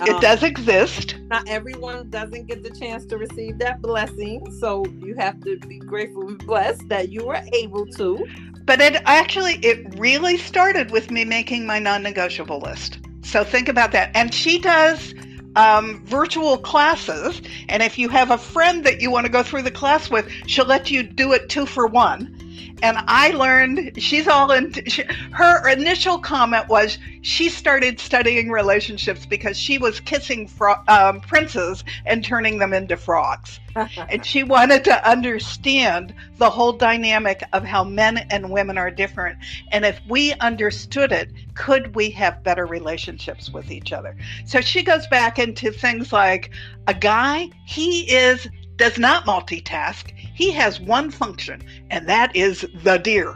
It 0.00 0.10
um, 0.10 0.20
does 0.20 0.42
exist. 0.42 1.16
Not 1.26 1.48
everyone 1.48 2.08
doesn't 2.08 2.46
get 2.46 2.62
the 2.62 2.70
chance 2.70 3.04
to 3.06 3.18
receive 3.18 3.58
that 3.58 3.82
blessing. 3.82 4.50
So 4.60 4.84
you 4.86 5.14
have 5.16 5.40
to 5.44 5.58
be 5.58 5.78
grateful 5.78 6.28
and 6.28 6.38
blessed 6.38 6.88
that 6.88 7.10
you 7.10 7.26
were 7.26 7.40
able 7.52 7.86
to. 7.86 8.26
But 8.64 8.80
it 8.80 9.02
actually 9.06 9.54
it 9.62 9.98
really 9.98 10.36
started 10.36 10.90
with 10.90 11.10
me 11.10 11.24
making 11.24 11.66
my 11.66 11.78
non-negotiable 11.78 12.60
list. 12.60 13.00
So 13.22 13.42
think 13.42 13.68
about 13.68 13.92
that. 13.92 14.10
And 14.14 14.32
she 14.32 14.58
does 14.60 15.14
um, 15.56 16.04
virtual 16.04 16.58
classes. 16.58 17.42
And 17.68 17.82
if 17.82 17.98
you 17.98 18.08
have 18.08 18.30
a 18.30 18.38
friend 18.38 18.84
that 18.84 19.00
you 19.00 19.10
want 19.10 19.26
to 19.26 19.32
go 19.32 19.42
through 19.42 19.62
the 19.62 19.70
class 19.70 20.10
with, 20.10 20.30
she'll 20.46 20.66
let 20.66 20.90
you 20.90 21.02
do 21.02 21.32
it 21.32 21.48
two 21.48 21.66
for 21.66 21.86
one 21.86 22.37
and 22.82 22.96
I 23.06 23.30
learned 23.30 24.00
she's 24.00 24.28
all 24.28 24.52
in. 24.52 24.72
She, 24.86 25.04
her 25.32 25.68
initial 25.68 26.18
comment 26.18 26.68
was 26.68 26.98
she 27.22 27.48
started 27.48 27.98
studying 27.98 28.50
relationships 28.50 29.26
because 29.26 29.58
she 29.58 29.78
was 29.78 30.00
kissing 30.00 30.46
fro- 30.46 30.82
um, 30.88 31.20
princes 31.20 31.84
and 32.06 32.24
turning 32.24 32.58
them 32.58 32.72
into 32.72 32.96
frogs, 32.96 33.60
and 34.08 34.24
she 34.24 34.42
wanted 34.42 34.84
to 34.84 35.08
understand 35.08 36.14
the 36.36 36.50
whole 36.50 36.72
dynamic 36.72 37.42
of 37.52 37.64
how 37.64 37.84
men 37.84 38.18
and 38.30 38.50
women 38.50 38.78
are 38.78 38.90
different, 38.90 39.38
and 39.72 39.84
if 39.84 40.00
we 40.08 40.32
understood 40.34 41.12
it, 41.12 41.30
could 41.54 41.94
we 41.94 42.10
have 42.10 42.42
better 42.44 42.66
relationships 42.66 43.50
with 43.50 43.70
each 43.70 43.92
other? 43.92 44.16
So 44.44 44.60
she 44.60 44.82
goes 44.82 45.06
back 45.08 45.38
into 45.38 45.72
things 45.72 46.12
like 46.12 46.50
a 46.86 46.94
guy. 46.94 47.50
He 47.66 48.10
is 48.10 48.48
does 48.78 48.98
not 48.98 49.26
multitask. 49.26 50.12
He 50.34 50.52
has 50.52 50.80
one 50.80 51.10
function, 51.10 51.62
and 51.90 52.08
that 52.08 52.34
is 52.36 52.66
the 52.84 52.98
deer. 52.98 53.34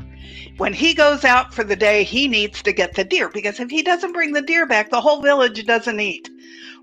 When 0.59 0.73
he 0.75 0.95
goes 0.95 1.25
out 1.25 1.55
for 1.55 1.65
the 1.65 1.77
day, 1.77 2.05
he 2.05 2.29
needs 2.29 2.63
to 2.63 2.73
get 2.73 2.95
the 2.95 3.05
deer 3.05 3.29
because 3.29 3.61
if 3.61 3.71
he 3.71 3.83
doesn't 3.83 4.13
bring 4.15 4.33
the 4.33 4.43
deer 4.43 4.67
back, 4.67 4.91
the 4.91 5.01
whole 5.03 5.23
village 5.23 5.65
doesn't 5.67 6.01
eat. 6.01 6.31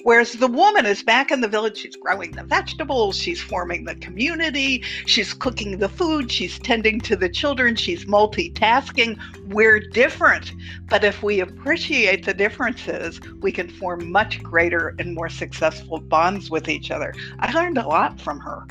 Whereas 0.04 0.34
the 0.34 0.48
woman 0.48 0.86
is 0.86 1.04
back 1.04 1.30
in 1.30 1.42
the 1.42 1.48
village, 1.48 1.78
she's 1.78 1.96
growing 1.96 2.32
the 2.32 2.44
vegetables, 2.44 3.18
she's 3.18 3.42
forming 3.42 3.84
the 3.84 3.96
community, 3.96 4.84
she's 5.06 5.34
cooking 5.34 5.80
the 5.80 5.90
food, 5.90 6.32
she's 6.32 6.58
tending 6.60 7.02
to 7.02 7.16
the 7.16 7.28
children, 7.28 7.76
she's 7.76 8.06
multitasking. 8.06 9.20
We're 9.48 9.80
different. 9.80 10.54
But 10.88 11.04
if 11.04 11.22
we 11.22 11.42
appreciate 11.42 12.26
the 12.26 12.34
differences, 12.34 13.20
we 13.42 13.52
can 13.52 13.70
form 13.70 14.10
much 14.10 14.42
greater 14.42 14.96
and 15.00 15.14
more 15.14 15.30
successful 15.30 16.00
bonds 16.00 16.50
with 16.50 16.70
each 16.70 16.92
other. 16.92 17.14
I 17.40 17.52
learned 17.52 17.78
a 17.78 17.88
lot 17.88 18.22
from 18.22 18.40
her. 18.40 18.66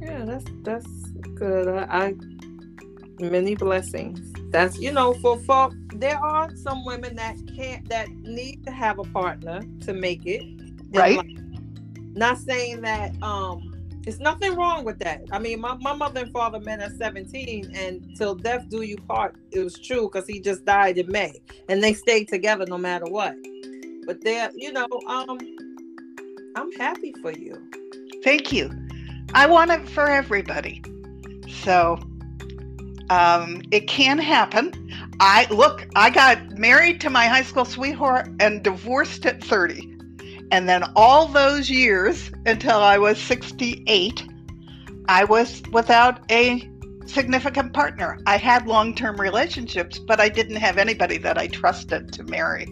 Yeah, 0.00 0.24
that's 0.24 0.44
that's 0.62 1.10
good. 1.34 1.68
I, 1.68 1.84
I 1.90 2.14
many 3.18 3.54
blessings. 3.54 4.31
That's 4.52 4.78
you 4.78 4.92
know 4.92 5.14
for 5.14 5.38
for 5.38 5.70
there 5.94 6.18
are 6.18 6.54
some 6.56 6.84
women 6.84 7.16
that 7.16 7.36
can't 7.56 7.88
that 7.88 8.10
need 8.10 8.64
to 8.66 8.70
have 8.70 8.98
a 8.98 9.04
partner 9.04 9.62
to 9.80 9.92
make 9.92 10.26
it. 10.26 10.42
Right. 10.90 11.18
Not 12.14 12.38
saying 12.38 12.82
that 12.82 13.20
um 13.22 13.72
it's 14.06 14.18
nothing 14.18 14.56
wrong 14.56 14.84
with 14.84 14.98
that. 14.98 15.22
I 15.30 15.38
mean, 15.38 15.60
my, 15.60 15.76
my 15.76 15.94
mother 15.94 16.22
and 16.22 16.32
father 16.32 16.58
met 16.58 16.80
at 16.80 16.96
17, 16.96 17.72
and 17.74 18.16
till 18.16 18.34
death 18.34 18.68
do 18.68 18.82
you 18.82 18.96
part. 18.96 19.36
It 19.52 19.60
was 19.60 19.78
true 19.78 20.10
because 20.10 20.26
he 20.26 20.40
just 20.40 20.64
died 20.64 20.98
in 20.98 21.10
May, 21.10 21.32
and 21.68 21.82
they 21.82 21.94
stayed 21.94 22.26
together 22.26 22.66
no 22.66 22.78
matter 22.78 23.04
what. 23.06 23.36
But 24.04 24.22
they're, 24.22 24.50
you 24.56 24.72
know, 24.72 24.88
um, 25.06 25.38
I'm 26.56 26.72
happy 26.72 27.14
for 27.22 27.30
you. 27.30 27.70
Thank 28.24 28.52
you. 28.52 28.70
I 29.34 29.46
want 29.46 29.70
it 29.70 29.88
for 29.88 30.08
everybody. 30.08 30.82
So 31.48 31.96
um, 33.12 33.60
it 33.70 33.86
can 33.88 34.18
happen. 34.18 34.72
I 35.20 35.46
look, 35.50 35.86
I 35.94 36.08
got 36.08 36.52
married 36.52 36.98
to 37.02 37.10
my 37.10 37.26
high 37.26 37.42
school 37.42 37.66
sweetheart 37.66 38.26
and 38.40 38.62
divorced 38.62 39.26
at 39.26 39.44
30. 39.44 39.98
And 40.50 40.66
then 40.66 40.84
all 40.96 41.28
those 41.28 41.68
years 41.68 42.30
until 42.46 42.78
I 42.78 42.96
was 42.96 43.18
68, 43.18 44.24
I 45.08 45.24
was 45.24 45.62
without 45.72 46.20
a 46.30 46.66
significant 47.04 47.74
partner. 47.74 48.18
I 48.26 48.38
had 48.38 48.66
long 48.66 48.94
term 48.94 49.20
relationships, 49.20 49.98
but 49.98 50.18
I 50.18 50.30
didn't 50.30 50.56
have 50.56 50.78
anybody 50.78 51.18
that 51.18 51.36
I 51.36 51.48
trusted 51.48 52.14
to 52.14 52.22
marry. 52.22 52.66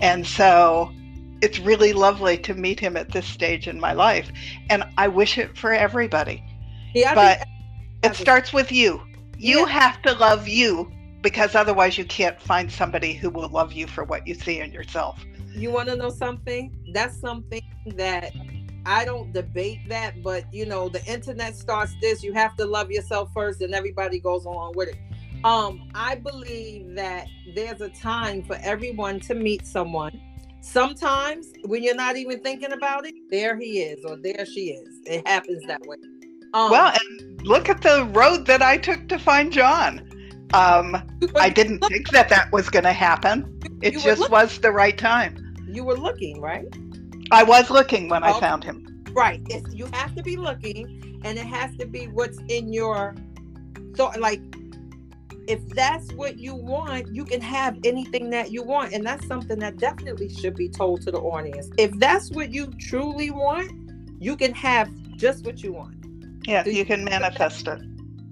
And 0.00 0.24
so 0.24 0.92
it's 1.42 1.58
really 1.58 1.92
lovely 1.92 2.38
to 2.38 2.54
meet 2.54 2.78
him 2.78 2.96
at 2.96 3.10
this 3.10 3.26
stage 3.26 3.68
in 3.68 3.78
my 3.78 3.92
life 3.92 4.32
and 4.70 4.82
i 4.96 5.06
wish 5.06 5.36
it 5.36 5.54
for 5.54 5.70
everybody 5.70 6.42
yeah, 6.94 7.14
but 7.14 7.46
it 8.02 8.16
starts 8.16 8.54
with 8.54 8.72
you 8.72 9.02
you 9.38 9.60
yeah. 9.60 9.66
have 9.66 10.02
to 10.02 10.12
love 10.14 10.48
you 10.48 10.90
because 11.22 11.54
otherwise 11.54 11.98
you 11.98 12.04
can't 12.04 12.40
find 12.40 12.70
somebody 12.70 13.12
who 13.12 13.30
will 13.30 13.48
love 13.48 13.72
you 13.72 13.86
for 13.86 14.04
what 14.04 14.26
you 14.26 14.34
see 14.34 14.60
in 14.60 14.72
yourself 14.72 15.24
you 15.48 15.70
want 15.70 15.88
to 15.88 15.96
know 15.96 16.10
something 16.10 16.74
that's 16.92 17.18
something 17.18 17.62
that 17.86 18.32
i 18.84 19.04
don't 19.04 19.32
debate 19.32 19.80
that 19.88 20.22
but 20.22 20.44
you 20.52 20.66
know 20.66 20.88
the 20.88 21.04
internet 21.06 21.56
starts 21.56 21.94
this 22.00 22.22
you 22.22 22.32
have 22.32 22.56
to 22.56 22.64
love 22.64 22.90
yourself 22.90 23.30
first 23.32 23.60
and 23.60 23.74
everybody 23.74 24.18
goes 24.20 24.44
along 24.44 24.72
with 24.76 24.88
it 24.88 24.96
um 25.44 25.88
i 25.94 26.14
believe 26.14 26.94
that 26.94 27.26
there's 27.54 27.80
a 27.80 27.88
time 27.88 28.42
for 28.42 28.56
everyone 28.62 29.18
to 29.18 29.34
meet 29.34 29.66
someone 29.66 30.20
Sometimes 30.66 31.52
when 31.64 31.84
you're 31.84 31.94
not 31.94 32.16
even 32.16 32.40
thinking 32.40 32.72
about 32.72 33.06
it, 33.06 33.14
there 33.30 33.56
he 33.56 33.82
is 33.82 34.04
or 34.04 34.16
there 34.16 34.44
she 34.44 34.72
is. 34.72 35.00
It 35.06 35.26
happens 35.26 35.62
that 35.68 35.80
way. 35.86 35.96
Um, 36.54 36.72
well, 36.72 36.92
and 36.92 37.35
look 37.46 37.68
at 37.68 37.82
the 37.82 38.04
road 38.12 38.46
that 38.46 38.60
I 38.60 38.76
took 38.76 39.08
to 39.08 39.18
find 39.18 39.52
John. 39.52 40.02
Um, 40.52 41.02
I 41.36 41.48
didn't 41.48 41.80
think 41.86 42.10
that 42.10 42.28
that 42.28 42.52
was 42.52 42.68
going 42.68 42.84
to 42.84 42.92
happen. 42.92 43.58
It 43.82 43.98
just 43.98 44.30
was 44.30 44.58
the 44.58 44.70
right 44.70 44.96
time. 44.96 45.56
You 45.68 45.84
were 45.84 45.96
looking, 45.96 46.40
right? 46.40 46.66
I 47.30 47.42
was 47.42 47.70
looking 47.70 48.08
when 48.08 48.22
okay. 48.22 48.32
I 48.32 48.40
found 48.40 48.64
him. 48.64 49.04
Right. 49.12 49.40
It's, 49.48 49.74
you 49.74 49.88
have 49.92 50.14
to 50.14 50.22
be 50.22 50.36
looking, 50.36 51.20
and 51.24 51.38
it 51.38 51.46
has 51.46 51.74
to 51.76 51.86
be 51.86 52.06
what's 52.06 52.38
in 52.48 52.72
your 52.72 53.14
thought. 53.96 54.20
Like 54.20 54.40
if 55.48 55.66
that's 55.70 56.12
what 56.12 56.38
you 56.38 56.54
want, 56.54 57.14
you 57.14 57.24
can 57.24 57.40
have 57.40 57.78
anything 57.84 58.30
that 58.30 58.50
you 58.50 58.62
want. 58.62 58.92
And 58.92 59.06
that's 59.06 59.26
something 59.26 59.58
that 59.60 59.78
definitely 59.78 60.28
should 60.28 60.56
be 60.56 60.68
told 60.68 61.02
to 61.02 61.10
the 61.10 61.18
audience. 61.18 61.70
If 61.78 61.92
that's 61.98 62.30
what 62.30 62.52
you 62.52 62.66
truly 62.78 63.30
want, 63.30 63.70
you 64.20 64.36
can 64.36 64.52
have 64.54 64.90
just 65.16 65.44
what 65.44 65.62
you 65.62 65.72
want. 65.72 65.95
Yeah, 66.46 66.64
you 66.64 66.84
can 66.84 67.04
manifest 67.04 67.66
it. 67.66 67.80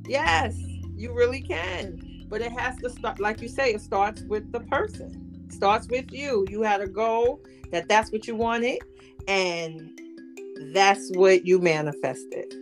Yes, 0.06 0.56
you 0.96 1.12
really 1.12 1.40
can. 1.40 2.26
But 2.28 2.40
it 2.40 2.52
has 2.52 2.76
to 2.78 2.90
start, 2.90 3.20
like 3.20 3.42
you 3.42 3.48
say, 3.48 3.74
it 3.74 3.80
starts 3.80 4.22
with 4.22 4.50
the 4.52 4.60
person. 4.60 5.44
It 5.46 5.52
starts 5.52 5.88
with 5.88 6.12
you. 6.12 6.46
You 6.48 6.62
had 6.62 6.80
a 6.80 6.86
goal 6.86 7.40
that 7.70 7.88
that's 7.88 8.12
what 8.12 8.26
you 8.26 8.36
wanted, 8.36 8.78
and 9.26 10.00
that's 10.72 11.10
what 11.14 11.44
you 11.44 11.58
manifested. 11.58 12.54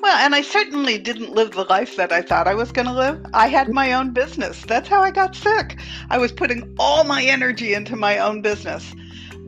Well, 0.00 0.16
and 0.16 0.34
I 0.34 0.42
certainly 0.42 0.98
didn't 0.98 1.32
live 1.32 1.52
the 1.52 1.64
life 1.64 1.96
that 1.96 2.12
I 2.12 2.22
thought 2.22 2.48
I 2.48 2.54
was 2.54 2.72
going 2.72 2.88
to 2.88 2.92
live. 2.92 3.24
I 3.34 3.46
had 3.46 3.68
my 3.68 3.92
own 3.92 4.12
business. 4.12 4.62
That's 4.62 4.88
how 4.88 5.00
I 5.00 5.10
got 5.12 5.36
sick. 5.36 5.78
I 6.10 6.18
was 6.18 6.32
putting 6.32 6.74
all 6.78 7.04
my 7.04 7.22
energy 7.22 7.72
into 7.72 7.94
my 7.94 8.18
own 8.18 8.42
business. 8.42 8.94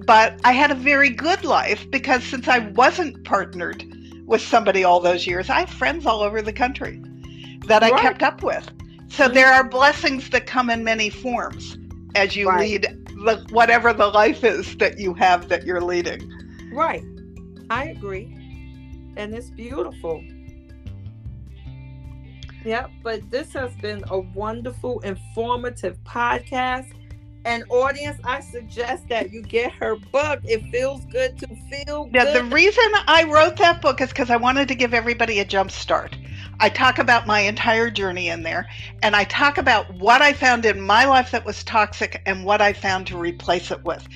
But 0.06 0.38
I 0.44 0.52
had 0.52 0.70
a 0.70 0.76
very 0.76 1.10
good 1.10 1.44
life 1.44 1.90
because 1.90 2.22
since 2.22 2.46
I 2.46 2.58
wasn't 2.58 3.24
partnered 3.24 3.84
with 4.26 4.40
somebody 4.40 4.84
all 4.84 5.00
those 5.00 5.26
years, 5.26 5.50
I 5.50 5.60
have 5.60 5.70
friends 5.70 6.06
all 6.06 6.20
over 6.20 6.42
the 6.42 6.52
country 6.52 7.00
that 7.66 7.82
I 7.82 7.90
kept 8.00 8.22
up 8.22 8.42
with. 8.42 8.68
So 9.08 9.28
there 9.28 9.52
are 9.52 9.62
blessings 9.62 10.30
that 10.30 10.46
come 10.46 10.70
in 10.70 10.82
many 10.82 11.10
forms 11.10 11.78
as 12.14 12.34
you 12.36 12.48
right. 12.48 12.60
lead 12.60 12.82
the, 13.24 13.46
whatever 13.50 13.92
the 13.92 14.08
life 14.08 14.44
is 14.44 14.76
that 14.78 14.98
you 14.98 15.14
have 15.14 15.48
that 15.48 15.64
you're 15.64 15.80
leading. 15.80 16.30
Right. 16.72 17.04
I 17.70 17.84
agree. 17.86 18.36
And 19.16 19.34
it's 19.34 19.50
beautiful. 19.50 20.22
Yep, 22.64 22.90
but 23.02 23.30
this 23.30 23.52
has 23.52 23.74
been 23.76 24.02
a 24.08 24.18
wonderful, 24.18 25.00
informative 25.00 26.02
podcast. 26.04 26.92
And 27.44 27.64
audience, 27.68 28.18
I 28.24 28.40
suggest 28.40 29.08
that 29.08 29.30
you 29.30 29.42
get 29.42 29.72
her 29.72 29.96
book. 29.96 30.40
It 30.44 30.62
feels 30.70 31.04
good 31.06 31.38
to 31.38 31.46
feel 31.46 32.08
yeah, 32.12 32.24
good. 32.24 32.36
the 32.36 32.44
reason 32.44 32.84
I 33.06 33.24
wrote 33.24 33.56
that 33.56 33.82
book 33.82 34.00
is 34.00 34.08
because 34.08 34.30
I 34.30 34.36
wanted 34.36 34.68
to 34.68 34.74
give 34.74 34.94
everybody 34.94 35.40
a 35.40 35.44
jump 35.44 35.70
start. 35.70 36.16
I 36.60 36.68
talk 36.68 36.98
about 36.98 37.26
my 37.26 37.40
entire 37.40 37.90
journey 37.90 38.28
in 38.28 38.44
there, 38.44 38.66
and 39.02 39.14
I 39.14 39.24
talk 39.24 39.58
about 39.58 39.92
what 39.94 40.22
I 40.22 40.32
found 40.32 40.64
in 40.64 40.80
my 40.80 41.04
life 41.04 41.32
that 41.32 41.44
was 41.44 41.64
toxic 41.64 42.22
and 42.26 42.44
what 42.44 42.62
I 42.62 42.72
found 42.72 43.08
to 43.08 43.18
replace 43.18 43.70
it 43.70 43.84
with. 43.84 44.06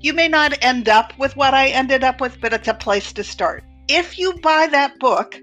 You 0.00 0.12
may 0.12 0.28
not 0.28 0.62
end 0.62 0.88
up 0.88 1.12
with 1.18 1.36
what 1.36 1.54
I 1.54 1.68
ended 1.68 2.04
up 2.04 2.20
with, 2.20 2.40
but 2.40 2.52
it's 2.52 2.68
a 2.68 2.74
place 2.74 3.12
to 3.14 3.24
start. 3.24 3.64
If 3.88 4.18
you 4.18 4.34
buy 4.34 4.68
that 4.68 4.98
book, 4.98 5.40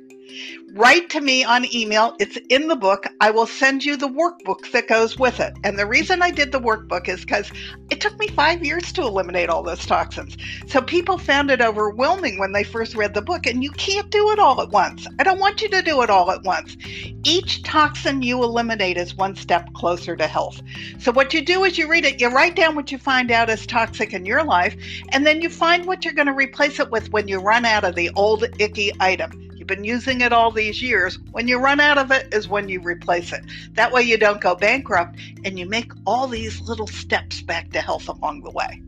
write 0.74 1.10
to 1.12 1.22
me 1.22 1.44
on 1.44 1.66
email. 1.74 2.16
It's 2.20 2.38
in 2.50 2.68
the 2.68 2.76
book. 2.76 3.06
I 3.22 3.32
will 3.32 3.48
send 3.48 3.86
you 3.86 3.96
the 3.96 4.10
workbook 4.10 4.72
that 4.72 4.88
goes 4.88 5.18
with 5.18 5.40
it. 5.40 5.54
And 5.64 5.80
the 5.80 5.86
reason 5.86 6.22
I 6.22 6.32
did 6.32 6.52
the 6.52 6.60
workbook 6.60 7.08
is 7.08 7.22
because 7.22 7.50
it 7.90 8.02
took 8.02 8.18
me 8.20 8.28
five 8.28 8.64
years 8.64 8.92
to 8.94 9.02
eliminate 9.02 9.50
all 9.50 9.64
those 9.64 9.86
toxins. 9.86 10.38
So 10.68 10.82
people 10.82 11.18
found 11.18 11.50
it 11.50 11.62
overwhelming 11.62 12.38
when 12.38 12.52
they 12.52 12.64
first 12.64 12.96
read 12.96 13.14
the 13.14 13.22
book, 13.22 13.46
and 13.46 13.64
you 13.64 13.72
can't 13.72 14.10
do 14.10 14.32
it 14.32 14.40
all 14.40 14.62
at 14.62 14.70
once. 14.70 15.08
I 15.20 15.24
don't 15.24 15.40
want 15.40 15.62
you 15.62 15.70
to 15.70 15.82
do 15.82 16.02
it 16.02 16.10
all 16.10 16.30
at 16.32 16.44
once. 16.44 16.76
Each 17.24 17.64
toxin 17.64 18.22
you 18.22 18.44
eliminate 18.44 18.98
is 18.98 19.16
one 19.16 19.36
step 19.36 19.74
closer 19.74 20.16
to 20.16 20.28
health. 20.28 20.62
So 21.00 21.12
what 21.12 21.34
you 21.34 21.44
do 21.44 21.64
is 21.64 21.78
you 21.78 21.88
read 21.88 22.06
it, 22.06 22.20
you 22.20 22.28
write 22.30 22.56
down 22.56 22.76
what 22.76 22.92
you 22.92 22.98
find 22.98 23.32
out 23.32 23.50
is 23.50 23.66
toxic 23.66 24.14
in 24.14 24.26
your 24.26 24.44
life, 24.44 24.76
and 25.10 25.26
then 25.26 25.42
you 25.42 25.50
find 25.50 25.86
what 25.86 26.04
you're 26.04 26.14
going 26.14 26.28
to 26.28 26.34
replace 26.34 26.80
it 26.80 26.92
with 26.92 27.12
when 27.12 27.28
you 27.28 27.40
run 27.40 27.66
out 27.66 27.84
of 27.84 27.96
the 27.96 28.12
old 28.16 28.44
icky 28.60 28.92
item. 29.00 29.46
You've 29.66 29.78
been 29.78 29.84
using 29.84 30.22
it 30.22 30.32
all 30.32 30.52
these 30.52 30.80
years. 30.80 31.18
When 31.32 31.48
you 31.48 31.58
run 31.58 31.80
out 31.80 31.98
of 31.98 32.12
it 32.12 32.32
is 32.32 32.48
when 32.48 32.70
you 32.70 32.80
replace 32.82 33.34
it. 33.34 33.44
That 33.72 33.92
way 33.92 34.04
you 34.04 34.16
don't 34.16 34.40
go 34.40 34.54
bankrupt 34.54 35.18
and 35.44 35.58
you 35.58 35.68
make 35.68 35.92
all 36.06 36.28
these 36.28 36.62
little 36.62 36.86
steps 36.86 37.42
back 37.42 37.72
to 37.72 37.82
health 37.82 38.08
along 38.08 38.42
the 38.42 38.52
way. 38.52 38.80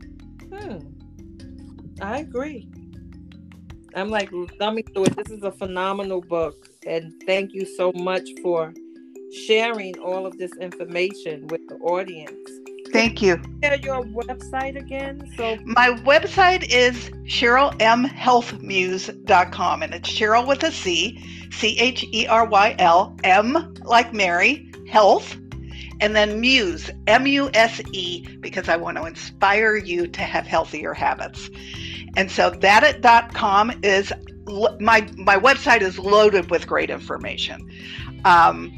Hmm. 0.54 0.78
I 2.00 2.18
agree. 2.18 2.68
I'm 3.96 4.08
like 4.08 4.30
thumbing 4.60 4.84
through 4.94 5.06
it. 5.06 5.16
This 5.16 5.36
is 5.36 5.42
a 5.42 5.50
phenomenal 5.50 6.20
book. 6.20 6.68
And 6.86 7.12
thank 7.26 7.54
you 7.54 7.66
so 7.66 7.90
much 7.96 8.28
for 8.40 8.72
sharing 9.32 9.98
all 9.98 10.26
of 10.26 10.38
this 10.38 10.52
information 10.60 11.48
with 11.48 11.66
the 11.66 11.74
audience. 11.78 12.48
Thank 12.92 13.22
you. 13.22 13.40
Share 13.62 13.76
your 13.76 14.02
website 14.04 14.76
again. 14.76 15.32
So 15.36 15.56
my 15.64 15.90
website 16.04 16.68
is 16.70 17.10
CherylMHealthMuse.com 17.26 19.82
and 19.82 19.94
it's 19.94 20.08
Cheryl 20.08 20.46
with 20.46 20.62
a 20.62 20.72
C, 20.72 21.22
C 21.50 21.78
H 21.78 22.06
E 22.12 22.26
R 22.26 22.46
Y 22.46 22.74
L, 22.78 23.16
M 23.24 23.74
like 23.84 24.12
Mary, 24.12 24.70
health, 24.88 25.36
and 26.00 26.16
then 26.16 26.40
Muse, 26.40 26.90
M 27.06 27.26
U 27.26 27.50
S 27.54 27.80
E, 27.92 28.26
because 28.40 28.68
I 28.68 28.76
want 28.76 28.96
to 28.96 29.04
inspire 29.04 29.76
you 29.76 30.06
to 30.06 30.22
have 30.22 30.46
healthier 30.46 30.94
habits. 30.94 31.50
And 32.16 32.30
so 32.30 32.50
thatit.com 32.50 33.80
is 33.82 34.12
my 34.80 35.06
my 35.16 35.36
website 35.36 35.82
is 35.82 35.98
loaded 35.98 36.50
with 36.50 36.66
great 36.66 36.90
information. 36.90 37.68
Um, 38.24 38.72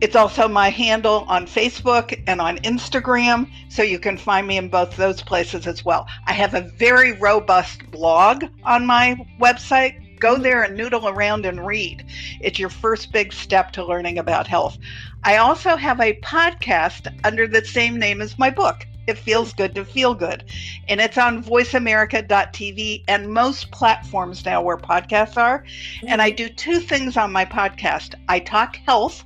it's 0.00 0.14
also 0.14 0.46
my 0.46 0.70
handle 0.70 1.24
on 1.26 1.46
Facebook 1.46 2.22
and 2.28 2.40
on 2.40 2.58
Instagram, 2.58 3.50
so 3.68 3.82
you 3.82 3.98
can 3.98 4.16
find 4.16 4.46
me 4.46 4.56
in 4.56 4.68
both 4.68 4.96
those 4.96 5.22
places 5.22 5.66
as 5.66 5.84
well. 5.84 6.06
I 6.26 6.34
have 6.34 6.54
a 6.54 6.60
very 6.60 7.12
robust 7.12 7.90
blog 7.90 8.44
on 8.62 8.86
my 8.86 9.16
website. 9.40 10.20
Go 10.20 10.36
there 10.36 10.62
and 10.62 10.76
noodle 10.76 11.08
around 11.08 11.46
and 11.46 11.66
read. 11.66 12.04
It's 12.40 12.60
your 12.60 12.68
first 12.68 13.12
big 13.12 13.32
step 13.32 13.72
to 13.72 13.84
learning 13.84 14.18
about 14.18 14.46
health. 14.46 14.78
I 15.24 15.38
also 15.38 15.74
have 15.74 16.00
a 16.00 16.18
podcast 16.20 17.12
under 17.24 17.48
the 17.48 17.64
same 17.64 17.98
name 17.98 18.20
as 18.20 18.38
my 18.38 18.50
book. 18.50 18.86
It 19.08 19.18
feels 19.18 19.52
good 19.52 19.74
to 19.74 19.84
feel 19.84 20.14
good. 20.14 20.44
And 20.86 21.00
it's 21.00 21.18
on 21.18 21.42
voiceamerica.tv 21.42 23.04
and 23.08 23.32
most 23.32 23.72
platforms 23.72 24.44
now 24.44 24.62
where 24.62 24.76
podcasts 24.76 25.36
are. 25.36 25.64
And 26.06 26.22
I 26.22 26.30
do 26.30 26.48
two 26.48 26.78
things 26.78 27.16
on 27.16 27.32
my 27.32 27.44
podcast 27.44 28.14
I 28.28 28.38
talk 28.38 28.76
health 28.86 29.24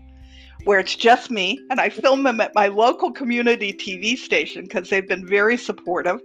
where 0.65 0.79
it's 0.79 0.95
just 0.95 1.31
me 1.31 1.61
and 1.71 1.81
I 1.81 1.89
film 1.89 2.23
them 2.23 2.41
at 2.41 2.55
my 2.55 2.69
local 2.69 3.11
community 3.11 3.73
TV 3.73 4.17
station 4.17 4.65
because 4.65 4.89
they've 4.89 5.07
been 5.07 5.27
very 5.27 5.57
supportive. 5.57 6.21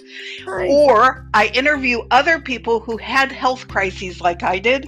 Nice. 0.46 0.70
Or 0.70 1.28
I 1.34 1.48
interview 1.48 2.02
other 2.12 2.40
people 2.40 2.80
who 2.80 2.98
had 2.98 3.32
health 3.32 3.68
crises 3.68 4.22
like 4.22 4.44
I 4.44 4.60
did 4.60 4.88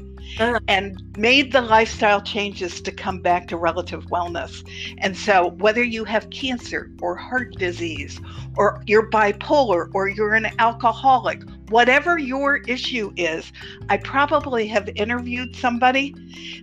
and 0.67 1.01
made 1.17 1.51
the 1.51 1.61
lifestyle 1.61 2.21
changes 2.21 2.82
to 2.82 2.91
come 2.91 3.21
back 3.21 3.47
to 3.47 3.57
relative 3.57 4.05
wellness. 4.05 4.63
And 4.99 5.17
so, 5.17 5.51
whether 5.57 5.84
you 5.84 6.03
have 6.05 6.30
cancer 6.30 6.91
or 7.01 7.15
heart 7.15 7.55
disease, 7.57 8.19
or 8.55 8.82
you're 8.86 9.09
bipolar, 9.09 9.89
or 9.93 10.09
you're 10.09 10.34
an 10.34 10.47
alcoholic, 10.59 11.41
whatever 11.69 12.17
your 12.17 12.57
issue 12.57 13.11
is, 13.15 13.51
I 13.89 13.97
probably 13.97 14.67
have 14.67 14.89
interviewed 14.95 15.55
somebody 15.55 16.15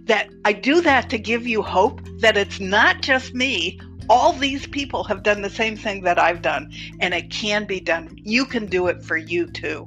that 0.05 0.31
I 0.45 0.53
do 0.53 0.81
that 0.83 1.11
to 1.11 1.19
give 1.19 1.47
you 1.47 1.63
hope 1.63 2.01
that 2.19 2.37
it's 2.37 2.61
not 2.61 3.03
just 3.03 3.35
me. 3.35 3.81
All 4.09 4.33
these 4.33 4.67
people 4.67 5.03
have 5.05 5.23
done 5.25 5.43
the 5.43 5.51
same 5.51 5.77
thing 5.77 6.03
that 6.03 6.19
I've 6.19 6.43
done, 6.43 6.71
and 7.01 7.13
it 7.13 7.31
can 7.31 7.65
be 7.65 7.81
done. 7.81 8.17
You 8.23 8.45
can 8.45 8.67
do 8.67 8.87
it 8.87 9.03
for 9.03 9.17
you 9.17 9.47
too. 9.47 9.87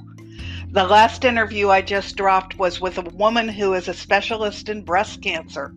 The 0.71 0.85
last 0.85 1.25
interview 1.25 1.69
I 1.69 1.81
just 1.81 2.15
dropped 2.15 2.59
was 2.59 2.79
with 2.79 2.99
a 2.99 3.01
woman 3.01 3.49
who 3.49 3.73
is 3.73 3.87
a 3.87 3.93
specialist 3.93 4.69
in 4.69 4.83
breast 4.83 5.19
cancer. 5.19 5.73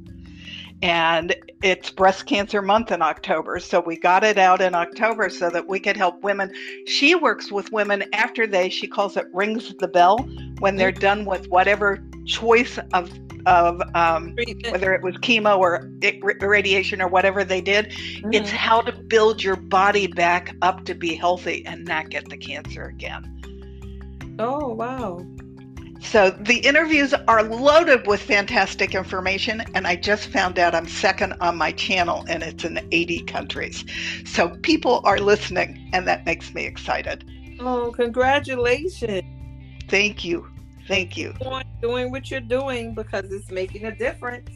And 0.82 1.34
it's 1.62 1.88
breast 1.88 2.26
cancer 2.26 2.60
month 2.60 2.92
in 2.92 3.00
October. 3.00 3.58
So 3.58 3.80
we 3.80 3.96
got 3.96 4.22
it 4.22 4.36
out 4.36 4.60
in 4.60 4.74
October 4.74 5.30
so 5.30 5.48
that 5.48 5.66
we 5.66 5.80
could 5.80 5.96
help 5.96 6.22
women. 6.22 6.52
She 6.86 7.14
works 7.14 7.50
with 7.50 7.72
women 7.72 8.04
after 8.12 8.46
they, 8.46 8.68
she 8.68 8.86
calls 8.86 9.16
it 9.16 9.26
rings 9.32 9.74
the 9.78 9.88
bell, 9.88 10.18
when 10.58 10.76
they're 10.76 10.92
done 10.92 11.24
with 11.24 11.48
whatever 11.48 12.04
choice 12.26 12.78
of 12.92 13.10
of 13.44 13.82
um, 13.96 14.36
whether 14.70 14.94
it 14.94 15.02
was 15.02 15.16
chemo 15.16 15.58
or 15.58 15.90
radiation 16.46 17.02
or 17.02 17.08
whatever 17.08 17.42
they 17.42 17.60
did. 17.60 17.86
Mm-hmm. 17.86 18.34
It's 18.34 18.50
how 18.50 18.82
to 18.82 18.92
build 18.92 19.42
your 19.42 19.56
body 19.56 20.06
back 20.06 20.54
up 20.62 20.84
to 20.84 20.94
be 20.94 21.16
healthy 21.16 21.64
and 21.66 21.84
not 21.84 22.10
get 22.10 22.28
the 22.28 22.36
cancer 22.36 22.84
again. 22.84 23.41
Oh, 24.38 24.68
wow. 24.68 25.24
So 26.02 26.30
the 26.30 26.58
interviews 26.58 27.14
are 27.28 27.42
loaded 27.42 28.06
with 28.06 28.20
fantastic 28.20 28.94
information, 28.94 29.62
and 29.74 29.86
I 29.86 29.96
just 29.96 30.28
found 30.28 30.58
out 30.58 30.74
I'm 30.74 30.88
second 30.88 31.34
on 31.40 31.56
my 31.56 31.72
channel, 31.72 32.24
and 32.28 32.42
it's 32.42 32.64
in 32.64 32.86
80 32.90 33.20
countries. 33.22 33.84
So 34.26 34.50
people 34.62 35.00
are 35.04 35.18
listening, 35.18 35.88
and 35.92 36.06
that 36.08 36.26
makes 36.26 36.52
me 36.52 36.66
excited. 36.66 37.24
Oh, 37.60 37.92
congratulations! 37.92 39.22
Thank 39.88 40.24
you, 40.24 40.46
thank 40.88 41.16
you. 41.16 41.34
Doing, 41.40 41.64
doing 41.80 42.10
what 42.10 42.30
you're 42.30 42.40
doing 42.40 42.94
because 42.94 43.30
it's 43.30 43.50
making 43.50 43.84
a 43.84 43.94
difference. 43.94 44.50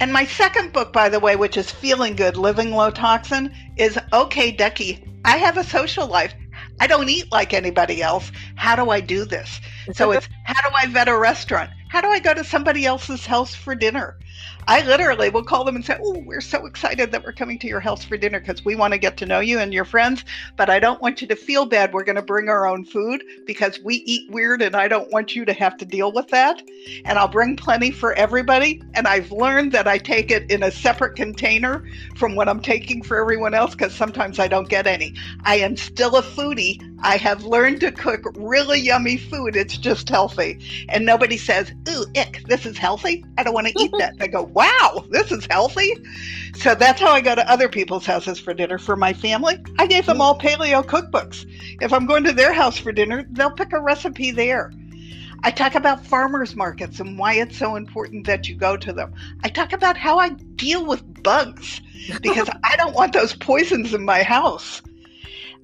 And 0.00 0.12
my 0.12 0.24
second 0.24 0.72
book, 0.72 0.92
by 0.92 1.08
the 1.08 1.20
way, 1.20 1.36
which 1.36 1.56
is 1.56 1.70
Feeling 1.70 2.16
Good, 2.16 2.36
Living 2.36 2.70
Low 2.70 2.90
Toxin, 2.90 3.52
is 3.76 3.98
Okay, 4.12 4.52
Ducky. 4.52 5.04
I 5.24 5.36
have 5.38 5.56
a 5.58 5.64
social 5.64 6.06
life. 6.06 6.34
I 6.80 6.86
don't 6.86 7.08
eat 7.08 7.30
like 7.32 7.54
anybody 7.54 8.02
else. 8.02 8.30
How 8.56 8.76
do 8.76 8.90
I 8.90 9.00
do 9.00 9.24
this? 9.24 9.60
So 9.94 10.10
it's 10.12 10.28
how 10.44 10.68
do 10.68 10.74
I 10.74 10.86
vet 10.86 11.08
a 11.08 11.16
restaurant? 11.16 11.70
How 11.90 12.00
do 12.00 12.08
I 12.08 12.18
go 12.18 12.34
to 12.34 12.44
somebody 12.44 12.84
else's 12.84 13.24
house 13.24 13.54
for 13.54 13.74
dinner? 13.74 14.16
I 14.68 14.82
literally 14.82 15.30
will 15.30 15.44
call 15.44 15.64
them 15.64 15.76
and 15.76 15.84
say, 15.84 15.96
Oh, 16.00 16.18
we're 16.18 16.40
so 16.40 16.66
excited 16.66 17.12
that 17.12 17.24
we're 17.24 17.32
coming 17.32 17.58
to 17.60 17.68
your 17.68 17.80
house 17.80 18.04
for 18.04 18.16
dinner 18.16 18.40
because 18.40 18.64
we 18.64 18.74
want 18.74 18.92
to 18.92 18.98
get 18.98 19.16
to 19.18 19.26
know 19.26 19.40
you 19.40 19.58
and 19.60 19.72
your 19.72 19.84
friends, 19.84 20.24
but 20.56 20.68
I 20.68 20.80
don't 20.80 21.00
want 21.00 21.20
you 21.22 21.28
to 21.28 21.36
feel 21.36 21.66
bad. 21.66 21.92
We're 21.92 22.04
going 22.04 22.16
to 22.16 22.22
bring 22.22 22.48
our 22.48 22.66
own 22.66 22.84
food 22.84 23.22
because 23.46 23.78
we 23.80 23.96
eat 24.06 24.30
weird 24.30 24.62
and 24.62 24.74
I 24.74 24.88
don't 24.88 25.10
want 25.12 25.36
you 25.36 25.44
to 25.44 25.52
have 25.52 25.76
to 25.78 25.84
deal 25.84 26.12
with 26.12 26.28
that. 26.28 26.62
And 27.04 27.18
I'll 27.18 27.28
bring 27.28 27.56
plenty 27.56 27.90
for 27.90 28.12
everybody. 28.14 28.82
And 28.94 29.06
I've 29.06 29.30
learned 29.30 29.72
that 29.72 29.86
I 29.86 29.98
take 29.98 30.30
it 30.30 30.50
in 30.50 30.62
a 30.62 30.70
separate 30.70 31.16
container 31.16 31.84
from 32.16 32.34
what 32.34 32.48
I'm 32.48 32.60
taking 32.60 33.02
for 33.02 33.20
everyone 33.20 33.54
else 33.54 33.72
because 33.74 33.94
sometimes 33.94 34.38
I 34.38 34.48
don't 34.48 34.68
get 34.68 34.86
any. 34.86 35.14
I 35.44 35.56
am 35.56 35.76
still 35.76 36.16
a 36.16 36.22
foodie. 36.22 36.82
I 37.02 37.16
have 37.18 37.44
learned 37.44 37.80
to 37.80 37.92
cook 37.92 38.22
really 38.36 38.80
yummy 38.80 39.16
food. 39.16 39.54
It's 39.54 39.78
just 39.78 40.08
healthy. 40.08 40.86
And 40.88 41.04
nobody 41.04 41.36
says, 41.36 41.72
Ooh, 41.88 42.06
ick, 42.16 42.42
this 42.46 42.66
is 42.66 42.78
healthy. 42.78 43.24
I 43.38 43.42
don't 43.42 43.54
want 43.54 43.68
to 43.68 43.78
eat 43.78 43.92
that. 43.98 44.16
Go, 44.36 44.42
wow, 44.42 45.04
this 45.10 45.32
is 45.32 45.46
healthy. 45.50 45.94
So 46.56 46.74
that's 46.74 47.00
how 47.00 47.12
I 47.12 47.22
go 47.22 47.34
to 47.34 47.50
other 47.50 47.70
people's 47.70 48.04
houses 48.04 48.38
for 48.38 48.52
dinner 48.52 48.76
for 48.76 48.94
my 48.94 49.14
family. 49.14 49.58
I 49.78 49.86
gave 49.86 50.04
them 50.04 50.20
all 50.20 50.38
paleo 50.38 50.84
cookbooks. 50.84 51.46
If 51.80 51.90
I'm 51.90 52.04
going 52.04 52.24
to 52.24 52.32
their 52.32 52.52
house 52.52 52.76
for 52.76 52.92
dinner, 52.92 53.26
they'll 53.30 53.50
pick 53.50 53.72
a 53.72 53.80
recipe 53.80 54.32
there. 54.32 54.72
I 55.42 55.50
talk 55.50 55.74
about 55.74 56.04
farmers 56.04 56.54
markets 56.54 57.00
and 57.00 57.18
why 57.18 57.34
it's 57.34 57.56
so 57.56 57.76
important 57.76 58.26
that 58.26 58.46
you 58.46 58.56
go 58.56 58.76
to 58.76 58.92
them. 58.92 59.14
I 59.42 59.48
talk 59.48 59.72
about 59.72 59.96
how 59.96 60.18
I 60.18 60.30
deal 60.30 60.84
with 60.84 61.22
bugs 61.22 61.80
because 62.20 62.50
I 62.64 62.76
don't 62.76 62.94
want 62.94 63.14
those 63.14 63.34
poisons 63.34 63.94
in 63.94 64.04
my 64.04 64.22
house. 64.22 64.82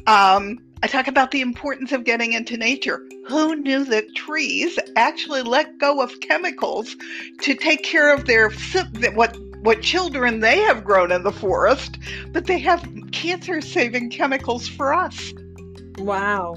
Um, 0.07 0.59
I 0.83 0.89
talk 0.89 1.07
about 1.07 1.31
the 1.31 1.41
importance 1.41 1.93
of 1.93 2.05
getting 2.05 2.33
into 2.33 2.57
nature. 2.57 3.07
Who 3.29 3.55
knew 3.55 3.85
that 3.85 4.17
trees 4.17 4.79
actually 4.97 5.43
let 5.43 5.79
go 5.79 6.03
of 6.03 6.19
chemicals 6.21 6.97
to 7.43 7.55
take 7.55 7.85
care 7.85 8.13
of 8.13 8.27
their 8.27 8.51
what 9.15 9.37
what 9.63 9.81
children 9.81 10.41
they 10.41 10.59
have 10.59 10.83
grown 10.83 11.13
in 11.13 11.23
the 11.23 11.31
forest, 11.31 11.99
but 12.33 12.47
they 12.47 12.59
have 12.59 12.85
cancer 13.13 13.61
saving 13.61 14.11
chemicals 14.11 14.67
for 14.67 14.93
us. 14.93 15.33
Wow. 15.99 16.57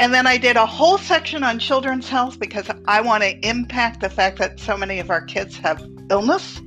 And 0.00 0.12
then 0.12 0.26
I 0.26 0.38
did 0.38 0.56
a 0.56 0.66
whole 0.66 0.98
section 0.98 1.44
on 1.44 1.60
children's 1.60 2.08
health 2.08 2.40
because 2.40 2.68
I 2.88 3.00
want 3.00 3.22
to 3.22 3.48
impact 3.48 4.00
the 4.00 4.10
fact 4.10 4.38
that 4.38 4.58
so 4.58 4.76
many 4.76 4.98
of 4.98 5.08
our 5.10 5.20
kids 5.20 5.56
have 5.58 5.80
illness 6.10 6.60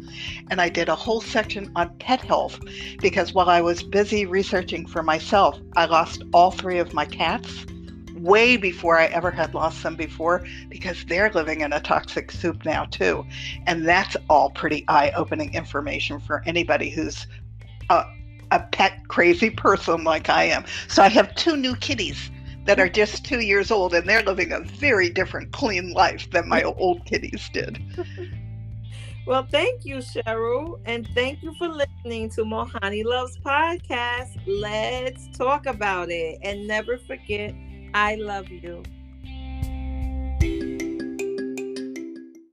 and 0.49 0.61
I 0.61 0.70
did 0.70 0.89
a 0.89 0.95
whole 0.95 1.22
section 1.22 1.72
on 1.76 1.97
pet 1.97 2.22
health 2.22 2.59
because 2.99 3.34
while 3.34 3.49
I 3.49 3.61
was 3.61 3.84
busy 3.84 4.26
researching 4.26 4.86
for 4.86 5.03
myself, 5.03 5.59
I 5.76 5.86
lost 5.86 6.24
all 6.34 6.51
three 6.51 6.80
of 6.80 6.93
my 6.93 7.05
cats 7.05 7.66
way 8.16 8.57
before 8.57 8.97
I 8.97 9.05
ever 9.05 9.30
had 9.30 9.53
lost 9.53 9.84
them 9.84 9.95
before 9.95 10.45
because 10.70 11.05
they're 11.05 11.32
living 11.32 11.61
in 11.61 11.74
a 11.74 11.80
toxic 11.80 12.32
soup 12.32 12.66
now 12.66 12.86
too. 12.86 13.26
And 13.68 13.88
that's 13.88 14.18
all 14.30 14.49
pretty 14.49 14.86
eye 14.88 15.11
opening 15.16 15.53
information 15.53 16.20
for 16.20 16.41
anybody 16.45 16.89
who's 16.89 17.28
a, 17.89 18.03
a 18.51 18.59
pet 18.72 19.07
crazy 19.07 19.49
person 19.49 20.03
like 20.03 20.30
I 20.30 20.45
am. 20.45 20.66
So 20.88 21.03
I 21.03 21.09
have 21.09 21.36
two 21.36 21.55
new 21.57 21.76
kitties 21.76 22.32
that 22.66 22.80
are 22.80 22.89
just 22.89 23.24
two 23.24 23.41
years 23.41 23.70
old 23.70 23.93
and 23.93 24.09
they're 24.09 24.24
living 24.24 24.51
a 24.51 24.61
very 24.61 25.09
different 25.09 25.51
clean 25.51 25.91
life 25.91 26.30
than 26.32 26.49
my 26.49 26.63
old 26.78 27.05
kitties 27.05 27.49
did. 27.53 27.80
Well, 29.26 29.47
thank 29.49 29.86
you, 29.86 29.97
Cheryl, 29.97 30.80
and 30.86 31.07
thank 31.15 31.41
you 31.41 31.55
for 31.55 31.67
listening 31.67 32.30
to 32.32 32.45
Mohanni 32.45 33.03
Loves 33.03 33.38
Podcast. 33.39 34.38
Let's 34.45 35.28
talk 35.36 35.65
about 35.65 36.11
it 36.11 36.38
and 36.43 36.67
never 36.67 36.99
forget 36.99 37.55
I 37.95 38.15
love 38.15 38.49
you. 38.49 38.84